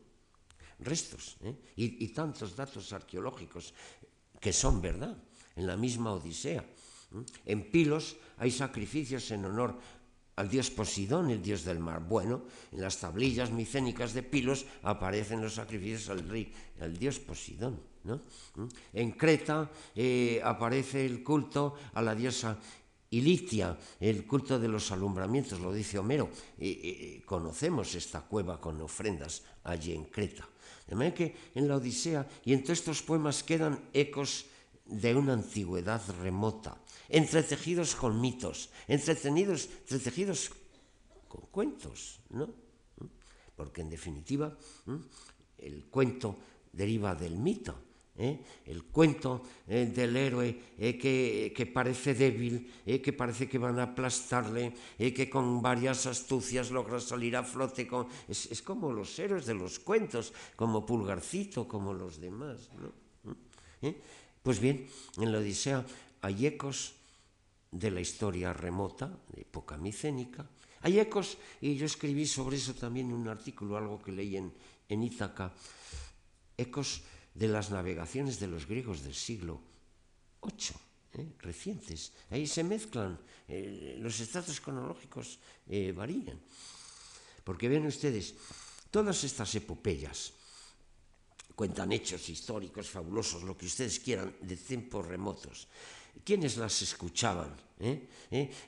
Restos 0.81 1.37
¿eh? 1.45 1.55
y, 1.77 2.09
tantos 2.09 2.57
datos 2.57 2.93
arqueológicos 2.93 3.75
que 4.41 4.53
son 4.53 4.81
verdad, 4.81 5.17
en 5.55 5.67
la 5.67 5.77
misma 5.77 6.15
Odisea. 6.15 6.63
¿eh? 6.63 7.25
En 7.45 7.71
Pilos 7.71 8.17
hay 8.39 8.51
sacrificios 8.51 9.31
en 9.31 9.45
honor 9.45 9.77
al 10.39 10.49
dios 10.49 10.71
Posidón, 10.71 11.31
el 11.31 11.43
dios 11.43 11.65
del 11.65 11.81
mar. 11.81 12.01
Bueno, 12.01 12.47
en 12.71 12.81
las 12.81 12.99
tablillas 12.99 13.51
micénicas 13.51 14.15
de 14.15 14.23
Pilos 14.23 14.65
aparecen 14.83 15.43
los 15.43 15.55
sacrificios 15.55 16.09
al 16.11 16.29
rey, 16.29 16.55
al 16.81 16.97
dios 16.97 17.19
Posidón. 17.19 17.83
¿Mm? 18.15 18.67
En 18.93 19.13
Creta 19.13 19.71
eh, 19.95 20.41
aparece 20.43 21.05
el 21.05 21.23
culto 21.23 21.75
a 21.95 22.03
la 22.03 22.15
diosa 22.15 22.59
Ilitia, 23.11 23.79
el 24.01 24.27
culto 24.27 24.59
de 24.59 24.69
los 24.69 24.93
alumbramientos, 24.93 25.61
lo 25.61 25.73
dice 25.73 25.99
Homero. 25.99 26.29
Eh, 26.59 27.23
conocemos 27.25 27.95
esta 27.95 28.21
cueva 28.23 28.61
con 28.61 28.81
ofrendas 28.81 29.43
allí 29.65 29.93
en 29.95 30.05
Creta. 30.05 30.47
De 30.87 30.95
manera 30.95 31.15
que 31.15 31.37
en 31.55 31.69
la 31.69 31.77
Odisea 31.77 32.27
y 32.45 32.53
en 32.53 32.63
todos 32.63 32.79
estos 32.79 33.03
poemas 33.03 33.43
quedan 33.43 33.89
ecos 33.93 34.47
de 34.85 35.15
una 35.15 35.35
antigüedad 35.35 36.01
remota 36.21 36.77
entretejidos 37.09 37.95
con 37.95 38.21
mitos, 38.21 38.71
entretenidos, 38.87 39.69
entretejidos 39.83 40.53
con 41.27 41.43
cuentos, 41.51 42.21
¿no? 42.31 42.49
Porque 43.57 43.81
en 43.81 43.91
definitiva 43.91 44.57
el 45.59 45.87
cuento 45.87 46.37
deriva 46.73 47.15
del 47.15 47.37
mito, 47.37 47.75
¿eh? 48.19 48.39
el 48.67 48.85
cuento 48.85 49.43
eh, 49.67 49.87
del 49.87 50.17
héroe 50.17 50.75
eh, 50.77 50.99
que, 50.99 51.55
que, 51.55 51.67
parece 51.67 52.15
débil, 52.15 52.67
que 52.85 53.13
parece 53.13 53.49
que 53.49 53.59
van 53.59 53.79
a 53.79 53.95
aplastarle, 53.95 54.75
que 54.99 55.31
con 55.31 55.63
varias 55.63 56.07
astucias 56.07 56.71
logra 56.71 57.01
salir 57.01 57.37
a 57.37 57.45
flote. 57.45 57.89
Es, 58.29 58.51
es, 58.51 58.61
como 58.61 58.93
los 58.93 59.17
héroes 59.19 59.47
de 59.47 59.55
los 59.55 59.79
cuentos, 59.79 60.35
como 60.57 60.85
Pulgarcito, 60.85 61.67
como 61.67 61.95
los 61.95 62.21
demás. 62.21 62.69
¿no? 62.75 62.93
Pues 64.43 64.61
bien, 64.61 64.87
en 65.19 65.33
la 65.33 65.39
Odisea 65.39 65.85
hay 66.21 66.47
ecos 66.47 66.95
de 67.71 67.91
la 67.91 68.01
historia 68.01 68.53
remota, 68.53 69.07
de 69.33 69.43
época 69.43 69.77
micénica. 69.77 70.49
Hay 70.81 70.99
ecos, 70.99 71.39
y 71.61 71.77
yo 71.77 71.87
escribí 71.87 72.27
sobre 72.27 72.57
eso 72.57 72.75
también 72.75 73.09
en 73.09 73.15
un 73.15 73.29
artículo, 73.29 73.77
algo 73.77 74.01
que 74.01 74.13
leí 74.13 74.37
en, 74.37 74.53
en 74.89 75.03
Ítaca, 75.03 75.53
ecos 76.57 77.03
de 77.39 77.47
las 77.47 77.71
navegaciones 77.71 78.41
de 78.41 78.49
los 78.49 78.67
griegos 78.67 79.05
del 79.05 79.15
siglo 79.15 79.63
VIII, 80.43 81.23
¿eh? 81.23 81.33
recientes. 81.39 82.13
Ahí 82.31 82.49
se 82.49 82.65
mezclan, 82.65 83.15
eh, 83.47 83.97
los 84.01 84.19
estados 84.19 84.61
cronológicos 84.61 85.39
eh, 85.69 85.93
varían. 85.95 86.41
Porque 87.45 87.69
ven 87.69 87.87
ustedes, 87.87 88.35
todas 88.91 89.23
estas 89.23 89.55
epopeyas 89.55 90.33
cuentan 91.55 91.93
hechos 91.93 92.29
históricos 92.29 92.91
fabulosos, 92.91 93.45
lo 93.45 93.57
que 93.57 93.67
ustedes 93.67 94.01
quieran, 94.01 94.35
de 94.43 94.57
tiempos 94.57 95.07
remotos. 95.07 95.69
¿Quiénes 96.25 96.57
las 96.57 96.83
escuchaban? 96.83 97.55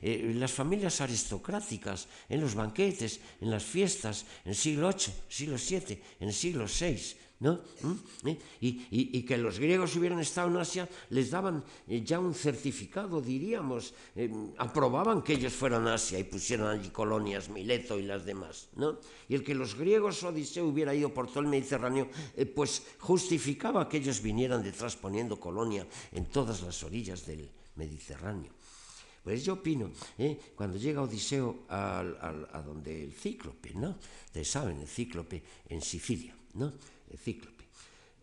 Las 0.01 0.53
familias 0.53 1.01
aristocráticas, 1.01 2.07
en 2.29 2.41
los 2.41 2.55
banquetes, 2.55 3.21
en 3.41 3.51
las 3.51 3.64
fiestas, 3.64 4.25
en 4.45 4.51
el 4.51 4.57
siglo 4.57 4.89
VIII, 4.89 5.14
siglo 5.29 5.57
VII, 5.59 6.03
en 6.21 6.29
el 6.29 6.35
siglo 6.35 6.66
VI, 6.66 7.16
¿no? 7.41 7.61
¿Mm? 7.82 8.28
¿Eh? 8.28 8.38
Y, 8.61 9.18
y, 9.18 9.22
que 9.22 9.38
los 9.38 9.59
griegos 9.59 9.97
hubieran 9.97 10.20
estado 10.20 10.49
en 10.49 10.59
Asia 10.59 10.88
les 11.09 11.30
daban 11.30 11.64
eh, 11.88 12.03
ya 12.05 12.20
un 12.20 12.34
certificado, 12.34 13.20
diríamos, 13.20 13.95
eh, 14.14 14.30
aprobaban 14.59 15.22
que 15.22 15.32
ellos 15.34 15.55
fueran 15.55 15.88
a 15.88 15.95
Asia 15.95 16.18
y 16.18 16.24
pusieran 16.24 16.68
allí 16.68 16.91
colonias, 16.91 17.49
Mileto 17.49 17.99
y 17.99 18.03
las 18.03 18.24
demás, 18.24 18.68
¿no? 18.76 18.99
Y 19.28 19.34
el 19.34 19.43
que 19.43 19.55
los 19.55 19.74
griegos 19.74 20.22
Odiseo 20.22 20.66
hubiera 20.66 20.95
ido 20.95 21.12
por 21.12 21.28
todo 21.28 21.41
el 21.41 21.47
Mediterráneo, 21.47 22.09
pues 22.55 22.82
justificaba 22.99 23.88
que 23.88 23.99
ellos 23.99 24.20
vinieran 24.20 24.62
detrás 24.62 24.97
poniendo 24.97 25.41
colonia 25.41 25.86
en 26.12 26.26
todas 26.26 26.62
las 26.62 26.82
orillas 26.84 27.24
del 27.24 27.49
Mediterráneo. 27.76 28.53
Pues 29.22 29.45
yo 29.45 29.55
opino, 29.55 29.91
¿eh? 30.18 30.38
cuando 30.57 30.76
llega 30.78 31.03
Odiseo 31.03 31.64
a, 31.68 32.01
a, 32.01 32.59
a 32.59 32.62
donde 32.62 33.05
el 33.05 33.12
cíclope, 33.12 33.74
¿no? 33.74 33.97
Ustedes 34.26 34.51
saben, 34.51 34.80
el 34.80 34.88
cíclope 34.88 35.43
en 35.68 35.80
Sicilia, 35.82 36.34
¿no? 36.55 36.72
El 37.11 37.19
cíclope. 37.19 37.65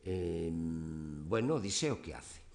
Eh, 0.06 0.50
bueno, 0.52 1.56
Odiseo, 1.56 2.02
¿qué 2.02 2.14
hace? 2.14 2.48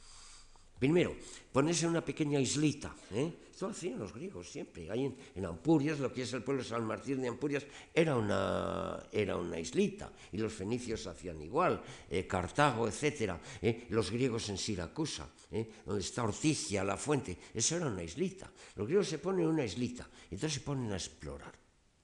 Primero, 0.82 1.14
ponerse 1.52 1.84
en 1.84 1.90
una 1.90 2.04
pequeña 2.04 2.40
islita. 2.40 2.92
¿eh? 3.12 3.32
Esto 3.52 3.66
lo 3.66 3.72
hacían 3.72 3.98
los 4.00 4.12
griegos 4.12 4.50
siempre. 4.50 4.90
Ahí 4.90 5.14
en, 5.36 5.44
Ampurias, 5.44 6.00
lo 6.00 6.12
que 6.12 6.22
es 6.22 6.32
el 6.32 6.42
pueblo 6.42 6.64
de 6.64 6.68
San 6.68 6.84
Martín 6.84 7.22
de 7.22 7.28
Ampurias, 7.28 7.64
era 7.94 8.16
una, 8.16 9.00
era 9.12 9.36
una 9.36 9.60
islita. 9.60 10.10
Y 10.32 10.38
los 10.38 10.52
fenicios 10.52 11.06
hacían 11.06 11.40
igual, 11.40 11.80
eh, 12.10 12.26
Cartago, 12.26 12.88
etc. 12.88 13.34
¿eh? 13.62 13.86
Los 13.90 14.10
griegos 14.10 14.48
en 14.48 14.58
Siracusa, 14.58 15.28
¿eh? 15.52 15.70
donde 15.86 16.00
está 16.00 16.24
Ortigia, 16.24 16.82
la 16.82 16.96
fuente, 16.96 17.38
eso 17.54 17.76
era 17.76 17.86
una 17.86 18.02
islita. 18.02 18.50
Los 18.74 18.88
griegos 18.88 19.06
se 19.06 19.18
ponen 19.18 19.42
en 19.42 19.50
una 19.52 19.64
islita, 19.64 20.08
entonces 20.24 20.54
se 20.54 20.60
ponen 20.60 20.90
a 20.90 20.96
explorar. 20.96 21.52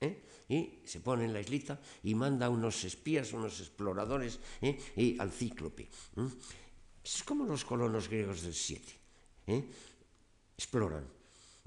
¿eh? 0.01 0.23
Y 0.49 0.81
se 0.85 1.01
pone 1.01 1.25
en 1.25 1.33
la 1.33 1.41
islita 1.41 1.79
y 2.03 2.15
manda 2.15 2.49
unos 2.49 2.85
espías, 2.85 3.33
unos 3.33 3.61
exploradores 3.61 4.41
¿eh? 4.63 4.79
y 4.97 5.19
al 5.19 5.31
cíclope. 5.31 5.83
¿eh? 5.83 6.29
Es 7.05 7.23
como 7.23 7.45
los 7.45 7.65
colonos 7.65 8.09
griegos 8.09 8.43
del 8.43 8.55
7. 8.55 8.93
¿eh? 9.47 9.65
Exploran 10.57 11.19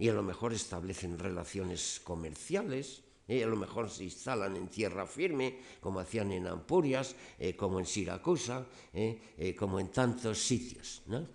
y 0.01 0.09
a 0.09 0.13
lo 0.13 0.23
mejor 0.23 0.51
establecen 0.51 1.19
relaciones 1.19 2.01
comerciales. 2.03 3.03
¿eh? 3.27 3.43
A 3.43 3.47
lo 3.47 3.55
mejor 3.55 3.87
se 3.87 4.03
instalan 4.03 4.55
en 4.55 4.67
tierra 4.67 5.05
firme, 5.05 5.59
como 5.79 5.99
hacían 5.99 6.31
en 6.31 6.47
Ampurias, 6.47 7.15
eh, 7.37 7.55
como 7.55 7.79
en 7.79 7.85
Siracusa, 7.85 8.65
eh, 8.91 9.55
como 9.55 9.79
en 9.79 9.91
tantos 9.91 10.39
sitios. 10.39 11.03
¿no? 11.05 11.27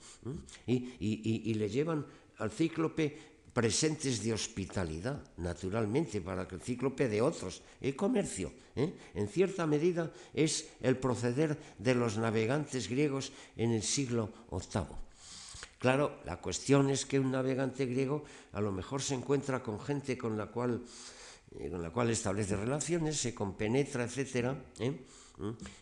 Y, 0.66 0.74
y, 0.74 0.98
y, 0.98 1.50
y 1.50 1.54
le 1.54 1.68
llevan 1.68 2.04
al 2.38 2.50
cíclope 2.50 3.35
presentes 3.56 4.20
de 4.20 4.36
hospitalidad, 4.36 5.16
naturalmente, 5.40 6.20
para 6.20 6.44
que 6.44 6.56
el 6.56 6.60
cíclope 6.60 7.08
de 7.08 7.24
otros, 7.24 7.64
el 7.80 7.96
comercio, 7.96 8.52
¿eh? 8.76 8.92
en 9.14 9.28
cierta 9.32 9.64
medida 9.64 10.12
es 10.36 10.68
el 10.84 11.00
proceder 11.00 11.56
de 11.78 11.94
los 11.94 12.20
navegantes 12.20 12.84
griegos 12.84 13.32
en 13.56 13.72
el 13.72 13.80
siglo 13.80 14.28
VIII. 14.52 14.92
Claro, 15.78 16.20
la 16.26 16.36
cuestión 16.36 16.90
es 16.90 17.06
que 17.06 17.18
un 17.18 17.32
navegante 17.32 17.86
griego 17.86 18.24
a 18.52 18.60
lo 18.60 18.72
mejor 18.72 19.00
se 19.00 19.14
encuentra 19.14 19.62
con 19.62 19.80
gente 19.80 20.18
con 20.18 20.36
la 20.36 20.52
cual, 20.52 20.84
eh, 21.58 21.70
con 21.70 21.80
la 21.80 21.88
cual 21.88 22.10
establece 22.10 22.56
relaciones, 22.56 23.16
se 23.16 23.34
compenetra, 23.34 24.04
etc. 24.04 24.52
¿eh? 24.80 25.00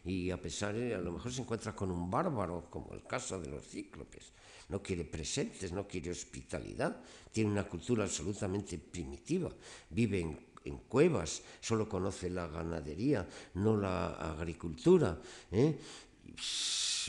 Y 0.05 0.31
a 0.31 0.41
pesar, 0.41 0.75
de, 0.75 0.95
a 0.95 0.99
lo 0.99 1.11
mejor 1.11 1.33
se 1.33 1.43
encuentra 1.43 1.75
con 1.75 1.91
un 1.91 2.09
bárbaro, 2.09 2.71
como 2.71 2.95
el 2.95 3.03
caso 3.03 3.41
de 3.41 3.51
los 3.51 3.67
cíclopes 3.67 4.31
no 4.75 4.83
quiere 4.83 5.05
presentes, 5.05 5.71
no 5.71 5.87
quiere 5.87 6.11
hospitalidad, 6.11 6.99
tiene 7.31 7.53
una 7.53 7.63
cultura 7.63 8.03
absolutamente 8.03 8.77
primitiva, 8.77 9.49
vive 9.91 10.19
en, 10.19 10.79
cuevas, 10.89 11.43
solo 11.61 11.89
conoce 11.89 12.29
la 12.29 12.49
ganadería, 12.49 13.25
no 13.55 13.77
la 13.77 14.33
agricultura. 14.33 15.17
¿eh? 15.53 15.79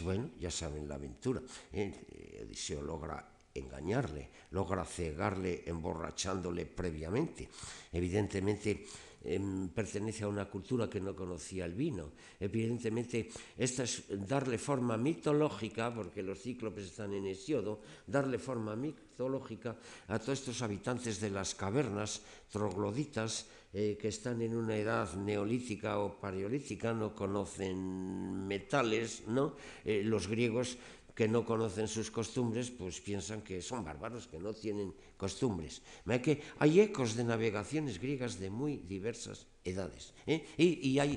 Bueno, 0.03 0.29
ya 0.39 0.51
saben 0.51 0.87
la 0.87 0.95
aventura. 0.95 1.41
¿eh? 1.73 2.43
Odiseo 2.45 2.83
logra 2.83 3.25
engañarle, 3.55 4.29
logra 4.51 4.85
cegarle 4.85 5.63
emborrachándole 5.65 6.67
previamente. 6.67 7.49
Evidentemente, 7.91 8.85
eh, 9.25 9.41
pertenece 9.73 10.23
a 10.23 10.27
una 10.27 10.45
cultura 10.45 10.87
que 10.87 11.01
no 11.01 11.15
conocía 11.15 11.65
el 11.65 11.73
vino. 11.73 12.11
Evidentemente, 12.39 13.29
esta 13.57 13.83
es 13.83 14.05
darle 14.27 14.57
forma 14.57 14.97
mitológica, 14.97 15.93
porque 15.93 16.21
los 16.21 16.41
cíclopes 16.41 16.85
están 16.85 17.13
en 17.13 17.25
Hesiodo, 17.25 17.81
darle 18.05 18.37
forma 18.37 18.75
mitológica 18.75 19.75
a 20.07 20.19
todos 20.19 20.39
estos 20.39 20.61
habitantes 20.61 21.19
de 21.19 21.31
las 21.31 21.55
cavernas 21.55 22.21
trogloditas 22.51 23.47
eh, 23.77 23.97
que 23.99 24.07
están 24.07 24.41
en 24.41 24.55
una 24.55 24.77
edad 24.77 25.13
neolítica 25.15 25.99
o 25.99 26.15
paleolítica, 26.15 26.93
no 26.93 27.13
conocen 27.13 28.47
metales, 28.47 29.27
¿no? 29.27 29.57
Eh, 29.83 30.01
los 30.01 30.27
griegos 30.27 30.77
que 31.15 31.27
no 31.27 31.45
conocen 31.45 31.87
sus 31.87 32.11
costumbres, 32.11 32.69
pues 32.69 32.99
piensan 32.99 33.41
que 33.41 33.61
son 33.61 33.85
bárbaros, 33.85 34.27
que 34.27 34.37
no 34.37 34.53
tienen 34.53 34.93
costumbres. 35.15 35.81
que 36.21 36.43
hay 36.59 36.81
ecos 36.81 37.15
de 37.15 37.23
navegaciones 37.23 37.99
griegas 37.99 38.37
de 38.37 38.49
muy 38.49 38.83
diversas 38.83 39.47
edades. 39.63 40.13
¿eh? 40.27 40.45
Y, 40.57 40.99
hay 40.99 41.15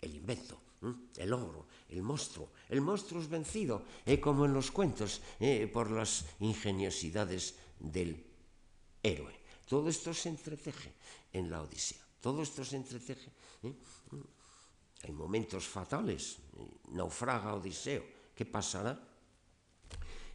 el 0.00 0.14
invento, 0.16 0.58
¿eh? 0.82 0.94
el 1.18 1.32
ogro, 1.32 1.66
el 1.90 2.02
monstruo. 2.02 2.50
El 2.68 2.80
monstruo 2.80 3.20
es 3.20 3.28
vencido, 3.28 3.84
¿eh? 4.06 4.18
como 4.18 4.46
en 4.46 4.54
los 4.54 4.70
cuentos, 4.70 5.20
¿eh? 5.38 5.68
por 5.70 5.90
las 5.90 6.24
ingeniosidades 6.40 7.56
del 7.78 8.24
héroe. 9.02 9.38
Todo 9.68 9.88
esto 9.88 10.14
se 10.14 10.30
entreteje 10.30 10.94
en 11.32 11.50
la 11.50 11.62
Odisea. 11.62 12.00
Todo 12.20 12.42
esto 12.42 12.64
se 12.64 12.76
entreteje. 12.76 13.30
¿eh? 13.62 13.74
Hay 15.04 15.12
momentos 15.12 15.66
fatales. 15.66 16.38
Naufraga 16.88 17.54
Odiseo. 17.54 18.04
¿Qué 18.34 18.44
pasará? 18.46 19.09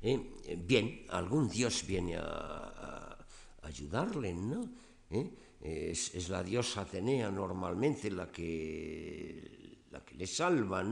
¿Eh? 0.05 0.57
bien, 0.57 1.05
algún 1.09 1.49
Dios 1.49 1.85
viene 1.85 2.15
a, 2.17 3.17
ayudarle, 3.63 4.33
¿no? 4.33 4.69
¿Eh? 5.09 5.31
Es, 5.59 6.29
la 6.29 6.43
diosa 6.43 6.81
Atenea 6.81 7.31
normalmente 7.31 8.11
la 8.11 8.31
que, 8.31 9.81
la 9.89 10.05
que 10.05 10.13
le 10.13 10.27
salva. 10.27 10.83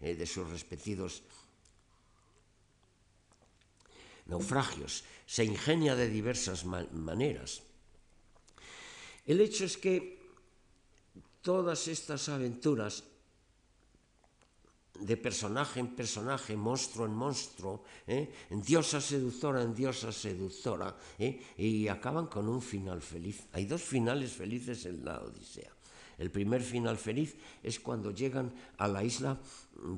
Eh, 0.00 0.14
de 0.14 0.26
sus 0.26 0.48
respectivos 0.48 1.22
naufragios. 4.26 5.02
Se 5.26 5.44
ingenia 5.44 5.96
de 5.96 6.08
diversas 6.08 6.64
ma 6.64 6.86
maneras. 6.92 7.62
El 9.26 9.40
hecho 9.40 9.64
es 9.64 9.76
que 9.76 10.22
todas 11.42 11.88
estas 11.88 12.28
aventuras 12.28 13.02
de 14.98 15.16
personaje 15.16 15.80
en 15.80 15.96
personaje, 15.96 16.56
monstruo 16.56 17.06
en 17.06 17.14
monstruo, 17.14 17.84
¿eh? 18.06 18.30
diosa 18.50 19.00
seductora 19.00 19.62
en 19.62 19.74
diosa 19.74 20.12
seductora, 20.12 20.96
¿eh? 21.18 21.40
y 21.56 21.88
acaban 21.88 22.26
con 22.26 22.48
un 22.48 22.60
final 22.60 23.00
feliz. 23.00 23.46
Hay 23.52 23.64
dos 23.64 23.82
finales 23.82 24.32
felices 24.32 24.84
en 24.86 25.04
la 25.04 25.20
Odisea. 25.20 25.72
El 26.18 26.30
primer 26.30 26.62
final 26.62 26.98
feliz 26.98 27.34
es 27.62 27.80
cuando 27.80 28.12
llegan 28.12 28.52
a 28.78 28.86
la 28.86 29.02
isla 29.02 29.40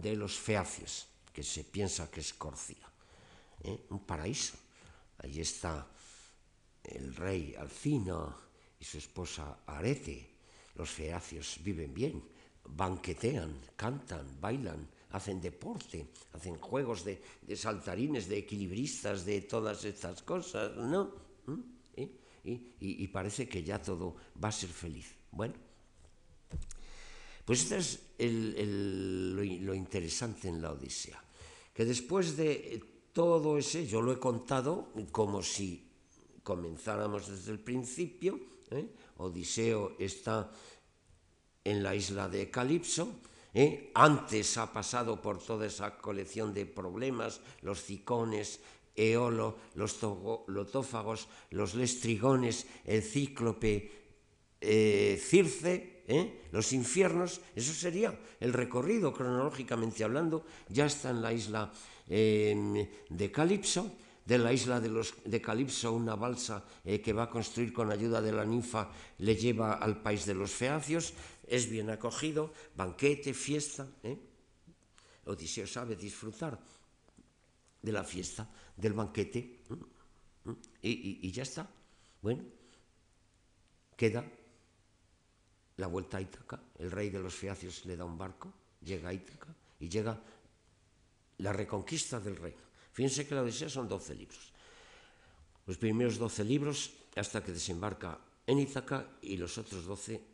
de 0.00 0.16
los 0.16 0.38
Feacios, 0.38 1.08
que 1.32 1.42
se 1.42 1.64
piensa 1.64 2.10
que 2.10 2.20
es 2.20 2.32
Corcia, 2.32 2.88
¿eh? 3.62 3.86
un 3.90 4.00
paraíso. 4.06 4.56
Allí 5.18 5.40
está 5.40 5.86
el 6.84 7.14
rey 7.16 7.54
Alcino 7.58 8.36
y 8.78 8.84
su 8.84 8.98
esposa 8.98 9.58
Arete. 9.66 10.30
Los 10.76 10.90
feacios 10.90 11.58
viven 11.62 11.94
bien, 11.94 12.22
banquetean, 12.64 13.60
cantan, 13.76 14.40
bailan, 14.40 14.88
hacen 15.10 15.40
deporte, 15.40 16.08
hacen 16.32 16.58
juegos 16.58 17.04
de, 17.04 17.20
saltarines, 17.56 18.28
de 18.28 18.38
equilibristas, 18.38 19.24
de 19.24 19.42
todas 19.42 19.84
estas 19.84 20.22
cosas, 20.22 20.76
¿no? 20.76 21.12
¿Mm? 21.46 21.60
¿Eh? 21.96 22.60
Y, 22.80 23.08
parece 23.08 23.48
que 23.48 23.62
ya 23.62 23.80
todo 23.80 24.16
va 24.42 24.48
a 24.48 24.52
ser 24.52 24.68
feliz. 24.68 25.14
Bueno, 25.30 25.54
pues 27.44 27.62
esto 27.62 27.76
es 27.76 28.00
lo 28.18 29.74
interesante 29.74 30.48
en 30.48 30.60
la 30.60 30.72
Odisea, 30.72 31.22
que 31.72 31.84
después 31.84 32.36
de 32.36 32.82
todo 33.12 33.56
ese, 33.56 33.86
yo 33.86 34.02
lo 34.02 34.12
he 34.12 34.18
contado 34.18 34.92
como 35.12 35.42
si 35.42 35.88
comenzáramos 36.42 37.28
desde 37.28 37.52
el 37.52 37.60
principio, 37.60 38.38
¿eh? 38.70 38.88
Odiseo 39.18 39.96
está 39.98 40.50
en 41.64 41.82
la 41.82 41.94
isla 41.94 42.28
de 42.28 42.50
Calipso, 42.50 43.08
¿eh? 43.54 43.90
antes 43.94 44.58
ha 44.58 44.70
pasado 44.72 45.20
por 45.22 45.38
toda 45.38 45.66
esa 45.66 45.96
colección 45.96 46.52
de 46.52 46.66
problemas, 46.66 47.40
los 47.62 47.82
cicones, 47.82 48.60
Eolo, 48.94 49.56
los 49.74 49.98
lotófagos, 50.46 51.26
los 51.50 51.74
lestrigones, 51.74 52.66
el 52.84 53.02
cíclope, 53.02 53.90
eh, 54.60 55.20
Circe, 55.20 56.04
¿eh? 56.06 56.42
los 56.52 56.72
infiernos, 56.72 57.40
eso 57.56 57.72
sería 57.72 58.18
el 58.38 58.52
recorrido 58.52 59.12
cronológicamente 59.12 60.04
hablando, 60.04 60.44
ya 60.68 60.86
está 60.86 61.10
en 61.10 61.22
la 61.22 61.32
isla 61.32 61.72
em, 62.08 62.86
de 63.08 63.32
Calipso, 63.32 63.90
de 64.24 64.38
la 64.38 64.52
isla 64.52 64.80
de, 64.80 64.88
los, 64.88 65.14
de 65.24 65.40
Calipso 65.40 65.92
una 65.92 66.14
balsa 66.14 66.64
que 66.82 67.12
va 67.12 67.24
a 67.24 67.30
construir 67.30 67.74
con 67.74 67.92
ayuda 67.92 68.22
de 68.22 68.32
la 68.32 68.46
ninfa 68.46 68.88
le 69.18 69.36
lleva 69.36 69.74
al 69.74 70.00
país 70.00 70.24
de 70.24 70.32
los 70.32 70.50
feacios, 70.50 71.12
es 71.48 71.68
bien 71.68 71.90
acogido, 71.90 72.52
banquete, 72.76 73.34
fiesta. 73.34 73.86
¿eh? 74.02 74.18
Odiseo 75.26 75.66
sabe 75.66 75.96
disfrutar 75.96 76.58
de 77.80 77.92
la 77.92 78.04
fiesta, 78.04 78.48
del 78.76 78.92
banquete, 78.92 79.60
y, 80.82 81.30
ya 81.30 81.42
está. 81.42 81.68
Bueno, 82.20 82.44
queda 83.96 84.24
la 85.76 85.86
vuelta 85.86 86.18
a 86.18 86.20
Ítaca, 86.20 86.60
el 86.78 86.90
rey 86.90 87.10
de 87.10 87.18
los 87.18 87.34
feacios 87.34 87.84
le 87.86 87.96
da 87.96 88.04
un 88.04 88.16
barco, 88.16 88.52
llega 88.80 89.08
a 89.08 89.12
Ítaca 89.12 89.54
y 89.80 89.88
llega 89.88 90.20
la 91.38 91.52
reconquista 91.52 92.20
del 92.20 92.36
reino. 92.36 92.62
Fíjense 92.92 93.26
que 93.26 93.34
la 93.34 93.42
Odisea 93.42 93.68
son 93.68 93.88
12 93.88 94.14
libros. 94.14 94.52
Los 95.66 95.78
primeros 95.78 96.18
12 96.18 96.44
libros 96.44 96.92
hasta 97.16 97.42
que 97.42 97.52
desembarca 97.52 98.18
en 98.46 98.58
Ítaca 98.58 99.18
y 99.22 99.36
los 99.36 99.58
otros 99.58 99.84
12 99.84 100.33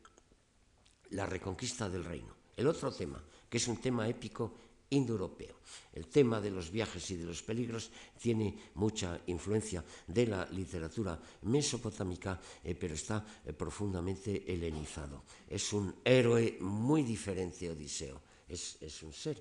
la 1.10 1.26
reconquista 1.26 1.88
del 1.88 2.04
reino. 2.04 2.34
El 2.56 2.66
otro 2.66 2.92
tema, 2.92 3.22
que 3.48 3.58
es 3.58 3.68
un 3.68 3.78
tema 3.78 4.08
épico 4.08 4.52
indoeuropeo. 4.90 5.54
El 5.92 6.06
tema 6.08 6.40
de 6.40 6.50
los 6.50 6.70
viajes 6.70 7.10
y 7.10 7.16
de 7.16 7.24
los 7.24 7.42
peligros 7.42 7.90
tiene 8.20 8.70
mucha 8.74 9.20
influencia 9.26 9.84
de 10.06 10.26
la 10.26 10.46
literatura 10.50 11.18
mesopotámica, 11.42 12.40
eh, 12.62 12.74
pero 12.74 12.94
está 12.94 13.24
eh, 13.44 13.52
profundamente 13.52 14.52
helenizado. 14.52 15.24
Es 15.48 15.72
un 15.72 15.94
héroe 16.04 16.58
muy 16.60 17.02
diferente, 17.02 17.70
Odiseo. 17.70 18.20
Es, 18.48 19.02
un 19.02 19.12
ser 19.12 19.40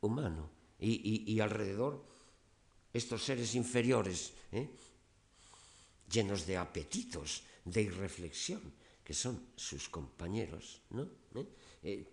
humano. 0.00 0.50
Y, 0.80 1.38
alrededor, 1.38 2.02
estos 2.92 3.22
seres 3.22 3.54
inferiores, 3.54 4.32
eh, 4.50 4.68
llenos 6.10 6.46
de 6.46 6.56
apetitos, 6.56 7.44
de 7.64 7.82
irreflexión, 7.82 8.60
que 9.10 9.14
son 9.14 9.50
sus 9.56 9.88
compañeros, 9.88 10.82
¿no? 10.90 11.02
¿Eh? 11.34 11.44
Eh, 11.82 12.06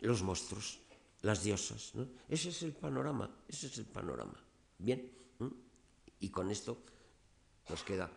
los 0.00 0.24
monstruos, 0.24 0.80
las 1.20 1.44
diosas, 1.44 1.94
¿no? 1.94 2.08
Ese 2.28 2.48
es 2.48 2.64
el 2.64 2.72
panorama, 2.72 3.30
ese 3.46 3.68
es 3.68 3.78
el 3.78 3.84
panorama. 3.84 4.34
Bien, 4.78 5.12
y 6.18 6.28
con 6.28 6.50
esto 6.50 6.82
nos 7.68 7.84
queda 7.84 8.10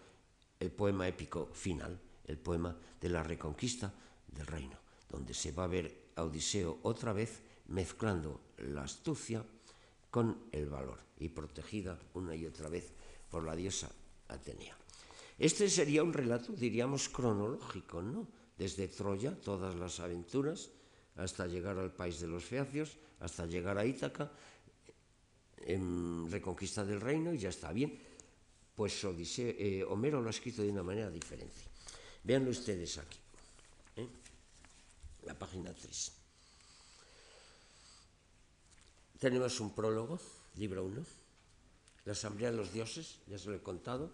el 0.60 0.72
poema 0.72 1.08
épico 1.08 1.46
final, 1.54 2.02
el 2.26 2.40
poema 2.40 2.76
de 3.00 3.10
la 3.10 3.22
reconquista 3.22 3.94
del 4.30 4.48
reino, 4.48 4.80
donde 5.08 5.36
se 5.36 5.52
va 5.52 5.66
a 5.66 5.68
ver 5.68 6.10
a 6.16 6.24
Odiseo 6.24 6.80
otra 6.82 7.14
vez 7.14 7.44
mezclando 7.68 8.42
la 8.66 8.82
astucia 8.82 9.46
con 10.10 10.50
el 10.52 10.70
valor 10.70 11.02
y 11.20 11.30
protegida 11.30 12.00
una 12.16 12.34
y 12.36 12.48
otra 12.48 12.68
vez 12.68 12.96
por 13.30 13.44
la 13.44 13.56
diosa 13.56 13.92
Atenea. 14.30 14.76
Este 15.38 15.70
sería 15.70 16.04
un 16.04 16.14
relato, 16.14 16.54
diríamos, 16.54 17.10
cronológico, 17.10 18.02
¿no? 18.02 18.28
Desde 18.58 18.88
Troya, 18.88 19.36
todas 19.36 19.76
las 19.76 20.00
aventuras, 20.00 20.70
hasta 21.16 21.48
llegar 21.48 21.78
al 21.78 21.92
país 21.92 22.22
de 22.22 22.28
los 22.28 22.44
feacios, 22.44 22.96
hasta 23.20 23.46
llegar 23.46 23.78
a 23.78 23.86
Ítaca, 23.86 24.32
en 25.58 26.30
reconquista 26.32 26.86
del 26.86 27.02
reino, 27.02 27.34
y 27.34 27.40
ya 27.40 27.50
está 27.50 27.74
bien. 27.74 28.00
Pues 28.76 29.02
eh, 29.04 29.86
Homero 29.88 30.22
lo 30.22 30.28
ha 30.28 30.32
escrito 30.32 30.62
de 30.62 30.70
una 30.70 30.84
manera 30.84 31.10
diferente. 31.10 31.56
Veanlo 32.24 32.52
ustedes 32.52 32.98
aquí, 32.98 33.20
¿eh? 33.98 34.08
la 35.26 35.38
página 35.38 35.74
3. 35.74 36.12
Tenemos 39.20 39.60
un 39.60 39.74
prólogo, 39.74 40.20
libro 40.56 40.84
1, 40.86 41.06
la 42.06 42.12
Asamblea 42.12 42.52
de 42.52 42.58
los 42.58 42.72
Dioses, 42.72 43.20
ya 43.28 43.38
se 43.38 43.50
lo 43.50 43.56
he 43.56 43.62
contado, 43.62 44.12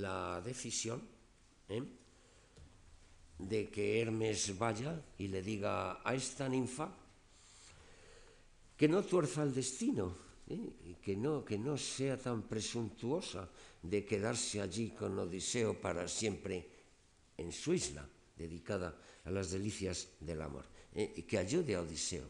la 0.00 0.40
decisión 0.40 1.02
¿eh? 1.68 1.82
de 3.38 3.68
que 3.68 4.00
Hermes 4.00 4.56
vaya 4.58 5.00
y 5.18 5.28
le 5.28 5.42
diga 5.42 6.00
a 6.04 6.14
esta 6.14 6.48
ninfa 6.48 6.90
que 8.76 8.88
no 8.88 9.02
tuerza 9.02 9.42
el 9.42 9.52
destino, 9.52 10.14
¿eh? 10.48 10.96
que 11.02 11.16
no, 11.16 11.44
que 11.44 11.58
no 11.58 11.76
sea 11.76 12.16
tan 12.16 12.42
presuntuosa 12.42 13.48
de 13.82 14.04
quedarse 14.04 14.60
allí 14.60 14.90
con 14.90 15.18
Odiseo 15.18 15.80
para 15.80 16.06
siempre 16.06 16.66
en 17.36 17.52
su 17.52 17.74
isla, 17.74 18.06
dedicada 18.36 18.94
a 19.24 19.30
las 19.30 19.50
delicias 19.50 20.08
del 20.20 20.42
amor, 20.42 20.64
¿eh? 20.94 21.12
y 21.16 21.22
que 21.22 21.38
ayude 21.38 21.74
a 21.74 21.82
Odiseo 21.82 22.26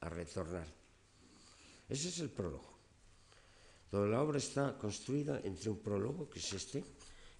a 0.00 0.08
retornar. 0.08 0.66
Ese 1.88 2.08
es 2.08 2.18
el 2.20 2.30
prólogo. 2.30 2.73
La 3.94 4.22
obra 4.22 4.38
está 4.38 4.74
construida 4.76 5.38
entre 5.44 5.70
un 5.70 5.78
prólogo, 5.78 6.28
que 6.28 6.40
es 6.40 6.52
este, 6.52 6.82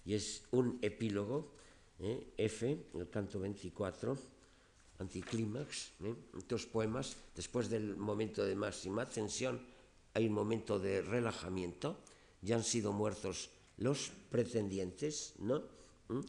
y 0.05 0.13
es 0.13 0.47
un 0.51 0.79
epílogo, 0.81 1.51
¿eh? 1.99 2.31
F, 2.37 2.63
el 2.95 3.09
canto 3.09 3.41
24, 3.41 4.15
anticlímax, 4.99 5.91
¿eh? 5.99 6.15
dos 6.47 6.65
poemas, 6.65 7.17
después 7.35 7.67
del 7.67 7.97
momento 7.97 8.45
de 8.45 8.55
máxima 8.55 9.03
tensión 9.03 9.59
hay 10.13 10.27
un 10.27 10.33
momento 10.33 10.79
de 10.79 11.01
relajamiento, 11.01 11.99
ya 12.41 12.55
han 12.55 12.63
sido 12.63 12.93
muertos 12.93 13.49
los 13.75 14.11
pretendientes, 14.31 15.33
¿no? 15.39 15.59
¿Mm? 16.07 16.21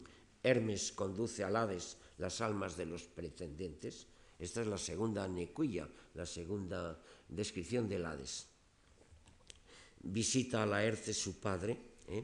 Hermes 0.43 0.91
conduce 0.91 1.45
al 1.45 1.55
Hades 1.55 1.95
las 2.17 2.41
almas 2.41 2.75
de 2.75 2.85
los 2.85 3.03
pretendientes. 3.03 4.07
Esta 4.39 4.59
es 4.59 4.67
la 4.67 4.77
segunda 4.77 5.25
necuilla, 5.29 5.87
la 6.15 6.25
segunda 6.25 6.99
descripción 7.29 7.87
del 7.87 8.05
Hades 8.05 8.56
visita 10.03 10.63
a 10.63 10.65
Laerte 10.65 11.13
su 11.13 11.39
padre, 11.39 11.77
¿eh? 12.07 12.23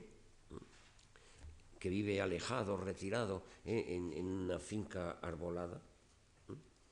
que 1.79 1.89
vive 1.89 2.21
alejado, 2.21 2.77
retirado, 2.77 3.43
¿eh? 3.65 3.85
en, 3.89 4.25
una 4.25 4.59
finca 4.59 5.19
arbolada. 5.21 5.81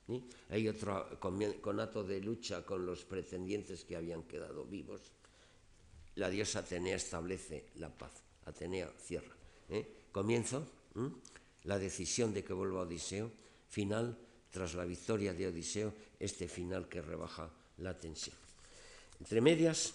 ¿eh? 0.09 0.21
Hay 0.49 0.67
otro 0.67 1.19
conato 1.19 2.03
de 2.03 2.19
lucha 2.19 2.65
con 2.65 2.85
los 2.85 3.05
pretendientes 3.05 3.85
que 3.85 3.95
habían 3.95 4.23
quedado 4.23 4.65
vivos. 4.65 5.01
La 6.15 6.29
diosa 6.29 6.59
Atenea 6.59 6.97
establece 6.97 7.67
la 7.75 7.89
paz. 7.89 8.11
Atenea 8.45 8.91
cierra. 8.99 9.33
Comienzo 10.11 10.67
la 11.63 11.79
decisión 11.79 12.33
de 12.33 12.43
que 12.43 12.51
vuelva 12.51 12.81
Odiseo. 12.81 13.31
Final, 13.69 14.17
tras 14.51 14.73
la 14.75 14.83
victoria 14.83 15.33
de 15.33 15.47
Odiseo, 15.47 15.93
este 16.19 16.49
final 16.49 16.89
que 16.89 17.01
rebaja 17.01 17.49
la 17.77 17.97
tensión. 17.97 18.35
Entre 19.21 19.39
medias, 19.39 19.93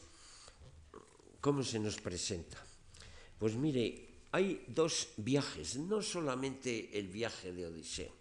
¿Cómo 1.41 1.63
se 1.63 1.79
nos 1.79 2.01
presenta? 2.01 2.59
Pues 3.39 3.55
mire, 3.55 4.07
hay 4.33 4.65
dos 4.69 5.09
viajes, 5.17 5.77
no 5.77 6.03
solamente 6.03 6.99
el 6.99 7.09
viaje 7.09 7.53
de 7.53 7.67
Odiseo. 7.67 8.13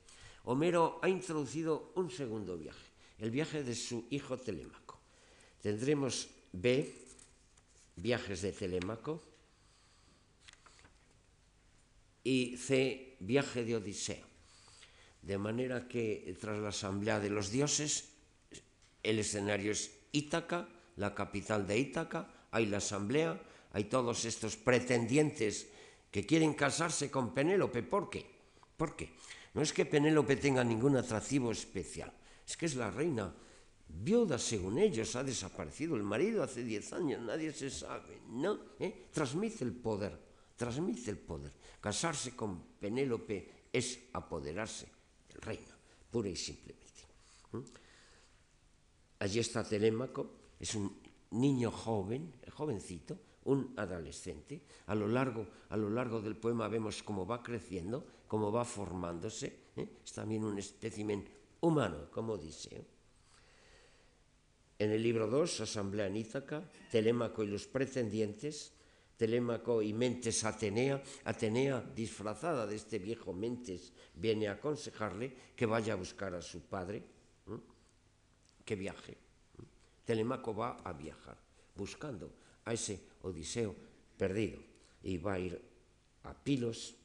Homero 0.45 0.99
ha 1.01 1.09
introducido 1.09 1.91
un 1.95 2.11
segundo 2.11 2.57
viaje, 2.57 2.87
el 3.19 3.31
viaje 3.31 3.63
de 3.63 3.75
su 3.75 4.05
hijo 4.11 4.37
Telémaco. 4.37 4.99
Tendremos 5.61 6.29
B, 6.51 6.93
viajes 7.95 8.41
de 8.41 8.51
Telémaco, 8.51 9.21
y 12.23 12.57
C, 12.57 13.17
viaje 13.19 13.63
de 13.63 13.75
Odiseo. 13.75 14.25
De 15.21 15.37
manera 15.37 15.87
que 15.87 16.35
tras 16.39 16.59
la 16.59 16.69
asamblea 16.69 17.19
de 17.19 17.29
los 17.29 17.51
dioses, 17.51 18.09
el 19.01 19.19
escenario 19.19 19.71
es 19.71 19.91
Ítaca, 20.11 20.67
la 20.97 21.13
capital 21.13 21.65
de 21.65 21.79
Ítaca, 21.79 22.44
hay 22.55 22.67
la 22.67 22.77
asamblea, 22.77 23.35
hay 23.73 23.83
todos 23.83 24.23
estos 24.23 24.55
pretendientes 24.55 25.67
que 26.09 26.25
quieren 26.25 26.53
casarse 26.53 27.11
con 27.11 27.33
Penélope. 27.33 27.83
¿Por 27.83 28.09
qué? 28.09 28.25
¿Por 28.77 28.95
qué? 28.95 29.11
No 29.53 29.61
es 29.61 29.73
que 29.73 29.85
Penélope 29.85 30.37
tenga 30.37 30.63
ningún 30.63 30.95
atractivo 30.95 31.51
especial, 31.51 32.13
es 32.47 32.55
que 32.55 32.65
es 32.65 32.75
la 32.75 32.89
reina 32.89 33.33
viuda 33.87 34.39
según 34.39 34.79
ellos, 34.79 35.15
ha 35.17 35.23
desaparecido 35.23 35.97
el 35.97 36.03
marido 36.03 36.43
hace 36.43 36.63
10 36.63 36.93
años, 36.93 37.21
nadie 37.21 37.51
se 37.51 37.69
sabe, 37.69 38.21
¿no? 38.29 38.57
¿Eh? 38.79 39.07
Transmite 39.11 39.65
el 39.65 39.73
poder, 39.73 40.17
transmite 40.55 41.11
el 41.11 41.17
poder. 41.17 41.51
Casarse 41.81 42.35
con 42.35 42.79
Penélope 42.79 43.67
es 43.71 43.99
apoderarse 44.13 44.87
del 45.27 45.41
reino, 45.41 45.75
pura 46.09 46.29
y 46.29 46.37
simplemente. 46.37 46.85
Allí 49.19 49.39
está 49.39 49.61
Telémaco, 49.61 50.31
es 50.57 50.73
un 50.75 51.04
niño 51.35 51.71
joven, 51.71 52.33
jovencito, 52.51 53.19
un 53.45 53.73
adolescente. 53.77 54.61
A 54.87 54.95
lo 54.95 55.07
largo, 55.07 55.47
a 55.69 55.77
lo 55.77 55.89
largo 55.89 56.21
del 56.21 56.35
poema 56.35 56.67
vemos 56.67 57.03
cómo 57.03 57.25
va 57.25 57.43
creciendo, 57.43 58.05
cómo 58.27 58.51
va 58.51 58.65
formándose. 58.65 59.71
¿eh? 59.75 59.87
Es 60.03 60.13
también 60.13 60.43
un 60.43 60.57
espécimen 60.57 61.23
humano, 61.61 62.09
como 62.11 62.37
dice. 62.37 62.85
En 64.77 64.91
el 64.91 65.01
libro 65.01 65.27
2, 65.27 65.61
Asamblea 65.61 66.07
en 66.07 66.25
Telémaco 66.91 67.43
y 67.43 67.47
los 67.47 67.65
pretendientes, 67.67 68.73
Telémaco 69.15 69.81
y 69.81 69.93
Mentes 69.93 70.43
Atenea, 70.43 71.01
Atenea 71.23 71.81
disfrazada 71.95 72.67
de 72.67 72.75
este 72.75 72.99
viejo 72.99 73.31
Mentes, 73.31 73.93
viene 74.15 74.49
a 74.49 74.53
aconsejarle 74.53 75.33
que 75.55 75.65
vaya 75.65 75.93
a 75.93 75.95
buscar 75.95 76.33
a 76.35 76.41
su 76.41 76.61
padre, 76.61 77.03
que 78.65 78.75
viaje. 78.75 79.24
Telémaco 80.05 80.53
va 80.53 80.77
a 80.83 80.93
viajar, 80.93 81.37
buscando 81.75 82.31
a 82.63 82.73
ese 82.73 83.01
Odiseo 83.23 83.75
perdido, 84.17 84.59
y 85.03 85.17
va 85.17 85.33
a 85.33 85.39
ir 85.39 85.61
a 86.23 86.33
Pilos, 86.33 86.95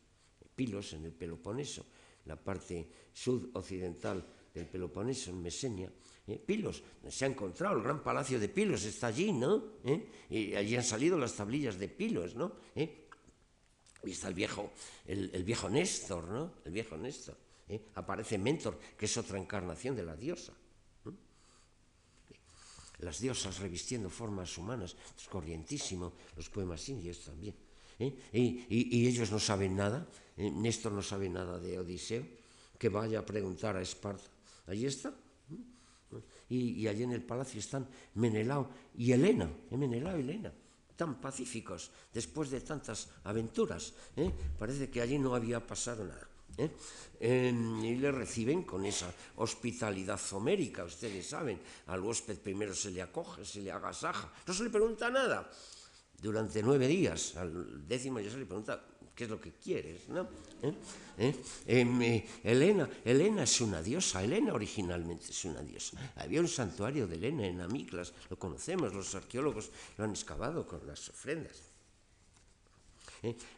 Pilos 0.55 0.93
en 0.93 1.07
el 1.07 1.13
Peloponeso, 1.13 1.85
la 2.27 2.37
parte 2.37 2.89
sudoccidental 3.13 4.25
del 4.55 4.67
Peloponeso, 4.67 5.31
en 5.31 5.43
Mesenia, 5.43 5.91
¿eh? 6.27 6.39
Pilos, 6.39 6.83
se 7.09 7.25
ha 7.25 7.29
encontrado 7.29 7.77
el 7.77 7.83
gran 7.83 8.03
palacio 8.03 8.39
de 8.39 8.49
Pilos, 8.49 8.85
está 8.85 9.09
allí, 9.09 9.33
¿no? 9.33 9.65
¿Eh? 9.85 10.07
Y 10.31 10.55
allí 10.55 10.77
han 10.77 10.85
salido 10.85 11.19
las 11.19 11.35
tablillas 11.35 11.79
de 11.79 11.89
Pilos, 11.89 12.35
¿no? 12.35 12.53
¿Eh? 12.75 13.07
Y 14.05 14.13
está 14.13 14.31
viejo, 14.31 14.71
el, 15.07 15.31
el, 15.33 15.45
viejo 15.45 15.69
Néstor, 15.69 16.29
¿no? 16.29 16.53
El 16.65 16.73
viejo 16.73 16.97
Néstor. 16.97 17.37
Aparece 17.95 18.37
Mentor, 18.37 18.79
que 18.97 19.05
es 19.07 19.17
otra 19.17 19.39
encarnación 19.39 19.95
de 19.95 20.03
la 20.03 20.17
diosa. 20.17 20.53
Las 23.01 23.21
diosas 23.21 23.59
revistiendo 23.59 24.11
formas 24.11 24.57
humanas, 24.59 24.97
es 25.17 25.29
corrientísimo, 25.29 26.13
los 26.37 26.49
poemas 26.49 26.89
indios 26.89 27.25
también. 27.25 27.55
Y, 27.99 28.65
y, 28.69 29.07
ellos 29.07 29.31
no 29.31 29.39
saben 29.39 29.77
nada, 29.77 30.07
Néstor 30.37 30.93
no 30.93 31.03
sabe 31.03 31.29
nada 31.29 31.59
de 31.59 31.79
Odiseo, 31.79 32.25
que 32.79 32.89
vaya 32.89 33.21
a 33.21 33.27
preguntar 33.27 33.77
a 33.77 33.83
Esparta. 33.83 34.25
Allí 34.67 34.87
está, 34.87 35.13
y, 36.49 36.87
allí 36.89 37.05
en 37.05 37.13
el 37.13 37.23
palacio 37.23 37.61
están 37.61 37.87
Menelao 38.15 38.69
y 38.97 39.13
Helena, 39.13 39.51
¿eh? 39.71 39.77
Menelao 39.77 40.19
y 40.19 40.23
Helena, 40.23 40.53
tan 40.97 41.21
pacíficos 41.21 41.91
después 42.13 42.51
de 42.51 42.61
tantas 42.61 43.09
aventuras. 43.25 43.95
¿eh? 44.17 44.31
Parece 44.59 44.91
que 44.91 45.01
allí 45.01 45.19
no 45.19 45.35
había 45.35 45.65
pasado 45.65 46.05
nada. 46.05 46.30
¿Eh? 46.59 46.71
y 47.21 47.95
le 47.97 48.11
reciben 48.13 48.63
con 48.63 48.85
esa 48.87 49.13
hospitalidad 49.37 50.21
homérica, 50.33 50.85
ustedes 50.85 51.27
saben, 51.27 51.61
al 51.87 52.01
huésped 52.01 52.39
primero 52.39 52.75
se 52.75 52.91
le 52.91 53.03
acoge, 53.03 53.45
se 53.45 53.61
le 53.61 53.71
agasaja, 53.71 54.33
no 54.47 54.55
se 54.55 54.65
le 54.65 54.71
pregunta 54.71 55.11
nada. 55.11 55.51
Durante 56.21 56.63
nueve 56.63 56.87
días, 56.87 57.37
al 57.37 57.87
décimo 57.89 58.21
ya 58.21 58.31
se 58.31 58.39
le 58.39 58.47
pregunta 58.47 58.85
qué 59.15 59.25
es 59.25 59.31
lo 59.31 59.41
que 59.41 59.53
quieres, 59.53 60.09
¿no? 60.09 60.29
¿Eh? 60.63 60.75
¿Eh? 61.19 61.37
Em, 61.67 62.23
Elena, 62.43 62.89
Elena 63.05 63.43
es 63.43 63.61
una 63.61 63.83
diosa, 63.83 64.23
Elena 64.23 64.55
originalmente 64.55 65.31
es 65.31 65.45
una 65.45 65.63
diosa. 65.63 65.99
Había 66.17 66.41
un 66.41 66.49
santuario 66.49 67.07
de 67.07 67.17
Elena 67.17 67.47
en 67.47 67.61
Amiclas, 67.61 68.13
lo 68.31 68.39
conocemos, 68.39 68.95
los 68.95 69.15
arqueólogos 69.15 69.71
lo 69.99 70.05
han 70.05 70.11
excavado 70.11 70.67
con 70.67 70.87
las 70.87 71.09
ofrendas. 71.09 71.70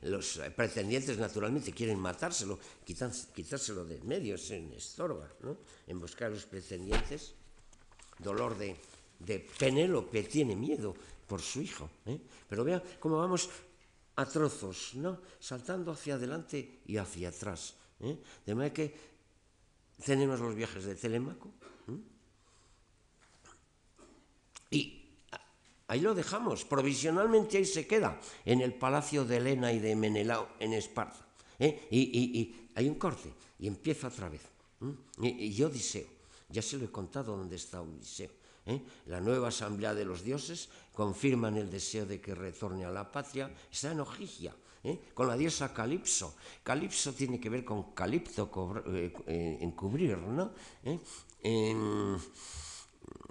Los 0.02 0.40
pretendientes 0.56 1.18
naturalmente 1.18 1.72
quieren 1.72 1.98
matárselo, 1.98 2.58
quitárselo 2.84 3.84
de 3.84 4.00
medio, 4.02 4.36
se 4.36 4.58
estorba, 4.76 5.30
¿no? 5.42 5.58
En 5.86 6.00
buscar 6.00 6.28
a 6.28 6.34
los 6.34 6.46
pretendientes. 6.46 7.34
Dolor 8.18 8.58
de, 8.58 8.76
de 9.18 9.40
Penélope 9.40 10.24
tiene 10.24 10.56
miedo 10.56 10.94
por 11.26 11.40
su 11.40 11.62
hijo. 11.62 11.88
Pero 12.48 12.64
vea 12.64 12.82
cómo 13.00 13.18
vamos 13.18 13.48
a 14.16 14.26
trozos, 14.26 14.94
¿no? 14.94 15.20
saltando 15.40 15.92
hacia 15.92 16.14
adelante 16.14 16.80
y 16.86 16.96
hacia 16.96 17.30
atrás. 17.30 17.74
¿eh? 18.00 18.18
De 18.44 18.54
manera 18.54 18.74
que 18.74 18.94
tenemos 20.04 20.40
los 20.40 20.54
viajes 20.54 20.84
de 20.84 20.94
Telémaco. 20.94 21.50
Y 24.70 25.01
ahí 25.92 26.00
lo 26.00 26.14
dejamos, 26.14 26.64
provisionalmente 26.64 27.58
ahí 27.58 27.66
se 27.66 27.86
queda, 27.86 28.18
en 28.46 28.62
el 28.62 28.72
palacio 28.72 29.26
de 29.26 29.36
Helena 29.36 29.72
y 29.72 29.78
de 29.78 29.94
Menelao 29.94 30.48
en 30.58 30.72
Esparta. 30.72 31.26
¿eh? 31.58 31.86
Y, 31.90 32.70
hay 32.74 32.88
un 32.88 32.94
corte, 32.94 33.30
y 33.58 33.66
empieza 33.66 34.08
otra 34.08 34.30
vez. 34.30 34.40
Y, 35.20 35.52
y 35.52 35.62
Odiseo, 35.62 36.06
ya 36.48 36.62
se 36.62 36.78
lo 36.78 36.86
he 36.86 36.90
contado 36.90 37.36
dónde 37.36 37.56
está 37.56 37.82
Odiseo. 37.82 38.30
¿eh? 38.64 38.80
La 39.06 39.20
nueva 39.20 39.48
asamblea 39.48 39.92
de 39.92 40.06
los 40.06 40.24
dioses 40.24 40.70
confirman 40.94 41.58
el 41.58 41.70
deseo 41.70 42.06
de 42.06 42.22
que 42.22 42.34
retorne 42.34 42.86
a 42.86 42.90
la 42.90 43.12
patria, 43.12 43.52
está 43.70 43.92
en 43.92 44.00
Ojigia, 44.00 44.56
¿eh? 44.84 44.98
con 45.12 45.28
la 45.28 45.36
diosa 45.36 45.74
Calipso. 45.74 46.36
Calipso 46.62 47.12
tiene 47.12 47.38
que 47.38 47.50
ver 47.50 47.66
con 47.66 47.92
calipto, 47.92 48.50
eh, 48.86 49.58
encubrir, 49.60 50.16
¿no? 50.16 50.52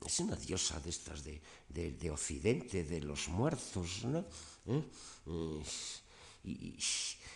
Es 0.06 0.20
una 0.20 0.36
diosa 0.36 0.80
de 0.80 0.90
estas 0.90 1.24
de, 1.24 1.42
de, 1.70 2.12
Occidente, 2.12 2.84
de 2.84 3.02
los 3.02 3.28
muertos, 3.30 4.04
¿no? 4.06 4.26
Y, 6.44 6.78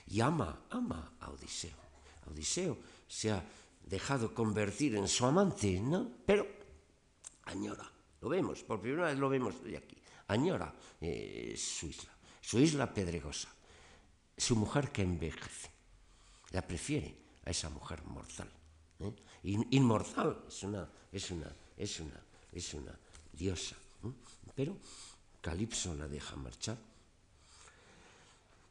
y, 0.07 0.21
ama, 0.21 0.65
ama 0.71 1.15
a 1.19 1.29
Odiseo. 1.29 1.77
Odiseo 2.31 2.77
se 3.07 3.31
ha 3.31 3.43
dejado 3.85 4.33
convertir 4.33 4.95
en 4.95 5.07
su 5.07 5.25
amante, 5.25 5.79
¿no? 5.79 6.09
Pero 6.25 6.47
añora, 7.45 7.89
lo 8.21 8.29
vemos, 8.29 8.63
por 8.63 8.81
primera 8.81 9.07
vez 9.07 9.19
lo 9.19 9.29
vemos 9.29 9.63
de 9.63 9.77
aquí, 9.77 9.97
añora 10.27 10.73
eh, 10.99 11.55
su 11.57 11.87
isla, 11.87 12.11
su 12.41 12.59
isla 12.59 12.91
pedregosa, 12.91 13.53
su 14.35 14.55
mujer 14.55 14.91
que 14.91 15.03
envejece, 15.03 15.69
la 16.51 16.65
prefiere 16.65 17.15
a 17.45 17.51
esa 17.51 17.69
mujer 17.69 18.03
mortal. 18.05 18.49
¿eh? 18.99 19.13
Inmortal, 19.43 20.45
es 20.47 20.63
una, 20.63 20.89
es 21.11 21.29
una, 21.29 21.55
es 21.77 21.99
una, 21.99 22.24
es 22.55 22.73
una 22.73 22.97
diosa. 23.33 23.75
Pero 24.55 24.77
Calipso 25.41 25.93
la 25.93 26.07
deja 26.07 26.35
marchar. 26.37 26.77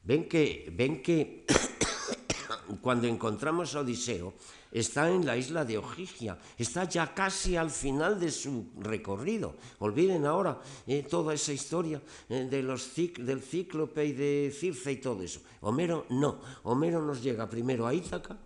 Ven 0.02 0.28
que, 0.28 0.72
ven 0.72 1.02
que 1.02 1.44
cuando 2.80 3.06
encontramos 3.06 3.74
a 3.74 3.80
Odiseo, 3.80 4.34
está 4.72 5.08
en 5.08 5.24
la 5.24 5.36
isla 5.36 5.64
de 5.64 5.78
Ojigia, 5.78 6.36
está 6.58 6.84
ya 6.84 7.14
casi 7.14 7.56
al 7.56 7.70
final 7.70 8.18
de 8.18 8.30
su 8.30 8.72
recorrido. 8.80 9.54
Olviden 9.78 10.26
ahora 10.26 10.60
eh, 10.86 11.04
toda 11.08 11.32
esa 11.32 11.52
historia 11.52 12.02
eh, 12.28 12.48
de 12.50 12.62
los 12.62 12.90
del 12.96 13.40
cíclope 13.40 14.04
y 14.04 14.12
de 14.12 14.54
Circe 14.54 14.92
y 14.92 14.96
todo 14.96 15.22
eso. 15.22 15.40
Homero 15.60 16.06
no, 16.10 16.40
Homero 16.64 17.00
nos 17.00 17.22
llega 17.22 17.48
primero 17.48 17.86
a 17.86 17.94
Ítaca, 17.94 18.36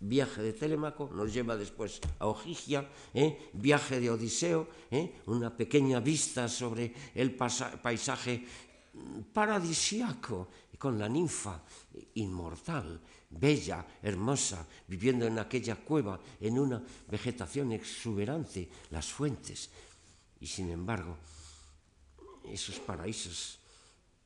viaje 0.00 0.42
de 0.42 0.52
Telémaco, 0.52 1.10
nos 1.12 1.32
lleva 1.32 1.56
después 1.56 2.00
a 2.18 2.26
Ojigia, 2.26 2.88
eh, 3.14 3.50
viaje 3.54 4.00
de 4.00 4.10
Odiseo, 4.10 4.68
una 5.26 5.56
pequeña 5.56 6.00
vista 6.00 6.48
sobre 6.48 6.92
el 7.14 7.34
paisaje 7.34 8.44
paradisiaco 9.32 10.48
con 10.78 10.98
la 10.98 11.08
ninfa 11.08 11.62
inmortal 12.14 13.00
bella, 13.30 13.86
hermosa, 14.02 14.66
viviendo 14.86 15.26
en 15.26 15.38
aquella 15.38 15.76
cueva, 15.76 16.20
en 16.40 16.58
una 16.58 16.82
vegetación 17.08 17.72
exuberante, 17.72 18.68
las 18.90 19.06
fuentes. 19.12 19.70
Y 20.40 20.46
sin 20.46 20.70
embargo, 20.70 21.16
esos 22.44 22.78
paraísos 22.80 23.58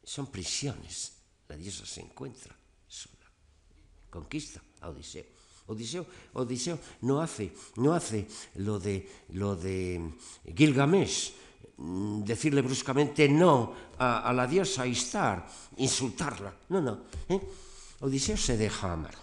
son 0.05 0.27
prisiones. 0.27 1.13
La 1.49 1.57
diosa 1.57 1.87
se 1.87 2.01
encuentra 2.01 2.55
sola. 2.87 3.27
Conquista 4.09 4.61
a 4.81 4.91
Odiseo. 4.91 5.40
Odiseo, 5.71 6.05
Odiseo 6.35 6.79
no 7.07 7.23
hace, 7.23 7.55
no 7.77 7.95
hace 7.95 8.27
lo 8.59 8.79
de, 8.79 9.07
lo 9.39 9.55
de 9.55 10.03
Gilgamesh, 10.51 11.33
mm, 11.79 12.27
decirle 12.27 12.61
bruscamente 12.63 13.29
no 13.29 13.95
a, 13.99 14.33
la 14.35 14.47
diosa 14.47 14.87
Istar, 14.87 15.47
insultarla. 15.79 16.53
No, 16.71 16.81
no. 16.83 17.07
¿eh? 17.29 17.41
Odiseo 18.01 18.37
se 18.37 18.57
deja 18.57 18.93
amar, 18.93 19.15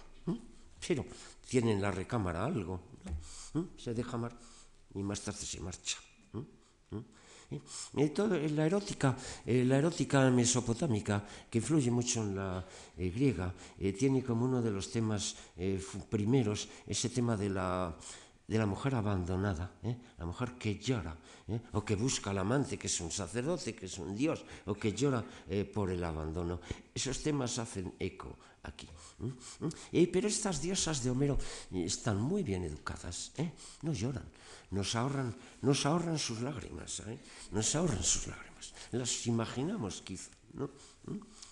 pero 0.86 1.04
tiene 1.48 1.72
en 1.72 1.82
la 1.82 1.90
recámara 1.90 2.44
algo, 2.44 2.80
se 3.76 3.92
deja 3.92 4.16
amar 4.16 4.32
y 4.94 5.02
más 5.02 5.20
tarde 5.20 5.44
se 5.44 5.60
marcha. 5.60 5.98
Y 7.50 8.08
todo, 8.10 8.36
la, 8.36 8.66
erótica, 8.66 9.16
eh, 9.46 9.64
la 9.64 9.78
erótica 9.78 10.28
mesopotámica, 10.30 11.24
que 11.48 11.58
influye 11.58 11.90
mucho 11.90 12.20
en 12.20 12.36
la 12.36 12.64
eh, 12.96 13.08
griega, 13.08 13.54
eh, 13.80 13.92
tiene 13.94 14.22
como 14.22 14.44
uno 14.44 14.60
de 14.60 14.70
los 14.70 14.90
temas 14.90 15.34
primeros 16.10 16.68
ese 16.86 17.08
tema 17.08 17.36
de 17.36 17.48
la 17.48 17.96
de 18.48 18.56
la 18.56 18.64
mujer 18.64 18.94
abandonada, 18.94 19.76
¿eh? 19.84 19.94
la 20.16 20.24
mujer 20.24 20.56
que 20.56 20.80
llora, 20.80 21.14
¿eh? 21.46 21.60
o 21.76 21.84
que 21.84 21.96
busca 21.96 22.30
al 22.32 22.40
amante, 22.40 22.80
que 22.80 22.88
es 22.88 23.00
un 23.00 23.12
sacerdote, 23.12 23.76
que 23.76 23.84
es 23.84 23.98
un 24.00 24.16
dios, 24.16 24.40
o 24.64 24.72
que 24.72 24.96
llora 24.96 25.22
eh, 25.46 25.68
por 25.68 25.92
el 25.92 26.02
abandono. 26.02 26.58
Esos 26.94 27.20
temas 27.22 27.58
hacen 27.60 27.92
eco 28.00 28.40
aquí. 28.64 28.88
pero 30.10 30.28
estas 30.28 30.62
diosas 30.62 31.04
de 31.04 31.10
Homero 31.10 31.36
están 31.70 32.20
muy 32.20 32.42
bien 32.42 32.64
educadas, 32.64 33.32
no 33.82 33.92
lloran, 33.92 34.24
nos 34.70 34.96
ahorran, 34.96 35.36
nos 35.60 35.84
ahorran 35.84 36.18
sus 36.18 36.40
lágrimas, 36.40 37.02
nos 37.52 37.74
ahorran 37.76 38.02
sus 38.02 38.26
lágrimas, 38.26 38.72
las 38.92 39.26
imaginamos 39.26 40.00
quizá. 40.00 40.30
¿no? 40.54 40.70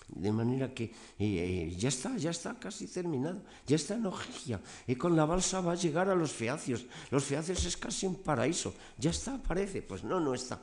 De 0.07 0.31
manera 0.31 0.73
que 0.73 0.93
eh, 1.19 1.75
ya 1.77 1.89
está, 1.89 2.15
ya 2.15 2.31
está 2.31 2.57
casi 2.57 2.87
terminado, 2.87 3.41
ya 3.65 3.75
está 3.75 3.95
en 3.95 4.05
Ojigia. 4.05 4.61
Y 4.87 4.95
con 4.95 5.15
la 5.15 5.25
balsa 5.25 5.59
va 5.59 5.73
a 5.73 5.75
llegar 5.75 6.09
a 6.09 6.15
los 6.15 6.31
feacios. 6.31 6.85
Los 7.11 7.25
feacios 7.25 7.65
es 7.65 7.75
casi 7.75 8.05
un 8.07 8.15
paraíso. 8.15 8.73
Ya 8.97 9.11
está, 9.11 9.37
parece. 9.37 9.81
Pues 9.81 10.03
no, 10.03 10.19
no 10.19 10.33
está. 10.33 10.61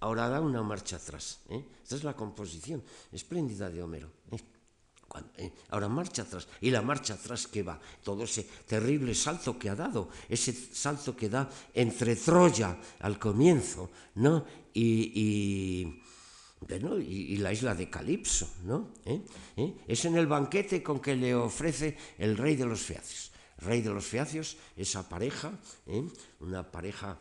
Ahora 0.00 0.28
da 0.28 0.40
una 0.40 0.62
marcha 0.62 0.96
atrás. 0.96 1.40
¿eh? 1.48 1.64
Esta 1.82 1.96
es 1.96 2.04
la 2.04 2.14
composición 2.14 2.84
espléndida 3.10 3.70
de 3.70 3.82
Homero. 3.82 4.10
¿eh? 4.32 5.52
ahora 5.70 5.88
marcha 5.88 6.22
atrás. 6.22 6.46
Y 6.60 6.70
la 6.70 6.82
marcha 6.82 7.14
atrás 7.14 7.46
que 7.46 7.62
va, 7.62 7.80
todo 8.04 8.24
ese 8.24 8.44
terrible 8.66 9.14
salto 9.14 9.58
que 9.58 9.70
ha 9.70 9.74
dado, 9.74 10.10
ese 10.28 10.52
salto 10.52 11.16
que 11.16 11.30
da 11.30 11.48
entre 11.72 12.16
Troya 12.16 12.76
al 13.00 13.18
comienzo, 13.18 13.90
¿no? 14.16 14.44
y 14.74 16.02
bueno, 16.60 16.98
y, 16.98 17.36
la 17.36 17.52
isla 17.52 17.74
de 17.74 17.88
Calipso, 17.88 18.48
¿no? 18.64 18.90
¿Eh? 19.04 19.22
¿Eh? 19.56 19.74
Es 19.86 20.04
en 20.04 20.16
el 20.16 20.26
banquete 20.26 20.82
con 20.82 21.00
que 21.00 21.14
le 21.14 21.34
ofrece 21.34 21.96
el 22.18 22.36
rey 22.36 22.56
de 22.56 22.66
los 22.66 22.80
feacios. 22.80 23.32
Rey 23.58 23.80
de 23.80 23.90
los 23.90 24.04
feacios, 24.04 24.56
esa 24.76 25.08
pareja, 25.08 25.52
¿eh? 25.86 26.04
una 26.40 26.70
pareja 26.70 27.18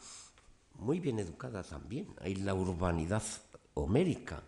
muy 0.75 0.99
bien 0.99 1.19
educada 1.19 1.63
también. 1.63 2.07
Hay 2.21 2.35
la 2.35 2.53
urbanidad 2.53 3.23
homérica, 3.73 4.43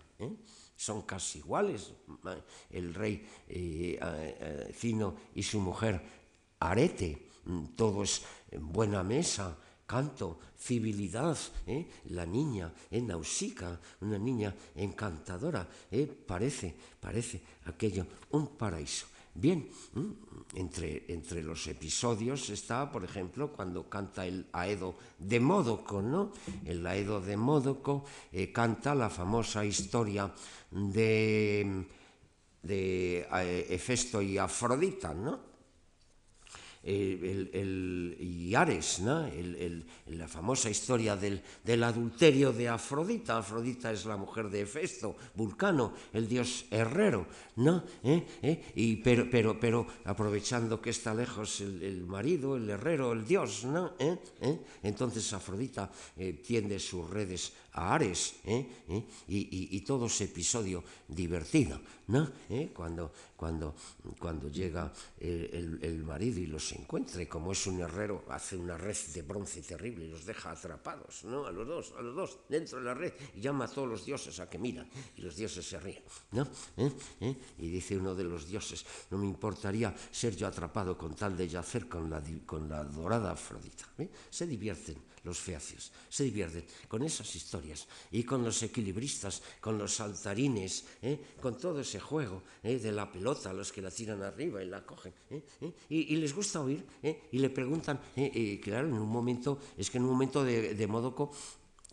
son 0.75 1.03
casi 1.03 1.39
iguales. 1.39 1.91
El 2.69 2.93
rey 2.93 3.27
Cino 4.73 5.15
y 5.33 5.43
su 5.43 5.59
mujer 5.59 6.01
Arete, 6.59 7.29
todo 7.75 8.03
es 8.03 8.21
buena 8.51 9.03
mesa, 9.03 9.57
canto, 9.89 10.37
civilidad, 10.55 11.35
¿eh? 11.65 11.89
la 12.09 12.23
niña 12.23 12.71
en 12.91 13.07
Nausica, 13.07 13.79
una 14.01 14.19
niña 14.19 14.53
encantadora, 14.75 15.67
¿eh? 15.89 16.05
parece, 16.05 16.75
parece 17.01 17.41
aquello 17.65 18.05
un 18.29 18.55
paraíso. 18.55 19.07
Bien, 19.33 19.67
entre, 20.53 21.05
entre 21.07 21.41
los 21.41 21.65
episodios 21.65 22.51
está, 22.51 22.91
por 22.91 23.03
ejemplo, 23.03 23.51
cuando 23.51 23.89
canta 23.89 24.27
el 24.27 24.45
Aedo 24.51 24.93
de 25.17 25.39
Módoco, 25.39 26.03
¿no? 26.03 26.33
El 26.65 26.85
Aedo 26.85 27.19
de 27.19 27.37
Módoco 27.37 28.05
eh, 28.31 28.51
canta 28.51 28.93
la 28.93 29.09
famosa 29.09 29.65
historia 29.65 30.31
de, 30.69 31.85
de 32.61 33.27
Hefesto 33.69 34.21
y 34.21 34.37
Afrodita, 34.37 35.15
¿no? 35.15 35.48
El, 36.83 37.49
el, 37.53 38.17
y 38.19 38.55
Ares, 38.55 38.99
¿no? 39.01 39.27
la 40.07 40.27
famosa 40.27 40.69
historia 40.69 41.15
del, 41.15 41.41
del, 41.63 41.83
adulterio 41.83 42.53
de 42.53 42.69
Afrodita. 42.69 43.37
Afrodita 43.37 43.91
es 43.91 44.05
la 44.05 44.17
mujer 44.17 44.49
de 44.49 44.61
Hefesto, 44.61 45.15
Vulcano, 45.35 45.93
el 46.13 46.27
dios 46.27 46.65
herrero, 46.71 47.27
¿no? 47.57 47.83
¿Eh? 48.03 48.25
¿Eh? 48.41 48.63
Y, 48.75 48.97
pero, 48.97 49.29
pero, 49.29 49.59
pero 49.59 49.87
aprovechando 50.05 50.81
que 50.81 50.91
está 50.91 51.13
lejos 51.13 51.61
el, 51.61 52.05
marido, 52.05 52.55
el 52.55 52.69
herrero, 52.69 53.11
el 53.11 53.25
dios, 53.25 53.65
¿no? 53.65 53.93
¿Eh? 53.99 54.17
Entonces 54.83 55.31
Afrodita 55.33 55.91
tiende 56.43 56.79
sus 56.79 57.09
redes 57.09 57.53
a 57.73 57.93
Ares, 57.93 58.35
y, 58.45 58.57
y, 59.27 59.69
y, 59.71 59.81
todo 59.81 60.07
ese 60.07 60.25
episodio 60.25 60.83
divertido, 61.07 61.79
¿no? 62.07 62.31
Cuando, 62.73 63.11
cuando, 63.35 63.75
cuando 64.17 64.49
llega 64.49 64.91
el, 65.19 65.79
el 65.81 66.03
marido 66.03 66.39
y 66.39 66.47
los 66.47 66.67
se 66.69 66.75
encuentre, 66.75 67.27
como 67.27 67.51
es 67.51 67.67
un 67.67 67.79
herrero, 67.79 68.23
hace 68.29 68.55
una 68.57 68.77
red 68.77 68.97
de 69.13 69.21
bronce 69.21 69.61
terrible 69.61 70.05
y 70.05 70.09
los 70.09 70.25
deja 70.25 70.51
atrapados, 70.51 71.23
¿no? 71.23 71.45
A 71.45 71.51
los 71.51 71.67
dos, 71.67 71.93
a 71.97 72.01
los 72.01 72.15
dos, 72.15 72.37
dentro 72.49 72.79
de 72.79 72.85
la 72.85 72.93
red, 72.93 73.13
y 73.35 73.41
llama 73.41 73.65
a 73.65 73.67
todos 73.67 73.87
los 73.87 74.05
dioses 74.05 74.39
a 74.39 74.49
que 74.49 74.57
miran, 74.57 74.89
y 75.15 75.21
los 75.21 75.35
dioses 75.35 75.67
se 75.67 75.79
ríen, 75.79 76.03
¿no? 76.31 76.47
¿Eh? 76.77 76.91
¿Eh? 77.21 77.35
Y 77.59 77.69
dice 77.69 77.97
uno 77.97 78.15
de 78.15 78.23
los 78.23 78.47
dioses, 78.47 78.85
no 79.11 79.17
me 79.17 79.25
importaría 79.25 79.95
ser 80.11 80.35
yo 80.35 80.47
atrapado 80.47 80.97
con 80.97 81.15
tal 81.15 81.35
de 81.37 81.47
yacer 81.47 81.87
con 81.87 82.09
la, 82.09 82.21
con 82.45 82.69
la 82.69 82.83
dorada 82.83 83.31
Afrodita. 83.31 83.85
¿eh? 83.97 84.09
Se 84.29 84.45
divierten 84.45 84.97
los 85.29 85.39
feacios, 85.39 85.91
se 86.09 86.25
divierten 86.25 86.65
con 86.87 87.03
esas 87.03 87.33
historias 87.35 87.87
y 88.11 88.23
con 88.23 88.43
los 88.43 88.61
equilibristas, 88.63 89.41
con 89.61 89.77
los 89.77 89.95
saltarines, 89.95 90.85
con 91.41 91.57
todo 91.57 91.79
ese 91.79 91.99
juego 91.99 92.43
de 92.63 92.91
la 92.91 93.09
pelota, 93.11 93.53
los 93.53 93.71
que 93.71 93.81
la 93.81 93.91
tiran 93.91 94.21
arriba 94.21 94.61
y 94.61 94.67
la 94.67 94.85
cogen, 94.85 95.13
y 95.89 96.15
les 96.17 96.35
gusta 96.35 96.61
oír 96.61 96.85
¿eh? 97.03 97.29
y 97.31 97.39
le 97.39 97.49
preguntan, 97.49 97.99
¿eh? 98.15 98.31
eh, 98.33 98.59
claro, 98.61 98.87
en 98.87 98.93
un 98.93 99.09
momento, 99.09 99.59
es 99.77 99.89
que 99.89 99.97
en 99.97 100.03
un 100.03 100.11
momento 100.11 100.43
de, 100.43 100.73
de 100.73 100.87
Módoco 100.87 101.31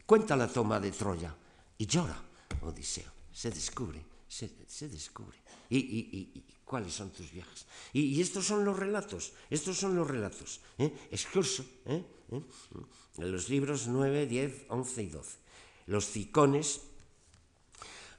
cuenta 0.05 0.37
la 0.37 0.49
toma 0.49 0.81
de 0.81 0.91
Troya 0.91 1.35
y 1.79 1.87
llora 1.87 2.21
Odiseo, 2.63 3.11
se 3.33 3.51
descubre, 3.51 4.05
se, 4.29 4.89
descubre. 4.89 5.39
Y, 5.71 6.45
cuáles 6.67 6.93
son 6.93 7.09
tus 7.11 7.33
viajes? 7.33 7.65
Y, 7.95 8.21
estos 8.21 8.45
son 8.45 8.67
los 8.67 8.79
relatos, 8.79 9.33
estos 9.49 9.79
son 9.79 9.97
los 9.97 10.07
relatos, 10.07 10.61
¿eh? 10.77 10.93
excurso, 11.11 11.65
¿eh? 11.87 12.05
¿eh? 12.33 12.43
en 13.17 13.33
los 13.33 13.49
libros 13.49 13.87
9, 13.87 14.27
10, 14.27 14.67
11 14.69 15.03
y 15.03 15.09
12. 15.09 15.39
Los 15.87 16.05
cicones 16.11 16.83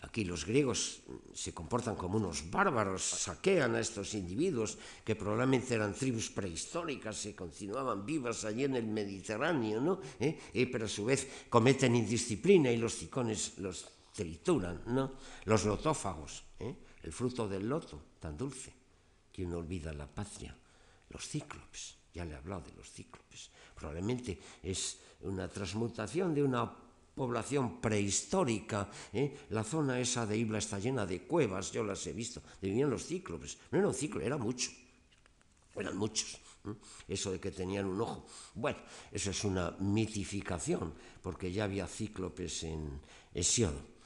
Aquí 0.01 0.23
los 0.23 0.45
griegos 0.45 1.01
se 1.33 1.53
comportan 1.53 1.95
como 1.95 2.17
unos 2.17 2.51
bárbaros, 2.51 3.01
saquean 3.01 3.73
a 3.73 3.81
estos 3.81 4.13
individuos 4.13 4.77
que 5.03 5.15
probablemente 5.17 5.73
eran 5.73 5.93
tribus 5.93 6.29
prehistóricas 6.29 7.25
y 7.25 7.33
continuaban 7.33 8.05
vivas 8.05 8.45
allí 8.45 8.63
en 8.63 8.75
el 8.75 8.85
Mediterráneo, 8.85 9.81
¿no? 9.81 9.99
Eh, 10.19 10.69
pero 10.71 10.85
a 10.85 10.89
su 10.89 11.05
vez 11.05 11.49
cometen 11.49 11.95
indisciplina 11.95 12.71
y 12.71 12.77
los 12.77 12.93
cicones 12.93 13.57
los 13.57 13.89
trituran, 14.13 14.83
¿no? 14.85 15.13
Los 15.45 15.65
lotófagos, 15.65 16.43
¿eh? 16.59 16.75
El 17.07 17.13
fruto 17.13 17.47
del 17.47 17.69
loto, 17.69 18.19
tan 18.19 18.35
dulce, 18.35 18.73
que 19.31 19.45
uno 19.45 19.59
olvida 19.59 19.93
la 19.93 20.07
patria. 20.07 20.53
Los 21.09 21.25
cíclopes, 21.25 21.95
ya 22.13 22.25
le 22.25 22.33
he 22.33 22.35
hablado 22.35 22.63
de 22.67 22.73
los 22.75 22.91
cíclopes, 22.91 23.49
probablemente 23.73 24.37
es 24.61 24.99
una 25.21 25.47
transmutación 25.47 26.35
de 26.35 26.43
una 26.43 26.69
población 27.15 27.79
prehistórica. 27.79 28.91
¿eh? 29.13 29.47
La 29.51 29.63
zona 29.63 30.01
esa 30.01 30.25
de 30.25 30.37
Ibla 30.37 30.57
está 30.57 30.79
llena 30.79 31.05
de 31.05 31.23
cuevas, 31.23 31.71
yo 31.71 31.81
las 31.81 32.05
he 32.07 32.11
visto. 32.11 32.41
Vivían 32.61 32.89
los 32.89 33.05
cíclopes. 33.05 33.57
No 33.71 33.79
era 33.79 33.87
un 33.87 33.93
cíclope, 33.93 34.25
era 34.25 34.37
mucho. 34.37 34.69
Eran 35.75 35.95
muchos. 35.95 36.37
Eso 37.07 37.31
de 37.31 37.39
que 37.39 37.51
tenían 37.51 37.85
un 37.85 38.01
ojo. 38.01 38.25
Bueno, 38.53 38.79
eso 39.13 39.31
es 39.31 39.43
una 39.45 39.71
mitificación, 39.79 40.93
porque 41.21 41.53
ya 41.53 41.63
había 41.63 41.87
cíclopes 41.87 42.63
en 42.63 42.99
Hesiodo 43.33 43.96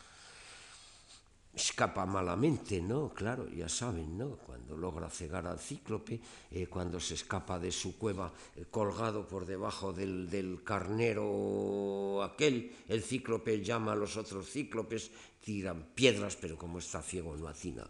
escapa 1.53 2.05
malamente, 2.05 2.81
¿no? 2.81 3.09
Claro, 3.13 3.47
ya 3.49 3.67
saben, 3.67 4.17
¿no? 4.17 4.37
Cuando 4.37 4.77
logra 4.77 5.09
cegar 5.09 5.45
al 5.47 5.59
cíclope, 5.59 6.19
eh, 6.51 6.67
cuando 6.67 6.99
se 6.99 7.15
escapa 7.15 7.59
de 7.59 7.71
su 7.71 7.97
cueva 7.97 8.31
eh, 8.55 8.65
colgado 8.71 9.27
por 9.27 9.45
debajo 9.45 9.91
del, 9.91 10.29
del, 10.29 10.63
carnero 10.63 12.23
aquel, 12.23 12.75
el 12.87 13.03
cíclope 13.03 13.61
llama 13.61 13.91
a 13.91 13.95
los 13.95 14.15
otros 14.15 14.49
cíclopes, 14.49 15.11
tiran 15.41 15.83
piedras, 15.93 16.37
pero 16.37 16.57
como 16.57 16.79
está 16.79 17.01
ciego 17.01 17.35
no 17.35 17.47
atina 17.47 17.85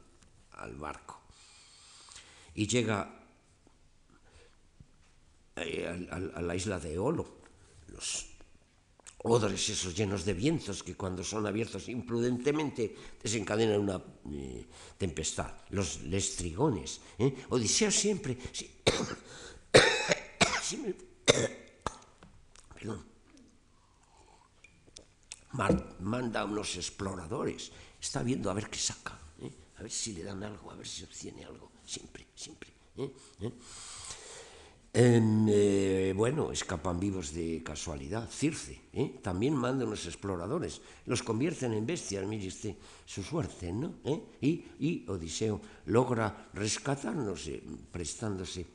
al 0.53 0.75
barco. 0.75 1.19
Y 2.55 2.67
llega 2.67 3.13
eh, 5.55 6.07
a, 6.09 6.15
a, 6.15 6.41
la 6.41 6.55
isla 6.55 6.79
de 6.79 6.97
Olo, 6.97 7.27
los 7.87 8.30
odres 9.23 9.69
esos 9.69 9.95
llenos 9.95 10.25
de 10.25 10.33
vientos 10.33 10.83
que 10.83 10.95
cuando 10.95 11.23
son 11.23 11.45
abiertos 11.45 11.87
imprudentemente 11.89 12.95
desencadenan 13.21 13.79
una 13.79 14.03
eh, 14.31 14.65
tempestad. 14.97 15.53
Los 15.69 16.01
lestrigones. 16.03 17.01
¿eh? 17.19 17.45
Odiseo 17.49 17.91
siempre... 17.91 18.37
Si, 18.51 18.81
perdón, 22.73 23.05
manda 25.99 26.41
a 26.41 26.45
unos 26.45 26.75
exploradores. 26.75 27.71
Está 27.99 28.23
viendo 28.23 28.49
a 28.49 28.53
ver 28.53 28.69
qué 28.69 28.79
saca. 28.79 29.19
¿eh? 29.41 29.51
A 29.77 29.83
ver 29.83 29.91
si 29.91 30.13
le 30.13 30.23
dan 30.23 30.43
algo, 30.43 30.71
a 30.71 30.75
ver 30.75 30.87
si 30.87 31.03
obtiene 31.03 31.45
algo. 31.45 31.71
Siempre, 31.85 32.27
siempre. 32.35 32.71
¿eh? 32.97 33.13
¿Eh? 33.41 33.51
Eh, 34.93 36.13
bueno, 36.15 36.51
escapan 36.51 36.99
vivos 36.99 37.33
de 37.33 37.63
casualidad. 37.63 38.29
Circe 38.29 38.81
¿eh? 38.91 39.19
también 39.21 39.55
manda 39.55 39.85
unos 39.85 40.05
exploradores, 40.05 40.81
los 41.05 41.23
convierten 41.23 41.73
en 41.73 41.85
bestias, 41.85 42.25
mire 42.25 42.47
usted 42.47 42.75
su 43.05 43.23
suerte, 43.23 43.71
¿no? 43.71 43.95
¿Eh? 44.03 44.21
Y, 44.41 44.65
y, 44.79 45.05
Odiseo 45.07 45.61
logra 45.85 46.49
rescatarnos, 46.53 47.49
prestándose 47.91 48.65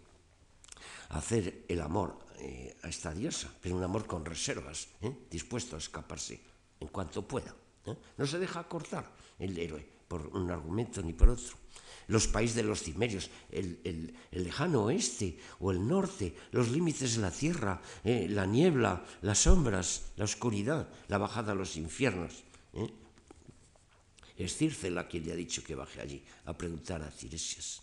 hacer 1.10 1.64
el 1.68 1.80
amor 1.80 2.18
a 2.82 2.88
esta 2.88 3.12
diosa, 3.12 3.50
pero 3.60 3.76
un 3.76 3.82
amor 3.82 4.06
con 4.06 4.24
reservas, 4.24 4.88
dispuesto 5.30 5.76
a 5.76 5.78
escaparse 5.78 6.40
en 6.80 6.88
cuanto 6.88 7.26
pueda. 7.26 7.54
No 8.16 8.26
se 8.26 8.38
deja 8.38 8.66
cortar 8.68 9.10
el 9.38 9.56
héroe 9.58 9.95
por 10.08 10.26
un 10.28 10.50
argumento 10.50 11.02
ni 11.02 11.12
por 11.12 11.30
otro. 11.30 11.56
Los 12.08 12.28
países 12.28 12.56
de 12.56 12.62
los 12.62 12.82
cimerios, 12.82 13.30
el, 13.50 13.80
el, 13.82 14.14
lejano 14.30 14.84
oeste 14.84 15.38
o 15.58 15.72
el 15.72 15.86
norte, 15.86 16.36
los 16.52 16.70
límites 16.70 17.16
de 17.16 17.22
la 17.22 17.32
tierra, 17.32 17.82
la 18.04 18.46
niebla, 18.46 19.04
las 19.22 19.38
sombras, 19.38 20.12
la 20.16 20.24
oscuridad, 20.24 20.88
la 21.08 21.18
bajada 21.18 21.52
a 21.52 21.56
los 21.56 21.76
infiernos. 21.76 22.44
Es 24.36 24.56
Círcela 24.56 25.08
quien 25.08 25.26
le 25.26 25.32
ha 25.32 25.36
dicho 25.36 25.64
que 25.64 25.74
baje 25.74 26.00
allí 26.00 26.22
a 26.44 26.56
preguntar 26.56 27.02
a 27.02 27.10
Ciresias. 27.10 27.82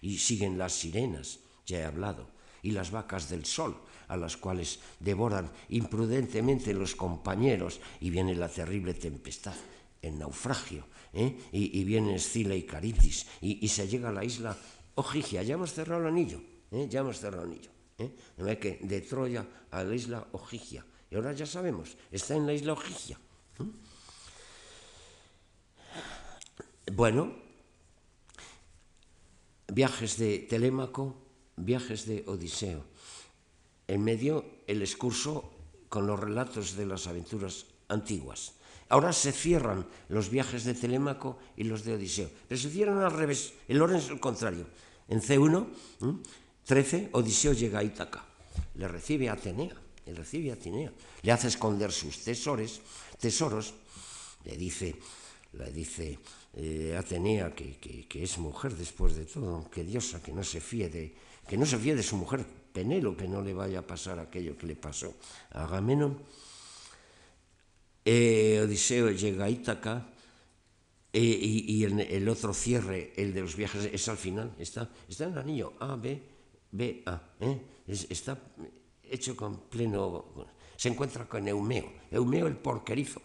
Y 0.00 0.18
siguen 0.18 0.56
las 0.56 0.72
sirenas, 0.72 1.40
ya 1.66 1.80
he 1.80 1.84
hablado, 1.84 2.30
y 2.62 2.70
las 2.70 2.92
vacas 2.92 3.28
del 3.28 3.44
sol, 3.44 3.76
a 4.08 4.16
las 4.16 4.36
cuales 4.36 4.78
devoran 5.00 5.50
imprudentemente 5.68 6.72
los 6.72 6.94
compañeros, 6.94 7.80
y 8.00 8.10
viene 8.10 8.34
la 8.36 8.48
terrible 8.48 8.94
tempestad, 8.94 9.54
el 10.02 10.18
naufragio, 10.18 10.84
¿eh? 11.12 11.38
y, 11.52 11.84
viene 11.84 12.16
Escila 12.16 12.54
y 12.54 12.64
Caritis, 12.64 13.26
y, 13.40 13.66
se 13.68 13.88
llega 13.88 14.10
a 14.10 14.12
la 14.12 14.24
isla 14.24 14.56
Ojigia, 14.96 15.42
ya 15.42 15.54
hemos 15.54 15.72
cerrado 15.72 16.02
el 16.02 16.08
anillo, 16.08 16.42
¿eh? 16.72 16.86
ya 16.90 17.00
hemos 17.00 17.18
cerrado 17.18 17.44
el 17.44 17.52
anillo. 17.52 17.70
¿eh? 17.98 18.58
que 18.58 18.80
de 18.82 19.00
Troya 19.00 19.46
a 19.70 19.84
la 19.84 19.94
isla 19.94 20.26
Ojigia, 20.32 20.84
y 21.10 21.14
ahora 21.14 21.32
ya 21.32 21.46
sabemos, 21.46 21.96
está 22.10 22.34
en 22.34 22.46
la 22.46 22.52
isla 22.52 22.72
Ojigia. 22.72 23.18
Bueno, 26.92 27.32
viajes 29.68 30.18
de 30.18 30.40
Telémaco, 30.40 31.16
viajes 31.56 32.06
de 32.06 32.24
Odiseo. 32.26 32.84
En 33.86 34.02
medio, 34.02 34.44
el 34.66 34.82
excurso 34.82 35.52
con 35.88 36.06
los 36.06 36.18
relatos 36.18 36.76
de 36.76 36.86
las 36.86 37.06
aventuras 37.06 37.66
antiguas. 37.88 38.54
Ahora 38.92 39.14
se 39.14 39.32
cierran 39.32 39.86
los 40.10 40.28
viajes 40.28 40.64
de 40.64 40.74
Telémaco 40.74 41.38
y 41.56 41.64
los 41.64 41.82
de 41.82 41.94
Odiseo, 41.94 42.28
pero 42.46 42.60
se 42.60 42.68
cierran 42.68 42.98
al 42.98 43.10
revés, 43.10 43.54
el 43.66 43.80
orden 43.80 43.96
es 43.96 44.10
el 44.10 44.20
contrario. 44.20 44.66
En 45.08 45.22
C1, 45.22 45.66
13, 46.66 47.08
Odiseo 47.12 47.54
llega 47.54 47.78
a 47.78 47.84
Ítaca, 47.84 48.22
le 48.74 48.86
recibe 48.86 49.30
a 49.30 49.32
Atenea, 49.32 49.74
le 50.04 50.12
recibe 50.12 50.50
a 50.50 50.60
Atenea, 50.60 50.92
le 51.22 51.32
hace 51.32 51.48
esconder 51.48 51.90
sus 51.90 52.18
tesoros, 52.18 52.82
tesoros, 53.18 53.72
le 54.44 54.58
dice, 54.58 54.94
le 55.54 55.72
dice 55.72 56.18
eh, 56.52 56.94
Atenea, 56.94 57.54
que, 57.54 58.06
es 58.12 58.36
mujer 58.36 58.76
después 58.76 59.16
de 59.16 59.24
todo, 59.24 59.70
que 59.70 59.84
diosa, 59.84 60.22
que 60.22 60.32
no 60.32 60.44
se 60.44 60.60
fíe 60.60 60.90
de, 60.90 61.14
que 61.48 61.56
no 61.56 61.64
se 61.64 61.78
de 61.78 62.02
su 62.02 62.18
mujer 62.18 62.44
Penélope, 62.74 63.26
no 63.26 63.40
le 63.40 63.54
vaya 63.54 63.78
a 63.78 63.86
pasar 63.86 64.18
aquello 64.18 64.56
que 64.58 64.66
le 64.66 64.76
pasó 64.76 65.14
a 65.52 65.64
Agamenón. 65.64 66.18
Eh, 68.04 68.60
Odiseo 68.64 69.10
llega 69.10 69.44
a 69.44 69.50
Ítaca 69.50 70.08
eh, 71.12 71.20
y, 71.20 71.84
el, 71.84 72.28
otro 72.28 72.54
cierre, 72.54 73.12
el 73.16 73.34
de 73.34 73.42
los 73.42 73.54
viajes, 73.54 73.90
es 73.92 74.08
al 74.08 74.16
final, 74.16 74.54
está, 74.58 74.90
está 75.08 75.24
en 75.24 75.32
el 75.32 75.38
anillo 75.38 75.74
A, 75.78 75.94
B, 75.96 76.20
B, 76.70 77.02
A. 77.06 77.20
está 77.86 78.38
hecho 79.04 79.36
con 79.36 79.68
pleno... 79.68 80.48
Se 80.76 80.88
encuentra 80.88 81.28
con 81.28 81.46
Eumeo, 81.46 81.92
Eumeo 82.10 82.46
el 82.46 82.56
porquerizo, 82.56 83.22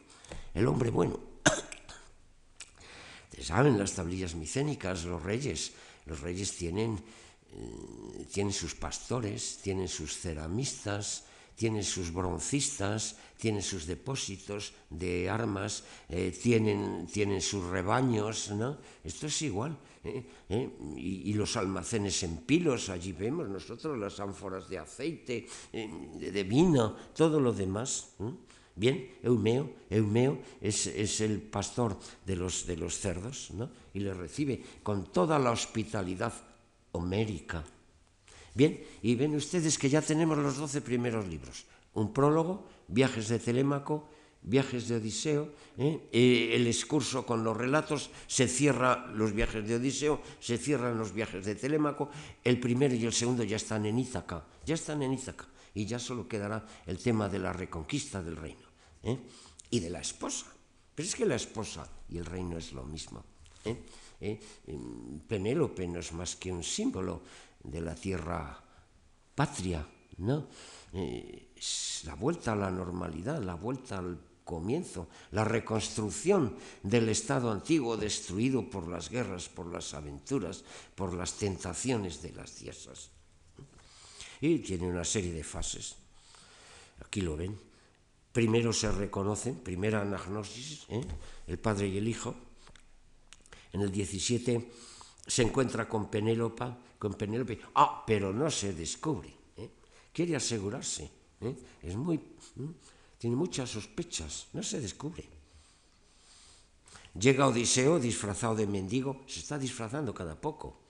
el 0.54 0.68
hombre 0.68 0.92
bueno 0.92 1.20
saben 3.42 3.78
las 3.78 3.94
tablillas 3.94 4.36
micénicas, 4.36 5.06
los 5.06 5.24
reyes. 5.24 5.72
Los 6.06 6.22
reyes 6.22 6.56
tienen, 6.56 6.98
eh, 7.52 8.28
tienen 8.32 8.54
sus 8.54 8.76
pastores, 8.76 9.60
tienen 9.62 9.88
sus 9.88 10.18
ceramistas, 10.18 11.26
tienen 11.58 11.84
sus 11.84 12.14
broncistas, 12.14 13.18
tienen 13.36 13.64
sus 13.64 13.88
depósitos 13.88 14.74
de 14.92 15.28
armas, 15.28 15.84
eh, 16.08 16.32
tienen, 16.32 17.08
tienen, 17.08 17.42
sus 17.42 17.66
rebaños, 17.66 18.52
¿no? 18.52 18.78
Esto 19.04 19.26
es 19.26 19.42
igual. 19.42 19.76
¿eh? 20.04 20.24
Y, 20.96 21.32
y, 21.32 21.34
los 21.34 21.58
almacenes 21.58 22.22
en 22.22 22.38
pilos, 22.38 22.90
allí 22.90 23.12
vemos 23.12 23.50
nosotros 23.50 23.98
las 23.98 24.20
ánforas 24.20 24.70
de 24.70 24.78
aceite, 24.78 25.48
de, 25.74 26.44
vino, 26.44 26.96
todo 27.16 27.40
lo 27.40 27.52
demás. 27.52 28.14
Bien, 28.76 29.18
Eumeo, 29.24 29.72
Eumeo 29.90 30.38
es, 30.62 30.86
el 31.22 31.42
pastor 31.42 31.98
de 32.24 32.36
los, 32.36 32.68
de 32.68 32.78
los 32.78 33.00
cerdos, 33.00 33.50
¿no? 33.52 33.72
Y 33.96 34.02
le 34.02 34.14
recibe 34.14 34.62
con 34.84 35.12
toda 35.12 35.40
la 35.40 35.50
hospitalidad 35.50 36.34
homérica. 36.92 37.64
Bien, 38.58 38.82
y 39.04 39.14
ven 39.14 39.36
ustedes 39.36 39.78
que 39.78 39.88
ya 39.88 40.02
tenemos 40.02 40.38
los 40.40 40.58
doce 40.58 40.82
primeros 40.82 41.28
libros. 41.28 41.66
Un 41.94 42.12
prólogo, 42.12 42.66
viajes 42.88 43.30
de 43.30 43.38
Telémaco, 43.38 44.10
viajes 44.42 44.88
de 44.88 44.96
Odiseo, 44.96 45.54
¿eh? 45.78 46.10
Eh, 46.12 46.56
el 46.56 46.66
excurso 46.66 47.24
con 47.24 47.44
los 47.44 47.56
relatos, 47.56 48.10
se 48.26 48.48
cierra 48.48 49.06
los 49.14 49.34
viajes 49.34 49.68
de 49.68 49.76
Odiseo, 49.76 50.22
se 50.40 50.58
cierran 50.58 50.98
los 50.98 51.14
viajes 51.14 51.46
de 51.46 51.54
Telémaco, 51.54 52.10
el 52.44 52.60
primero 52.60 52.96
y 52.96 53.06
el 53.06 53.14
segundo 53.14 53.44
ya 53.44 53.58
están 53.58 53.86
en 53.86 54.00
Ítaca, 54.00 54.44
ya 54.66 54.74
están 54.74 55.04
en 55.04 55.14
Ítaca, 55.14 55.46
y 55.76 55.86
ya 55.86 56.00
solo 56.00 56.28
quedará 56.28 56.66
el 56.88 56.98
tema 56.98 57.30
de 57.30 57.38
la 57.38 57.54
reconquista 57.54 58.24
del 58.24 58.38
reino. 58.38 58.68
¿eh? 59.04 59.18
y 59.70 59.80
de 59.80 59.90
la 59.90 60.00
esposa. 60.00 60.48
Pero 60.96 61.08
es 61.08 61.16
que 61.16 61.26
la 61.26 61.36
esposa 61.36 61.88
y 62.10 62.18
el 62.18 62.26
reino 62.26 62.58
es 62.58 62.74
lo 62.74 62.84
mismo. 62.84 63.24
Em, 64.20 65.20
Penélope 65.28 65.88
no 65.88 66.00
es 66.00 66.12
más 66.14 66.36
que 66.36 66.52
un 66.52 66.64
símbolo 66.64 67.22
de 67.68 67.82
la 67.82 67.96
tierra 67.96 68.64
patria, 69.36 69.86
¿no? 70.18 70.48
la 72.06 72.16
vuelta 72.16 72.54
a 72.54 72.56
la 72.56 72.72
normalidad, 72.72 73.42
la 73.44 73.56
vuelta 73.56 74.00
al 74.00 74.20
comienzo, 74.44 75.10
la 75.32 75.44
reconstrucción 75.44 76.56
del 76.82 77.10
Estado 77.10 77.52
antiguo 77.52 77.98
destruido 77.98 78.70
por 78.70 78.88
las 78.88 79.10
guerras, 79.10 79.50
por 79.50 79.68
las 79.68 79.94
aventuras, 79.94 80.64
por 80.96 81.14
las 81.14 81.34
tentaciones 81.34 82.22
de 82.22 82.32
las 82.32 82.60
diosas. 82.60 83.12
Y 84.40 84.60
tiene 84.60 84.88
una 84.88 85.04
serie 85.04 85.34
de 85.34 85.44
fases. 85.44 85.96
Aquí 87.02 87.22
lo 87.22 87.36
ven 87.36 87.68
primero 88.38 88.72
se 88.72 88.92
reconocen, 88.92 89.56
primera 89.56 90.04
anagnosis, 90.04 90.86
¿eh? 90.90 91.02
el 91.48 91.58
padre 91.58 91.88
y 91.88 91.98
el 91.98 92.08
hijo. 92.08 92.36
En 93.74 93.82
el 93.82 93.92
17 93.92 94.72
se 95.26 95.42
encuentra 95.42 95.90
con 95.90 96.12
Penélope, 96.12 96.66
con 96.98 97.14
Penélope, 97.14 97.60
ah, 97.76 98.04
pero 98.06 98.34
no 98.34 98.50
se 98.50 98.74
descubre. 98.74 99.34
¿eh? 99.58 99.70
Quiere 100.14 100.36
asegurarse. 100.36 101.10
¿eh? 101.42 101.56
Es 101.84 101.96
muy, 101.96 102.20
tiene 103.18 103.36
muchas 103.36 103.70
sospechas, 103.70 104.48
no 104.54 104.64
se 104.64 104.80
descubre. 104.80 105.26
Llega 107.20 107.48
Odiseo 107.48 108.00
disfrazado 108.00 108.56
de 108.56 108.68
mendigo, 108.68 109.24
se 109.28 109.40
está 109.40 109.58
disfrazando 109.58 110.14
cada 110.14 110.40
poco. 110.40 110.82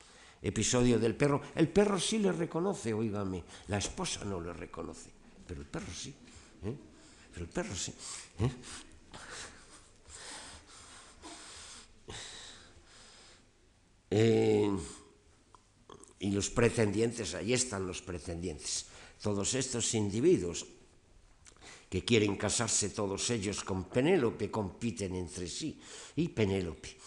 Episodio 0.42 1.00
del 1.00 1.16
perro. 1.16 1.42
El 1.56 1.70
perro 1.70 2.00
sí 2.00 2.20
le 2.20 2.32
reconoce, 2.32 2.94
oígame, 2.94 3.44
la 3.68 3.78
esposa 3.78 4.24
no 4.26 4.40
le 4.40 4.54
reconoce, 4.54 5.10
pero 5.48 5.62
el 5.62 5.68
perro 5.68 5.92
sí. 5.94 6.14
¿eh? 6.64 6.76
el 7.38 7.48
perro 7.48 7.76
sí. 7.76 7.94
¿eh? 14.10 14.78
Y 16.20 16.32
los 16.32 16.50
pretendientes, 16.50 17.36
ahí 17.36 17.54
están 17.54 17.86
los 17.86 18.02
pretendientes. 18.02 18.86
Todos 19.22 19.54
estos 19.54 19.94
individuos 19.94 20.66
que 21.90 22.04
quieren 22.04 22.36
casarse 22.36 22.90
todos 22.90 23.30
ellos 23.30 23.64
con 23.64 23.86
Penélope 23.86 24.52
compiten 24.52 25.16
entre 25.16 25.48
sí. 25.48 25.80
Y 26.16 26.28
Penélope 26.30 26.98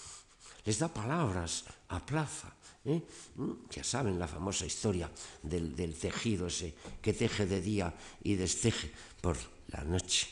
les 0.65 0.79
da 0.79 0.89
palabras 0.89 1.65
a 1.89 1.99
plaza. 2.05 2.53
¿eh? 2.85 3.01
Mm, 3.37 3.69
ya 3.71 3.85
saben 3.85 4.19
la 4.19 4.29
famosa 4.29 4.67
historia 4.67 5.11
del, 5.43 5.75
del 5.75 5.97
tejido 5.97 6.47
ese 6.47 6.75
que 7.01 7.13
teje 7.13 7.47
de 7.47 7.61
día 7.61 7.93
y 8.23 8.37
desteje 8.37 8.93
por 9.21 9.37
la 9.69 9.85
noche. 9.85 10.29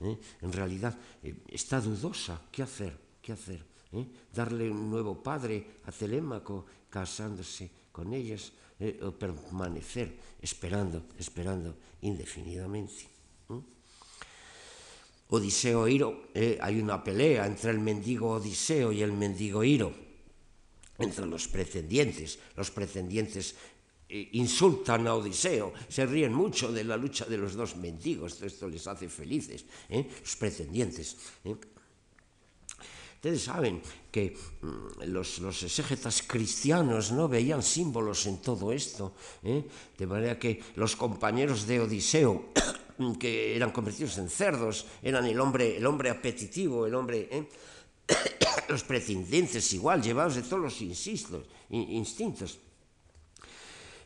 ¿Eh? 0.00 0.18
En 0.42 0.52
realidad 0.52 0.94
eh, 1.22 1.34
está 1.48 1.80
dudosa. 1.80 2.42
¿Qué 2.50 2.62
hacer? 2.62 2.94
¿Qué 3.22 3.32
hacer? 3.32 3.64
Darle 4.34 4.70
un 4.70 4.90
nuevo 4.90 5.22
padre 5.22 5.80
a 5.86 5.92
Telémaco 5.92 6.66
casándose 6.90 7.70
con 7.92 8.12
ellas 8.12 8.52
o 9.02 9.10
permanecer 9.10 10.38
esperando, 10.40 11.02
esperando 11.18 11.74
indefinidamente. 12.02 13.08
Odiseo 15.30 15.88
Iro, 15.88 16.30
hay 16.60 16.80
una 16.80 17.02
pelea 17.02 17.44
entre 17.44 17.70
el 17.70 17.80
mendigo 17.80 18.30
Odiseo 18.30 18.92
y 18.92 19.02
el 19.02 19.12
mendigo 19.12 19.64
Iro, 19.64 19.92
entre 20.98 21.26
los 21.26 21.48
pretendientes. 21.48 22.38
Los 22.56 22.70
pretendientes 22.70 23.54
eh, 24.08 24.30
insultan 24.32 25.06
a 25.06 25.14
Odiseo, 25.14 25.74
se 25.86 26.06
ríen 26.06 26.32
mucho 26.32 26.72
de 26.72 26.82
la 26.82 26.96
lucha 26.96 27.26
de 27.26 27.36
los 27.36 27.52
dos 27.52 27.76
mendigos, 27.76 28.40
esto 28.40 28.66
les 28.66 28.86
hace 28.86 29.06
felices, 29.06 29.66
¿eh? 29.90 30.08
los 30.20 30.36
pretendientes. 30.36 31.16
¿eh? 31.44 31.56
Ustedes 33.18 33.42
saben 33.42 33.82
que 34.12 34.30
mm, 34.62 35.10
los, 35.10 35.40
los 35.40 35.62
exégetas 35.64 36.22
cristianos 36.22 37.10
no 37.10 37.26
veían 37.26 37.64
símbolos 37.66 38.26
en 38.26 38.38
todo 38.38 38.70
esto, 38.70 39.12
¿eh? 39.42 39.66
de 39.98 40.06
manera 40.06 40.38
que 40.38 40.62
los 40.76 40.94
compañeros 40.94 41.66
de 41.66 41.80
Odiseo, 41.80 42.54
que 43.18 43.56
eran 43.56 43.72
convertidos 43.72 44.18
en 44.18 44.30
cerdos, 44.30 44.86
eran 45.02 45.26
el 45.26 45.40
hombre, 45.40 45.78
el 45.78 45.86
hombre 45.86 46.10
apetitivo, 46.10 46.86
el 46.86 46.94
hombre... 46.94 47.28
¿eh? 47.32 47.48
los 48.68 48.84
pretendientes 48.84 49.72
igual, 49.72 50.00
llevados 50.00 50.36
de 50.36 50.42
todos 50.42 50.62
los 50.62 50.80
instintos, 50.80 51.42
instintos. 51.70 52.58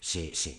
Se, 0.00 0.34
se, 0.34 0.58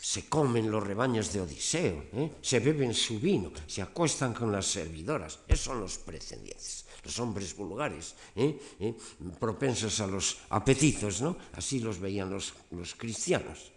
se 0.00 0.28
comen 0.28 0.70
los 0.70 0.82
rebaños 0.82 1.30
de 1.32 1.42
Odiseo, 1.42 2.08
¿eh? 2.16 2.32
se 2.40 2.58
beben 2.58 2.94
su 2.94 3.20
vino, 3.20 3.52
se 3.66 3.82
acuestan 3.82 4.32
con 4.32 4.50
las 4.50 4.64
servidoras. 4.64 5.40
Esos 5.46 5.64
son 5.64 5.80
los 5.80 5.98
pretendientes, 5.98 6.86
los 7.04 7.18
hombres 7.20 7.54
vulgares, 7.54 8.14
¿eh? 8.34 8.58
¿Eh? 8.80 8.94
propensos 9.38 10.00
a 10.00 10.06
los 10.06 10.38
apetitos, 10.48 11.20
¿no? 11.20 11.36
Así 11.52 11.80
los 11.80 12.00
veían 12.00 12.30
los, 12.30 12.54
los 12.70 12.94
cristianos. 12.94 13.72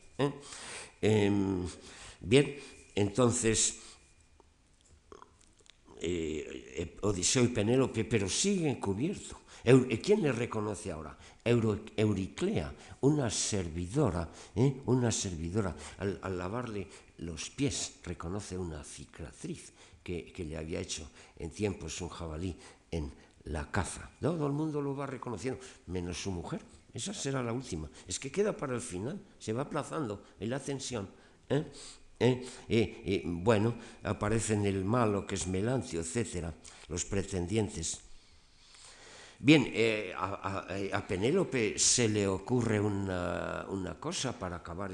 Em, 1.02 1.68
bien, 2.22 2.56
entonces, 2.96 3.80
Odiseo 7.02 7.44
y 7.44 7.48
Penélope, 7.50 8.06
pero 8.06 8.30
siguen 8.30 8.76
cubiertos. 8.76 9.43
¿Quién 9.64 10.22
le 10.22 10.32
reconoce 10.32 10.92
ahora? 10.92 11.18
Euriclea, 11.44 12.74
una 13.02 13.30
servidora, 13.30 14.30
¿eh? 14.56 14.82
una 14.88 15.10
servidora, 15.10 15.74
al, 15.98 16.38
lavarle 16.38 16.88
los 17.20 17.50
pies 17.50 18.00
reconoce 18.04 18.58
una 18.58 18.84
cicatriz 18.84 19.72
que, 20.04 20.34
le 20.38 20.58
había 20.58 20.82
hecho 20.82 21.10
en 21.38 21.50
tiempos 21.50 22.02
un 22.02 22.10
jabalí 22.10 22.58
en 22.92 23.14
la 23.46 23.72
caza. 23.72 24.12
Todo 24.20 24.48
el 24.48 24.54
mundo 24.54 24.82
lo 24.82 24.96
va 24.96 25.06
reconociendo, 25.06 25.62
menos 25.88 26.22
su 26.22 26.32
mujer. 26.32 26.62
Esa 26.94 27.14
será 27.14 27.42
la 27.42 27.54
última. 27.54 27.90
Es 28.06 28.20
que 28.20 28.32
queda 28.32 28.56
para 28.56 28.76
el 28.76 28.82
final, 28.82 29.20
se 29.40 29.54
va 29.54 29.64
aplazando 29.64 30.24
en 30.40 30.50
la 30.50 30.58
ascensión. 30.58 31.10
¿eh? 31.50 31.72
¿Eh? 32.20 33.22
bueno, 33.26 33.76
aparecen 34.04 34.66
el 34.66 34.84
malo 34.84 35.26
que 35.26 35.36
es 35.36 35.48
Melancio, 35.48 36.02
etcétera, 36.02 36.54
los 36.90 37.06
pretendientes 37.06 38.02
Bien, 39.44 39.68
eh, 39.76 40.16
a, 40.16 41.04
Penélope 41.06 41.78
se 41.78 42.08
le 42.08 42.26
ocurre 42.26 42.80
una, 42.80 43.98
cosa 44.00 44.32
para 44.32 44.64
acabar 44.64 44.90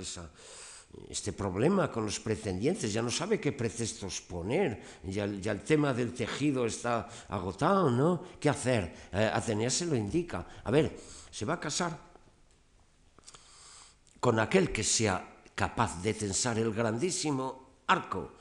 este 1.07 1.34
problema 1.34 1.91
con 1.91 2.03
los 2.03 2.19
pretendientes. 2.19 2.91
Ya 2.91 3.03
no 3.03 3.11
sabe 3.11 3.39
qué 3.39 3.51
pretextos 3.51 4.21
poner, 4.21 4.81
ya, 5.03 5.26
el 5.26 5.61
tema 5.61 5.93
del 5.93 6.15
tejido 6.15 6.65
está 6.65 7.07
agotado, 7.30 7.91
¿no? 7.91 8.23
¿Qué 8.39 8.49
hacer? 8.49 8.91
Eh, 9.13 9.30
Atenea 9.31 9.69
se 9.69 9.85
lo 9.85 9.95
indica. 9.95 10.47
A 10.63 10.71
ver, 10.71 10.97
se 11.30 11.45
va 11.45 11.53
a 11.53 11.59
casar 11.59 11.95
con 14.19 14.39
aquel 14.39 14.71
que 14.71 14.84
sea 14.84 15.30
capaz 15.53 16.01
de 16.01 16.15
tensar 16.15 16.57
el 16.57 16.73
grandísimo 16.73 17.84
arco 17.85 18.34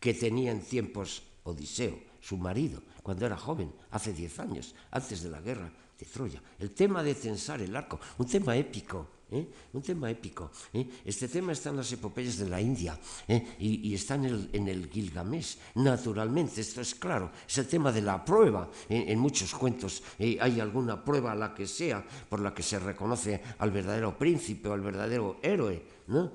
que 0.00 0.14
tenía 0.14 0.52
en 0.52 0.62
tiempos 0.62 1.22
Odiseo, 1.44 2.00
su 2.18 2.38
marido 2.38 2.80
cuando 3.02 3.26
era 3.26 3.36
joven, 3.36 3.72
hace 3.90 4.12
10 4.12 4.40
años, 4.40 4.74
antes 4.90 5.22
de 5.22 5.30
la 5.30 5.40
guerra 5.40 5.70
de 5.98 6.06
Troya. 6.06 6.42
El 6.58 6.70
tema 6.72 7.02
de 7.02 7.14
censar 7.14 7.60
el 7.60 7.74
arco, 7.76 8.00
un 8.18 8.26
tema 8.26 8.56
épico, 8.56 9.20
¿eh? 9.30 9.46
un 9.72 9.82
tema 9.82 10.10
épico. 10.10 10.50
¿eh? 10.72 10.86
Este 11.04 11.28
tema 11.28 11.52
está 11.52 11.70
en 11.70 11.76
las 11.76 11.92
epopeyas 11.92 12.38
de 12.38 12.48
la 12.48 12.60
India 12.60 12.98
¿eh? 13.28 13.56
y, 13.58 13.94
está 13.94 14.14
en 14.14 14.24
el, 14.24 14.50
en 14.52 14.90
Gilgamesh, 14.90 15.58
naturalmente, 15.76 16.60
esto 16.60 16.80
es 16.80 16.94
claro. 16.94 17.30
Es 17.46 17.58
el 17.58 17.66
tema 17.66 17.92
de 17.92 18.02
la 18.02 18.24
prueba. 18.24 18.70
en 18.88 19.18
muchos 19.18 19.54
cuentos 19.54 20.02
hay 20.18 20.60
alguna 20.60 21.02
prueba, 21.04 21.34
la 21.34 21.54
que 21.54 21.66
sea, 21.66 22.04
por 22.28 22.40
la 22.40 22.54
que 22.54 22.62
se 22.62 22.78
reconoce 22.78 23.40
al 23.58 23.70
verdadero 23.70 24.16
príncipe 24.16 24.68
o 24.68 24.72
al 24.72 24.80
verdadero 24.80 25.38
héroe. 25.42 26.00
¿no? 26.08 26.32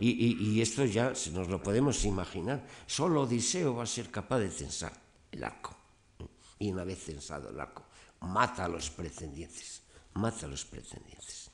Y, 0.00 0.60
esto 0.60 0.84
ya 0.84 1.12
nos 1.32 1.48
lo 1.48 1.62
podemos 1.62 2.04
imaginar. 2.04 2.66
Solo 2.86 3.22
Odiseo 3.22 3.74
va 3.74 3.84
a 3.84 3.86
ser 3.86 4.10
capaz 4.10 4.38
de 4.38 4.50
censar 4.50 5.01
el 5.32 5.42
arco. 5.44 5.76
Y 6.58 6.70
una 6.70 6.84
vez 6.84 7.02
censado 7.04 7.50
el 7.50 7.58
arco, 7.58 7.84
mata 8.20 8.64
a 8.64 8.68
los 8.68 8.90
pretendientes, 8.90 9.82
mata 10.14 10.46
a 10.46 10.48
los 10.48 10.64
pretendientes. 10.64 11.50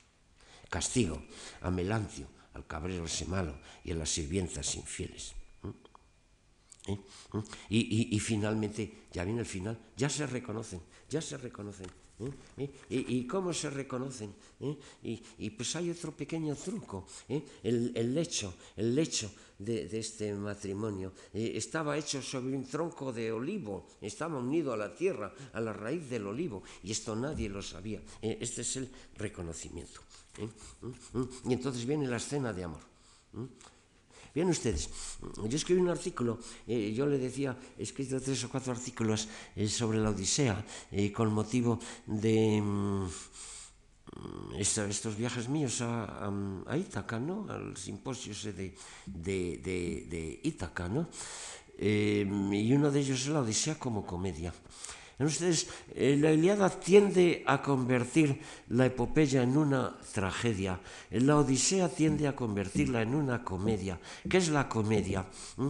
Castigo 0.69 1.23
a 1.61 1.71
Melancio, 1.71 2.27
al 2.53 2.67
cabrero 2.67 3.07
semalo 3.07 3.57
y 3.83 3.91
a 3.91 3.95
las 3.95 4.09
sirvientas 4.09 4.75
infieles. 4.75 5.33
¿Eh? 6.85 6.93
¿Eh? 7.33 7.41
Y, 7.69 8.15
y, 8.15 8.19
finalmente, 8.19 9.07
ya 9.11 9.23
viene 9.23 9.41
el 9.41 9.45
final, 9.45 9.77
ya 9.97 10.09
se 10.09 10.27
reconocen, 10.27 10.81
ya 11.09 11.21
se 11.21 11.37
reconocen. 11.37 11.87
¿Eh? 12.57 12.69
¿Y, 12.89 13.25
cómo 13.27 13.53
se 13.53 13.69
reconocen? 13.69 14.33
Y, 15.01 15.49
pues 15.51 15.75
hay 15.75 15.89
otro 15.89 16.11
pequeño 16.11 16.55
truco, 16.55 17.07
el, 17.29 17.93
el, 17.95 18.13
lecho, 18.13 18.53
el 18.75 18.93
lecho 18.93 19.31
de, 19.59 19.99
este 19.99 20.33
matrimonio. 20.33 21.13
Eh, 21.33 21.53
estaba 21.55 21.97
hecho 21.97 22.21
sobre 22.21 22.55
un 22.55 22.65
tronco 22.65 23.11
de 23.11 23.31
olivo, 23.31 23.87
estaba 24.01 24.39
unido 24.39 24.73
a 24.73 24.77
la 24.77 24.95
tierra, 24.95 25.33
a 25.53 25.59
la 25.59 25.73
raíz 25.73 26.09
del 26.09 26.27
olivo, 26.27 26.63
y 26.81 26.91
esto 26.91 27.15
nadie 27.15 27.49
lo 27.49 27.61
sabía. 27.61 28.01
Eh, 28.21 28.37
este 28.41 28.61
es 28.61 28.77
el 28.77 28.89
reconocimiento. 29.17 30.01
¿eh? 30.37 30.47
¿Mm? 30.81 31.19
¿Mm? 31.19 31.29
Y 31.49 31.53
entonces 31.53 31.85
viene 31.85 32.07
la 32.07 32.17
escena 32.17 32.53
de 32.53 32.63
amor. 32.63 32.81
¿Mm? 33.33 33.45
Bien 34.33 34.47
ustedes, 34.47 34.89
yo 35.49 35.57
escribí 35.57 35.81
un 35.81 35.89
artículo, 35.89 36.37
yo 36.67 37.07
le 37.07 37.17
decía, 37.17 37.57
he 37.79 37.81
escrito 37.81 38.21
tres 38.21 38.43
o 38.43 38.49
cuatro 38.49 38.71
artículos 38.71 39.27
sobre 39.67 39.97
la 39.97 40.11
Odisea 40.11 40.63
con 41.15 41.33
motivo 41.33 41.79
de 42.05 42.61
estos 44.57 45.15
viajes 45.17 45.47
míos 45.49 45.81
a, 45.81 46.29
a, 46.67 46.77
Ítaca, 46.77 47.19
¿no? 47.19 47.45
al 47.49 47.75
simposio 47.77 48.33
de, 48.53 48.75
de, 49.05 49.57
de, 49.63 50.07
de 50.09 50.39
Ítaca, 50.43 50.87
¿no? 50.87 51.07
Eh, 51.77 52.27
y 52.51 52.73
uno 52.73 52.91
de 52.91 52.99
ellos 52.99 53.21
es 53.21 53.27
la 53.27 53.39
Odisea 53.39 53.75
como 53.75 54.05
comedia. 54.05 54.53
Entonces, 55.17 55.67
eh, 55.95 56.17
la 56.19 56.31
Iliada 56.31 56.69
tiende 56.69 57.43
a 57.45 57.61
convertir 57.61 58.39
la 58.69 58.85
epopeya 58.85 59.43
en 59.43 59.57
una 59.57 59.97
tragedia. 60.13 60.79
La 61.11 61.37
Odisea 61.37 61.89
tiende 61.89 62.27
a 62.27 62.35
convertirla 62.35 63.01
en 63.01 63.15
una 63.15 63.43
comedia. 63.43 63.99
¿Qué 64.29 64.37
es 64.37 64.49
la 64.49 64.67
comedia? 64.67 65.25
¿Mm? 65.57 65.69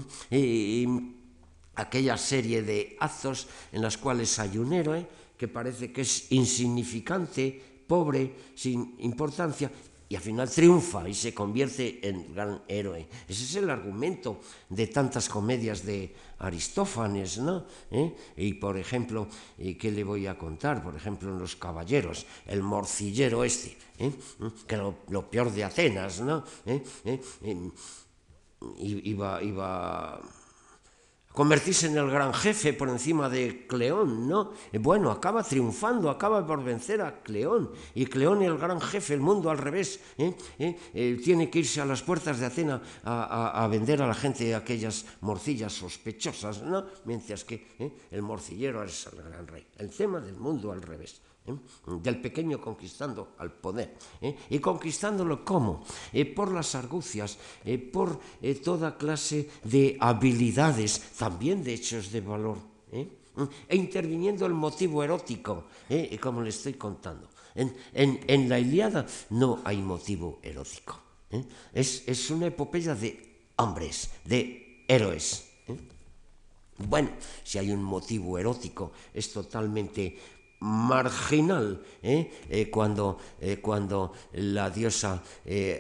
aquella 1.75 2.17
serie 2.17 2.61
de 2.61 2.97
actos 2.99 3.47
en 3.71 3.81
las 3.81 3.97
cuales 3.97 4.37
hay 4.37 4.57
un 4.57 4.73
héroe 4.73 5.07
que 5.37 5.47
parece 5.47 5.93
que 5.93 6.01
es 6.01 6.31
insignificante, 6.31 7.78
pobre, 7.89 8.53
sin 8.53 8.95
importancia, 8.99 9.71
y 10.09 10.15
al 10.15 10.21
final 10.21 10.49
triunfa 10.49 11.07
y 11.09 11.13
se 11.13 11.33
convierte 11.33 12.07
en 12.07 12.33
gran 12.33 12.61
héroe. 12.67 13.07
Ese 13.27 13.43
es 13.43 13.55
el 13.55 13.69
argumento 13.69 14.41
de 14.69 14.87
tantas 14.87 15.29
comedias 15.29 15.85
de 15.85 16.13
Aristófanes, 16.39 17.37
¿no? 17.37 17.65
¿Eh? 17.91 18.15
Y 18.37 18.53
por 18.53 18.77
ejemplo, 18.77 19.27
eh, 19.57 19.77
¿qué 19.77 19.91
le 19.91 20.03
voy 20.03 20.25
a 20.25 20.37
contar? 20.37 20.81
Por 20.81 20.95
ejemplo, 20.95 21.29
en 21.29 21.37
Los 21.37 21.55
Caballeros, 21.55 22.25
el 22.47 22.63
morcillero 22.63 23.43
este, 23.43 23.77
¿eh? 23.99 24.11
que 24.65 24.77
lo, 24.77 24.95
lo, 25.09 25.29
peor 25.29 25.51
de 25.51 25.63
Atenas, 25.63 26.21
¿no? 26.21 26.43
Iba, 28.79 29.43
iba 29.43 30.21
convertirse 31.33 31.87
en 31.87 31.97
el 31.97 32.09
gran 32.09 32.33
jefe 32.33 32.73
por 32.73 32.89
encima 32.89 33.29
de 33.29 33.67
Cleón, 33.67 34.27
¿no? 34.27 34.51
Bueno, 34.79 35.11
acaba 35.11 35.43
triunfando, 35.43 36.09
acaba 36.09 36.45
por 36.45 36.63
vencer 36.63 37.01
a 37.01 37.21
Cleón, 37.21 37.71
y 37.93 38.05
Cleón 38.07 38.41
el 38.41 38.57
gran 38.57 38.81
jefe, 38.81 39.13
el 39.13 39.21
mundo 39.21 39.49
al 39.49 39.57
revés, 39.57 39.99
¿eh? 40.17 40.35
¿Eh? 40.57 40.75
Eh, 40.93 41.21
tiene 41.23 41.49
que 41.49 41.59
irse 41.59 41.81
a 41.81 41.85
las 41.85 42.01
puertas 42.01 42.39
de 42.39 42.45
Atena 42.45 42.81
a, 43.03 43.67
vender 43.69 44.01
a 44.01 44.07
la 44.07 44.15
gente 44.15 44.55
aquellas 44.55 45.05
morcillas 45.21 45.73
sospechosas, 45.73 46.63
¿no? 46.63 46.85
Mientras 47.05 47.43
que 47.43 47.67
el 48.11 48.21
morcillero 48.21 48.83
es 48.83 49.07
el 49.07 49.21
gran 49.21 49.47
rey. 49.47 49.65
El 49.77 49.89
tema 49.91 50.19
del 50.19 50.35
mundo 50.35 50.71
al 50.71 50.81
revés. 50.81 51.21
¿Eh? 51.49 51.55
del 52.01 52.21
pequeño 52.21 52.61
conquistando 52.61 53.33
al 53.37 53.51
poder. 53.51 53.97
¿eh? 54.21 54.35
¿Y 54.49 54.59
conquistándolo 54.59 55.43
cómo? 55.43 55.83
Eh, 56.13 56.25
por 56.25 56.51
las 56.51 56.75
argucias, 56.75 57.37
por 57.91 58.19
toda 58.63 58.97
clase 58.97 59.49
de 59.63 59.97
habilidades, 59.99 61.15
también 61.17 61.63
de 61.63 61.73
hechos 61.73 62.11
de 62.11 62.21
valor. 62.21 62.57
E 62.91 63.75
interviniendo 63.75 64.45
el 64.45 64.53
motivo 64.53 65.03
erótico, 65.03 65.65
como 66.19 66.41
le 66.41 66.49
estoy 66.49 66.73
contando. 66.73 67.29
En, 67.55 67.75
en, 67.93 68.49
la 68.49 68.59
Iliada 68.59 69.05
no 69.31 69.59
hay 69.63 69.77
motivo 69.77 70.39
erótico. 70.41 70.99
Es, 71.73 72.03
es, 72.07 72.29
una 72.31 72.47
epopeya 72.47 72.95
de 72.95 73.51
hombres, 73.57 74.09
de 74.25 74.83
héroes. 74.87 75.49
Bueno, 76.87 77.09
si 77.43 77.59
hay 77.59 77.71
un 77.71 77.83
motivo 77.83 78.37
erótico, 78.39 78.91
es 79.13 79.33
totalmente 79.33 80.17
marginal 80.59 81.81
¿eh? 82.03 82.31
Eh, 82.49 82.69
cuando, 82.69 83.17
eh, 83.39 83.57
cuando 83.57 84.13
la 84.33 84.69
diosa 84.69 85.21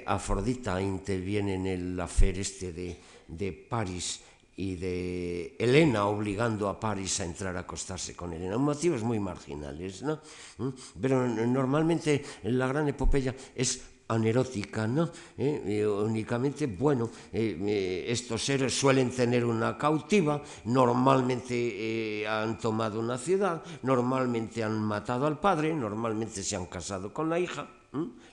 Afrodita 0.05 0.81
interviene 0.81 1.55
en 1.55 1.67
el 1.67 1.99
afer 1.99 2.39
este 2.39 2.71
de, 2.73 2.97
de 3.27 3.51
París 3.51 4.21
y 4.55 4.75
de 4.75 5.55
Elena 5.57 6.05
obligando 6.05 6.67
a 6.67 6.79
Paris 6.79 7.21
a 7.21 7.25
entrar 7.25 7.55
a 7.55 7.61
acostarse 7.61 8.15
con 8.15 8.33
Elena. 8.33 8.57
Motivos 8.57 9.03
muy 9.03 9.19
marginales, 9.19 10.03
¿no? 10.03 10.19
¿Mm? 10.57 10.69
Pero 10.99 11.25
normalmente 11.27 12.23
la 12.43 12.67
gran 12.67 12.89
epopeya 12.89 13.33
es 13.55 13.81
anerótica, 14.09 14.87
¿no? 14.87 15.11
¿Eh? 15.37 15.61
Eh, 15.65 15.87
únicamente, 15.87 16.65
bueno, 16.65 17.09
eh, 17.31 18.05
estos 18.07 18.43
seres 18.43 18.73
suelen 18.73 19.11
tener 19.11 19.45
una 19.45 19.77
cautiva, 19.77 20.41
normalmente 20.65 22.27
han 22.27 22.57
tomado 22.57 22.99
una 22.99 23.17
ciudad, 23.17 23.63
normalmente 23.83 24.63
han 24.63 24.81
matado 24.81 25.27
al 25.27 25.39
padre, 25.39 25.73
normalmente 25.73 26.43
se 26.43 26.55
han 26.55 26.65
casado 26.65 27.13
con 27.13 27.29
la 27.29 27.39
hija, 27.39 27.69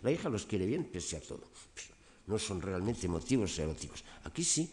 la 0.03 0.11
hija 0.11 0.29
los 0.29 0.47
quiere 0.47 0.67
bien 0.67 0.85
pese 0.85 1.19
a 1.19 1.21
todo. 1.21 1.45
No 2.27 2.39
son 2.41 2.61
realmente 2.61 3.07
motivos 3.07 3.57
eróticos. 3.59 4.03
Aquí 4.25 4.43
sí, 4.43 4.69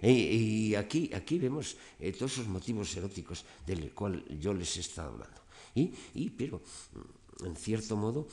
y 0.00 0.74
aquí, 0.74 1.10
aquí 1.12 1.38
vemos 1.38 1.76
todos 2.16 2.32
esos 2.32 2.46
motivos 2.46 2.96
eróticos 2.96 3.44
del 3.66 3.92
cual 3.92 4.24
yo 4.40 4.54
les 4.54 4.76
he 4.78 4.80
estado 4.80 5.10
hablando. 5.10 5.42
Y 5.74 6.30
pero 6.30 6.62
en 7.44 7.56
cierto 7.56 7.96
modo, 7.96 8.26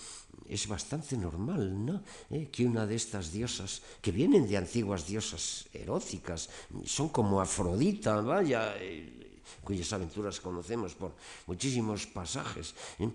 es 0.47 0.67
bastante 0.67 1.17
normal 1.17 1.85
¿no? 1.85 2.03
¿Eh? 2.29 2.49
que 2.51 2.65
una 2.65 2.85
de 2.85 2.95
estas 2.95 3.31
diosas, 3.31 3.81
que 4.01 4.11
vienen 4.11 4.47
de 4.47 4.57
antiguas 4.57 5.07
diosas 5.07 5.67
eróticas, 5.73 6.49
son 6.85 7.09
como 7.09 7.41
Afrodita, 7.41 8.21
vaya, 8.21 8.75
eh, 8.79 9.41
cuyas 9.63 9.91
aventuras 9.91 10.39
conocemos 10.39 10.95
por 10.95 11.15
muchísimos 11.47 12.07
pasajes, 12.07 12.75
¿eh? 12.99 13.09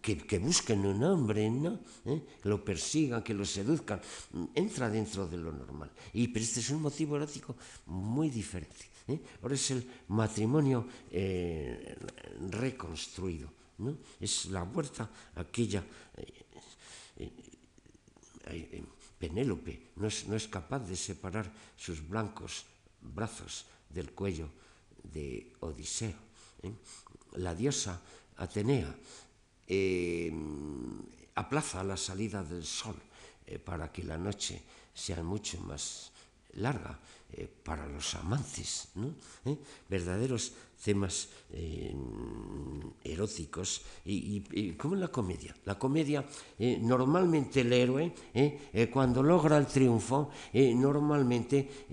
que, 0.00 0.16
que, 0.16 0.38
busquen 0.38 0.86
un 0.86 1.02
hombre, 1.04 1.50
¿no? 1.50 1.80
Lo 2.44 2.64
persigan, 2.64 3.22
que 3.22 3.34
lo 3.34 3.44
seduzcan, 3.44 4.00
entra 4.54 4.88
dentro 4.88 5.26
de 5.26 5.36
lo 5.36 5.52
normal. 5.52 5.90
Y, 6.12 6.28
pero 6.28 6.44
este 6.44 6.60
es 6.60 6.70
un 6.70 6.80
motivo 6.80 7.16
erótico 7.16 7.56
muy 7.86 8.30
diferente. 8.30 8.88
Ahora 9.42 9.54
es 9.54 9.70
el 9.70 9.86
matrimonio 10.08 10.86
reconstruido. 12.48 13.63
¿No? 13.78 13.96
Es 14.20 14.46
la 14.46 14.62
huerta 14.62 15.08
aquella. 15.36 15.84
Eh, 16.16 16.44
eh, 17.16 17.32
eh, 18.46 18.84
Penélope 19.18 19.92
no 19.96 20.06
es, 20.08 20.26
no 20.26 20.36
es 20.36 20.48
capaz 20.48 20.80
de 20.80 20.96
separar 20.96 21.50
sus 21.76 22.06
blancos 22.06 22.64
brazos 23.00 23.64
del 23.88 24.12
cuello 24.12 24.48
de 25.02 25.54
Odiseo. 25.60 26.18
La 27.36 27.54
diosa 27.54 28.00
Atenea 28.36 28.94
eh, 29.66 30.32
aplaza 31.36 31.84
la 31.84 31.96
salida 31.96 32.42
del 32.42 32.64
sol 32.64 32.96
para 33.64 33.92
que 33.92 34.02
la 34.02 34.18
noche 34.18 34.62
sea 34.92 35.22
mucho 35.22 35.60
más 35.60 36.12
larga 36.54 36.98
eh, 37.36 37.48
para 37.64 37.86
los 37.88 38.14
amantes, 38.14 38.88
¿no? 38.94 39.14
¿Eh? 39.44 39.56
verdaderos 39.88 40.52
temas 40.84 41.28
eh, 41.50 41.92
eróticos 43.02 43.82
y, 44.04 44.44
y, 44.52 44.72
como 44.74 44.94
en 44.94 45.00
la 45.00 45.08
comedia. 45.08 45.56
La 45.64 45.78
comedia, 45.78 46.24
normalmente 46.80 47.62
el 47.62 47.72
héroe, 47.72 48.12
cuando 48.92 49.22
logra 49.22 49.56
el 49.56 49.66
triunfo, 49.66 50.30
normalmente 50.52 51.86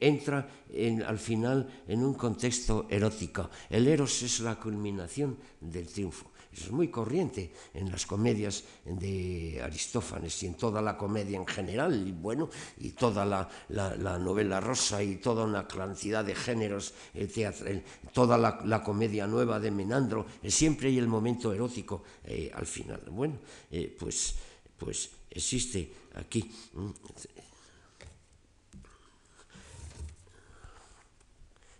entra 0.00 0.48
en, 0.72 1.02
al 1.02 1.18
final 1.18 1.84
en 1.86 2.02
un 2.02 2.14
contexto 2.14 2.86
erótico. 2.88 3.50
El 3.68 3.86
eros 3.86 4.22
es 4.22 4.40
la 4.40 4.58
culminación 4.58 5.36
del 5.60 5.86
triunfo. 5.86 6.30
Es 6.56 6.70
muy 6.70 6.88
corriente 6.88 7.52
en 7.74 7.90
las 7.90 8.06
comedias 8.06 8.62
de 8.84 9.60
Aristófanes 9.60 10.40
y 10.42 10.46
en 10.46 10.54
toda 10.54 10.80
la 10.80 10.96
comedia 10.96 11.36
en 11.36 11.46
general, 11.46 12.06
y 12.06 12.12
bueno, 12.12 12.48
y 12.78 12.90
toda 12.90 13.24
la, 13.24 13.48
la, 13.70 13.96
la 13.96 14.18
novela 14.18 14.60
rosa 14.60 15.02
y 15.02 15.16
toda 15.16 15.44
una 15.44 15.66
cantidad 15.66 16.24
de 16.24 16.34
géneros, 16.34 16.94
el 17.12 17.30
teatro, 17.32 17.66
el, 17.66 17.82
toda 18.12 18.38
la, 18.38 18.60
la, 18.64 18.84
comedia 18.84 19.26
nueva 19.26 19.58
de 19.58 19.72
Menandro, 19.72 20.26
eh, 20.42 20.50
siempre 20.50 20.88
hay 20.88 20.98
el 20.98 21.08
momento 21.08 21.52
erótico 21.52 22.04
eh, 22.24 22.52
al 22.54 22.66
final. 22.66 23.02
Bueno, 23.10 23.38
eh, 23.72 23.94
pues, 23.98 24.36
pues 24.78 25.10
existe 25.30 25.92
aquí. 26.14 26.48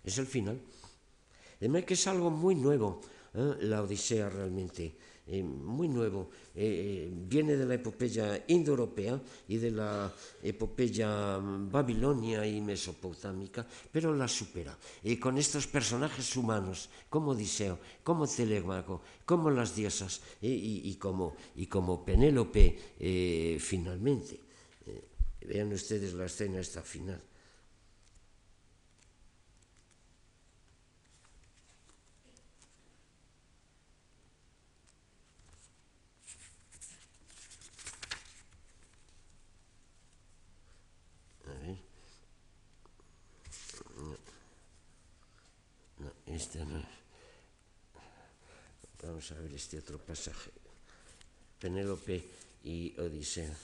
Es 0.02 0.18
el 0.18 0.26
final. 0.26 0.60
Además 1.60 1.84
que 1.84 1.94
es 1.94 2.06
algo 2.08 2.30
muy 2.30 2.56
nuevo 2.56 3.00
¿eh? 3.34 3.56
la 3.62 3.82
Odisea 3.82 4.28
realmente. 4.28 4.96
Eh, 5.26 5.42
muy 5.42 5.88
nuevo, 5.88 6.28
eh, 6.54 7.10
viene 7.10 7.56
de 7.56 7.64
la 7.64 7.76
epopeya 7.76 8.44
indoeuropea 8.46 9.18
y 9.48 9.56
de 9.56 9.70
la 9.70 10.12
epopeya 10.42 11.38
babilonia 11.40 12.46
y 12.46 12.60
mesopotámica, 12.60 13.66
pero 13.90 14.14
la 14.14 14.28
supera. 14.28 14.76
Y 15.02 15.16
con 15.16 15.38
estos 15.38 15.66
personajes 15.66 16.36
humanos, 16.36 16.90
como 17.08 17.30
Odiseo, 17.30 17.78
como 18.02 18.26
Telémaco, 18.28 19.00
como 19.24 19.48
las 19.48 19.74
diosas 19.74 20.20
y, 20.42 20.94
como, 20.96 21.36
y 21.56 21.66
como 21.66 22.04
Penélope, 22.04 23.56
finalmente. 23.58 24.40
Vean 25.40 25.72
ustedes 25.72 26.12
la 26.12 26.26
escena 26.26 26.60
esta 26.60 26.82
final. 26.82 27.20
Este. 46.34 46.58
Vamos 49.04 49.30
a 49.30 49.34
ver 49.38 49.54
este 49.54 49.78
otro 49.78 49.98
pasaje. 49.98 50.50
Penélope 51.60 52.24
y 52.64 52.98
Odisea. 52.98 53.54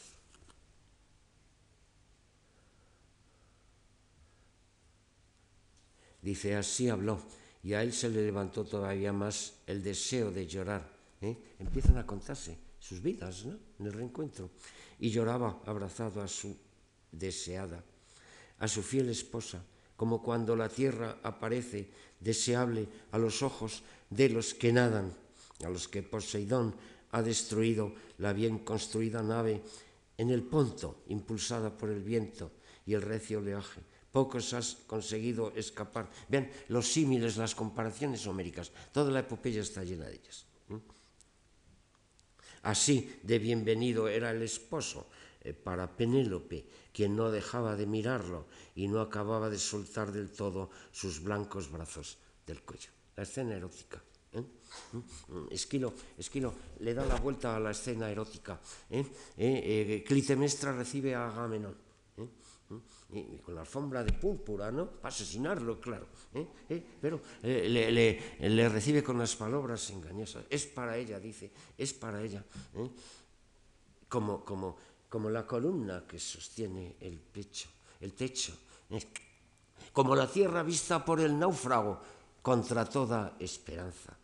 Dice, 6.23 6.55
así 6.55 6.89
habló, 6.89 7.21
y 7.65 7.73
a 7.73 7.83
él 7.83 7.93
se 7.93 8.09
le 8.09 8.23
levantó 8.23 8.65
todavía 8.65 9.13
más 9.13 9.55
el 9.67 9.83
deseo 9.83 10.31
de 10.31 10.47
llorar. 10.47 10.89
¿eh? 11.23 11.37
Empiezan 11.59 11.99
a 11.99 12.07
contarse 12.07 12.57
sus 12.79 13.03
vidas 13.03 13.47
¿no? 13.47 13.59
en 13.81 13.87
el 13.87 13.93
reencuentro. 13.93 14.51
Y 15.01 15.11
lloraba 15.11 15.61
abrazado 15.67 16.23
a 16.23 16.29
su 16.29 16.57
deseada, 17.11 17.83
a 18.61 18.69
su 18.69 18.81
fiel 18.83 19.09
esposa, 19.09 19.61
como 20.01 20.23
cuando 20.23 20.57
la 20.57 20.71
tierra 20.73 21.21
aparece 21.23 21.93
deseable 22.17 22.89
a 23.13 23.19
los 23.21 23.45
ojos 23.45 23.85
de 24.09 24.33
los 24.33 24.57
que 24.57 24.73
nadan, 24.73 25.13
a 25.61 25.69
los 25.69 25.93
que 25.93 26.01
Poseidón 26.01 26.73
ha 27.13 27.21
destruido 27.21 27.93
la 28.17 28.33
bien 28.33 28.65
construida 28.65 29.21
nave 29.21 29.61
en 30.17 30.31
el 30.31 30.41
Ponto, 30.41 31.05
impulsada 31.13 31.69
por 31.77 31.91
el 31.91 32.01
viento 32.01 32.51
y 32.87 32.95
el 32.95 33.03
recio 33.05 33.45
oleaje. 33.45 33.85
Pocos 34.11 34.57
has 34.57 34.81
conseguido 34.89 35.53
escapar. 35.53 36.09
Vean 36.33 36.49
los 36.73 36.89
símiles, 36.89 37.37
las 37.37 37.55
comparaciones 37.55 38.27
homéricas. 38.27 38.73
Toda 38.97 39.13
la 39.13 39.21
epopeya 39.21 39.61
está 39.61 39.85
llena 39.85 40.07
de 40.07 40.17
ellas. 40.17 40.47
Así 42.63 43.21
de 43.23 43.39
bienvenido 43.39 44.09
era 44.09 44.31
el 44.31 44.41
esposo 44.41 45.13
para 45.65 45.97
Penélope, 45.97 46.67
quien 46.93 47.17
no 47.17 47.31
dejaba 47.31 47.77
de 47.77 47.87
mirarlo 47.87 48.47
y 48.75 48.89
no 48.89 49.01
acababa 49.01 49.49
de 49.49 49.59
soltar 49.59 50.13
del 50.13 50.31
todo 50.31 50.71
sus 50.93 51.23
blancos 51.23 51.71
brazos 51.71 52.19
del 52.47 52.63
cuello. 52.63 52.91
La 53.17 53.23
escena 53.23 53.57
erótica. 53.57 54.03
¿eh? 54.33 54.45
Esquilo, 55.51 55.93
Esquilo 56.19 56.55
le 56.81 56.95
da 56.95 57.05
la 57.05 57.17
vuelta 57.17 57.57
a 57.57 57.61
la 57.61 57.71
escena 57.71 58.11
erótica. 58.11 58.61
¿eh? 58.91 59.05
Eh, 59.37 60.05
recibe 60.73 61.15
a 61.15 61.29
Agamenón. 61.29 61.77
¿eh? 62.19 62.29
Y 63.13 63.39
con 63.39 63.55
la 63.55 63.63
alfombra 63.63 64.05
de 64.05 64.13
púrpura, 64.13 64.71
¿no? 64.71 64.89
Para 64.89 65.13
asesinarlo, 65.13 65.81
claro. 65.81 66.07
¿eh? 66.35 66.47
¿Eh? 66.69 66.83
Pero 67.01 67.21
eh, 67.43 67.69
le, 67.69 68.49
le, 68.49 68.69
recibe 68.69 69.03
con 69.03 69.19
las 69.19 69.35
palabras 69.35 69.91
engañosas. 69.91 70.45
Es 70.49 70.67
para 70.67 70.97
ella, 70.97 71.19
dice, 71.19 71.51
es 71.77 71.93
para 71.93 72.23
ella. 72.23 72.45
¿eh? 72.77 72.91
Como, 74.09 74.45
como, 74.45 74.77
como 75.11 75.29
la 75.29 75.45
columna 75.45 76.07
que 76.07 76.19
sostiene 76.19 76.95
el 77.01 77.19
pecho, 77.19 77.69
el 78.01 78.15
techo. 78.15 78.57
Como 79.93 80.15
la 80.15 80.31
tierra 80.31 80.63
vista 80.63 81.05
por 81.05 81.21
el 81.21 81.37
náufrago 81.37 82.01
contra 82.41 82.89
toda 82.89 83.37
esperanza. 83.41 84.17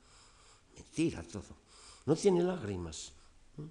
Mentira 0.76 1.22
todo. 1.24 1.66
No 2.06 2.14
tiene 2.14 2.42
lágrimas, 2.42 3.12
¿eh? 3.58 3.66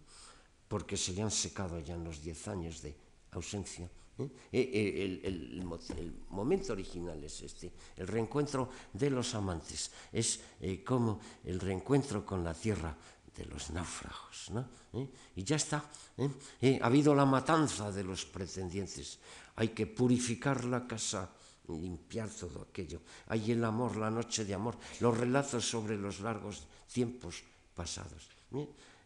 porque 0.68 0.98
se 0.98 1.14
le 1.14 1.22
han 1.22 1.32
secado 1.32 1.80
ya 1.80 1.96
en 1.96 2.04
los 2.04 2.22
diez 2.22 2.48
años 2.50 2.82
de 2.82 2.94
ausencia. 3.32 3.90
¿Eh? 4.18 4.30
El, 4.52 5.22
el, 5.24 5.26
el, 5.26 5.98
el, 5.98 6.14
momento 6.30 6.74
original 6.74 7.24
es 7.24 7.42
este, 7.42 7.72
el 7.96 8.08
reencuentro 8.08 8.70
de 8.92 9.10
los 9.10 9.36
amantes, 9.36 9.92
es 10.12 10.40
eh, 10.62 10.84
como 10.84 11.20
el 11.44 11.60
reencuentro 11.60 12.26
con 12.26 12.44
la 12.44 12.54
tierra 12.54 12.96
de 13.36 13.46
los 13.46 13.70
náufragos. 13.72 14.52
¿no? 14.52 14.68
¿Eh? 14.94 15.08
Y 15.36 15.44
ya 15.44 15.58
está, 15.58 15.84
ha 16.18 16.86
habido 16.86 17.14
la 17.14 17.26
matanza 17.26 17.92
de 17.92 18.04
los 18.04 18.26
pretendientes, 18.26 19.20
hay 19.56 19.70
que 19.70 19.88
purificar 19.88 20.64
la 20.66 20.88
casa 20.88 21.30
limpiar 21.74 22.30
todo 22.30 22.68
aquello. 22.70 23.02
Hay 23.28 23.52
el 23.52 23.64
amor, 23.64 23.98
la 23.98 24.12
noche 24.12 24.46
de 24.46 24.54
amor, 24.54 24.78
los 25.00 25.18
relatos 25.18 25.68
sobre 25.68 25.98
los 25.98 26.20
largos 26.20 26.68
tiempos 26.92 27.44
pasados. 27.74 28.30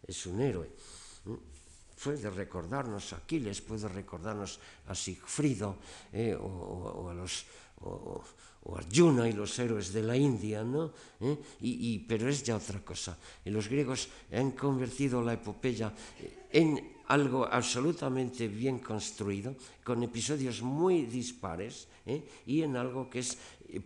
Es 0.06 0.26
un 0.26 0.42
héroe. 0.42 0.70
Puede 2.04 2.30
recordarnos 2.30 3.12
a 3.14 3.18
Aquiles, 3.18 3.62
puede 3.62 3.88
recordarnos 3.88 4.60
a 4.88 4.96
Sigfrido 4.96 5.78
eh, 6.14 6.36
o, 6.36 7.10
a 7.10 7.14
los... 7.14 7.46
O, 7.82 8.24
Arjuna 8.76 9.28
y 9.28 9.34
los 9.34 9.58
héroes 9.58 9.94
de 9.94 10.04
la 10.04 10.16
India, 10.16 10.64
¿no? 10.64 10.92
¿Eh? 11.22 11.38
Y, 11.62 12.00
pero 12.00 12.30
es 12.30 12.44
ya 12.44 12.58
otra 12.58 12.80
cosa. 12.84 13.18
Y 13.44 13.50
los 13.50 13.68
griegos 13.68 14.10
han 14.32 14.52
convertido 14.52 15.24
la 15.24 15.34
epopeya 15.34 15.92
en 16.52 17.00
algo 17.10 17.46
absolutamente 17.46 18.48
bien 18.48 18.80
construido, 18.80 19.56
con 19.84 20.04
episodios 20.04 20.62
muy 20.62 21.06
dispares, 21.06 21.88
¿eh? 22.06 22.22
y 22.46 22.62
en 22.62 22.78
algo 22.78 23.10
que 23.10 23.20
es 23.20 23.38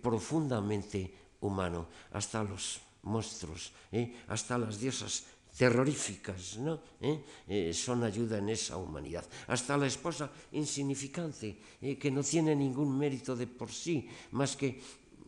profundamente 0.02 1.14
humano, 1.40 1.88
hasta 2.12 2.44
los 2.44 2.82
monstruos, 3.04 3.72
¿eh? 3.92 4.24
hasta 4.28 4.58
las 4.58 4.80
diosas 4.80 5.24
terroríficas, 5.58 6.58
¿no? 6.58 6.80
¿Eh? 7.00 7.24
Eh, 7.48 7.74
son 7.74 8.04
ayuda 8.04 8.38
en 8.38 8.50
esa 8.50 8.78
humanidad. 8.78 9.26
Hasta 9.48 9.78
la 9.78 9.88
esposa 9.88 10.32
insignificante, 10.52 11.58
que 12.00 12.12
no 12.12 12.24
tiene 12.24 12.56
ningún 12.56 12.98
mérito 12.98 13.36
de 13.36 13.48
por 13.48 13.72
sí, 13.72 14.08
más 14.32 14.56
que 14.56 14.82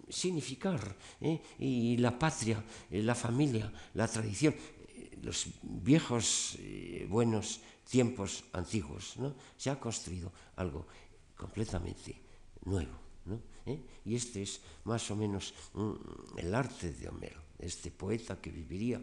significar, 0.10 0.96
y 1.60 1.98
la 1.98 2.18
patria, 2.18 2.64
la 2.92 3.16
familia, 3.16 3.72
la 3.94 4.08
tradición, 4.08 4.56
los 5.24 5.48
viejos 5.62 6.58
buenos 7.10 7.60
tiempos 7.90 8.44
antiguos, 8.54 9.18
¿no? 9.18 9.36
Se 9.58 9.70
ha 9.70 9.80
construido 9.80 10.32
algo 10.56 10.86
completamente 11.36 12.16
nuevo. 12.66 13.06
¿Eh? 13.66 13.82
Y 14.06 14.16
este 14.16 14.44
es 14.44 14.62
más 14.84 15.10
o 15.10 15.16
menos 15.16 15.54
mm, 15.74 16.38
el 16.38 16.54
arte 16.54 16.94
de 16.94 17.10
Homero, 17.10 17.42
este 17.58 17.90
poeta 17.90 18.40
que 18.40 18.52
viviría 18.52 19.02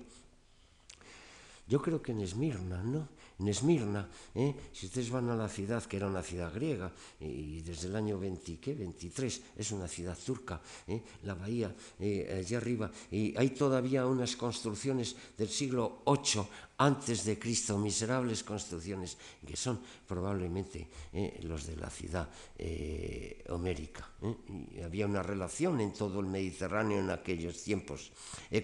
yo 1.73 1.81
creo 1.81 2.03
que 2.03 2.13
en 2.13 2.21
Esmirna, 2.21 2.83
¿no? 2.83 3.09
En 3.39 3.49
Esmirna, 3.49 4.07
¿eh? 4.35 4.55
si 4.75 4.85
ustedes 4.85 5.09
van 5.09 5.31
a 5.31 5.35
la 5.35 5.49
ciudad, 5.49 5.83
que 5.83 5.97
era 5.97 6.07
una 6.07 6.23
ciudad 6.23 6.53
griega, 6.53 6.93
y 7.19 7.63
desde 7.63 7.89
el 7.89 7.97
año 7.97 8.19
20, 8.19 8.61
¿qué? 8.61 8.75
23, 8.75 9.43
es 9.57 9.73
una 9.73 9.89
ciudad 9.89 10.19
turca, 10.19 10.61
¿eh? 10.87 11.01
la 11.23 11.33
bahía, 11.33 11.75
eh, 11.99 12.37
allí 12.45 12.55
arriba, 12.55 12.91
y 13.11 13.35
hay 13.39 13.57
todavía 13.57 14.05
unas 14.05 14.37
construcciones 14.37 15.17
del 15.39 15.49
siglo 15.49 16.03
VIII 16.05 16.45
antes 16.83 17.25
de 17.25 17.39
Cristo, 17.39 17.79
miserables 17.79 18.43
construcciones, 18.43 19.17
que 19.47 19.55
son 19.55 19.79
probablemente 20.07 20.89
eh, 21.13 21.39
los 21.45 21.67
de 21.67 21.77
la 21.77 21.89
ciudad 21.89 22.29
eh, 22.59 23.45
homérica. 23.51 24.11
Eh. 24.23 24.83
había 24.85 25.07
una 25.07 25.23
relación 25.23 25.81
en 25.81 25.93
todo 25.93 26.19
el 26.19 26.27
Mediterráneo 26.27 26.99
en 26.99 27.11
aquellos 27.11 27.63
tiempos. 27.63 28.11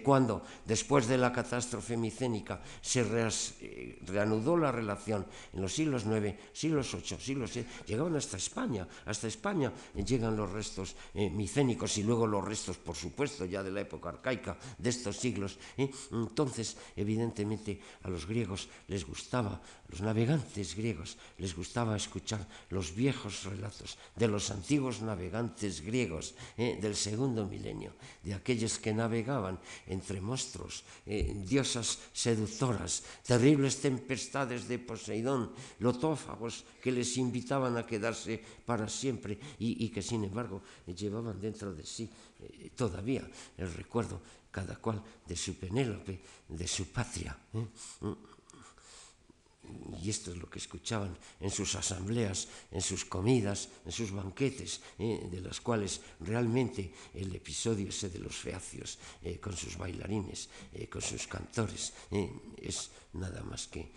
cuando, 0.03 0.43
después 0.65 1.07
de 1.07 1.17
la 1.17 1.31
catástrofe 1.31 1.95
micénica, 1.95 2.61
se 2.81 3.03
reanudó 4.05 4.57
la 4.57 4.71
relación 4.71 5.25
en 5.53 5.61
los 5.61 5.73
siglos 5.73 6.03
IX, 6.03 6.35
siglos 6.51 6.91
VIII, 6.91 7.19
siglos 7.19 7.53
VII, 7.53 7.65
llegaban 7.87 8.15
hasta 8.15 8.37
España. 8.37 8.87
Hasta 9.05 9.27
España 9.27 9.71
llegan 9.95 10.35
los 10.35 10.51
restos 10.51 10.95
micénicos 11.13 11.97
y 11.97 12.03
luego 12.03 12.27
los 12.27 12.43
restos, 12.43 12.77
por 12.77 12.95
supuesto, 12.95 13.45
ya 13.45 13.63
de 13.63 13.71
la 13.71 13.81
época 13.81 14.09
arcaica 14.09 14.57
de 14.77 14.89
estos 14.89 15.17
siglos. 15.17 15.57
Entonces, 15.77 16.77
evidentemente, 16.95 17.79
los 18.09 18.25
griegos 18.25 18.67
les 18.87 19.05
gustaba, 19.05 19.61
los 19.89 20.01
navegantes 20.01 20.75
griegos 20.75 21.17
les 21.37 21.55
gustaba 21.55 21.95
escuchar 21.95 22.45
los 22.69 22.93
viejos 22.93 23.45
relatos 23.45 23.97
de 24.15 24.27
los 24.27 24.51
antiguos 24.51 25.01
navegantes 25.01 25.81
griegos 25.81 26.35
eh, 26.57 26.77
del 26.81 26.95
segundo 26.95 27.45
milenio, 27.45 27.93
de 28.23 28.33
aquellos 28.33 28.77
que 28.79 28.93
navegaban 28.93 29.59
entre 29.87 30.21
monstruos, 30.21 30.83
eh, 31.05 31.33
diosas 31.45 31.99
seductoras, 32.13 33.03
terribles 33.23 33.81
tempestades 33.81 34.67
de 34.67 34.79
Poseidón, 34.79 35.53
lotófagos 35.79 36.65
que 36.81 36.91
les 36.91 37.17
invitaban 37.17 37.77
a 37.77 37.85
quedarse 37.85 38.41
para 38.65 38.89
siempre 38.89 39.39
y, 39.59 39.89
que 39.89 40.01
sin 40.01 40.23
embargo 40.23 40.61
llevaban 40.85 41.39
dentro 41.39 41.73
de 41.73 41.85
sí 41.85 42.09
eh, 42.41 42.71
todavía 42.75 43.27
el 43.57 43.73
recuerdo 43.73 44.21
cada 44.51 44.77
cual 44.77 45.03
de 45.27 45.35
su 45.35 45.55
Penélope, 45.55 46.21
de 46.47 46.67
su 46.67 46.87
patria. 46.87 47.37
¿eh? 47.53 47.65
Y 50.01 50.09
esto 50.09 50.31
es 50.31 50.37
lo 50.37 50.49
que 50.49 50.57
escuchaban 50.57 51.15
en 51.39 51.51
sus 51.51 51.75
asambleas, 51.75 52.47
en 52.71 52.81
sus 52.81 53.05
comidas, 53.05 53.69
en 53.85 53.91
sus 53.91 54.11
banquetes, 54.11 54.81
¿eh? 54.97 55.27
de 55.29 55.41
las 55.41 55.61
cuales 55.61 56.01
realmente 56.21 56.91
el 57.13 57.35
episodio 57.35 57.89
ese 57.89 58.09
de 58.09 58.19
los 58.19 58.35
feacios, 58.35 58.97
con 59.41 59.55
sus 59.55 59.77
bailarines, 59.77 60.49
con 60.89 61.01
sus 61.01 61.27
cantores, 61.27 61.93
es 62.57 62.89
nada 63.13 63.43
más 63.43 63.67
que 63.67 63.91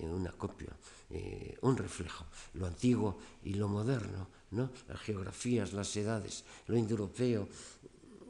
una 0.00 0.32
copia, 0.32 0.76
un 1.62 1.76
reflejo, 1.76 2.26
lo 2.54 2.66
antiguo 2.66 3.18
y 3.44 3.54
lo 3.54 3.68
moderno, 3.68 4.28
¿no? 4.50 4.70
las 4.88 5.00
geografías, 5.00 5.72
las 5.72 5.94
edades, 5.96 6.44
lo 6.66 6.76
indoeuropeo, 6.76 7.48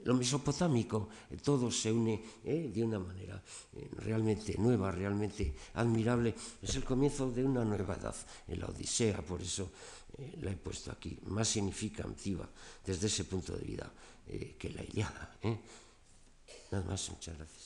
lo 0.04 0.14
mesopotámico, 0.14 1.08
eh, 1.30 1.36
todo 1.40 1.70
se 1.70 1.90
une 1.90 2.20
eh, 2.44 2.70
de 2.72 2.84
una 2.84 2.98
manera 2.98 3.40
eh, 3.72 3.88
realmente 4.04 4.54
nueva, 4.58 4.92
realmente 4.92 5.54
admirable. 5.74 6.34
Es 6.62 6.76
el 6.76 6.84
comienzo 6.84 7.30
de 7.30 7.44
una 7.44 7.64
nueva 7.64 7.96
edad, 7.96 8.16
en 8.48 8.60
la 8.60 8.66
Odisea, 8.66 9.22
por 9.22 9.40
eso 9.40 9.70
la 10.40 10.52
he 10.52 10.56
puesto 10.56 10.92
aquí, 10.92 11.18
más 11.26 11.48
significativa 11.48 12.48
desde 12.86 13.08
ese 13.08 13.24
punto 13.24 13.56
de 13.56 13.64
vista 13.64 13.90
que 14.24 14.70
la 14.70 14.84
Iliada. 14.84 15.36
Nada 16.70 16.84
más, 16.84 17.10
muchas 17.10 17.36
gracias. 17.36 17.63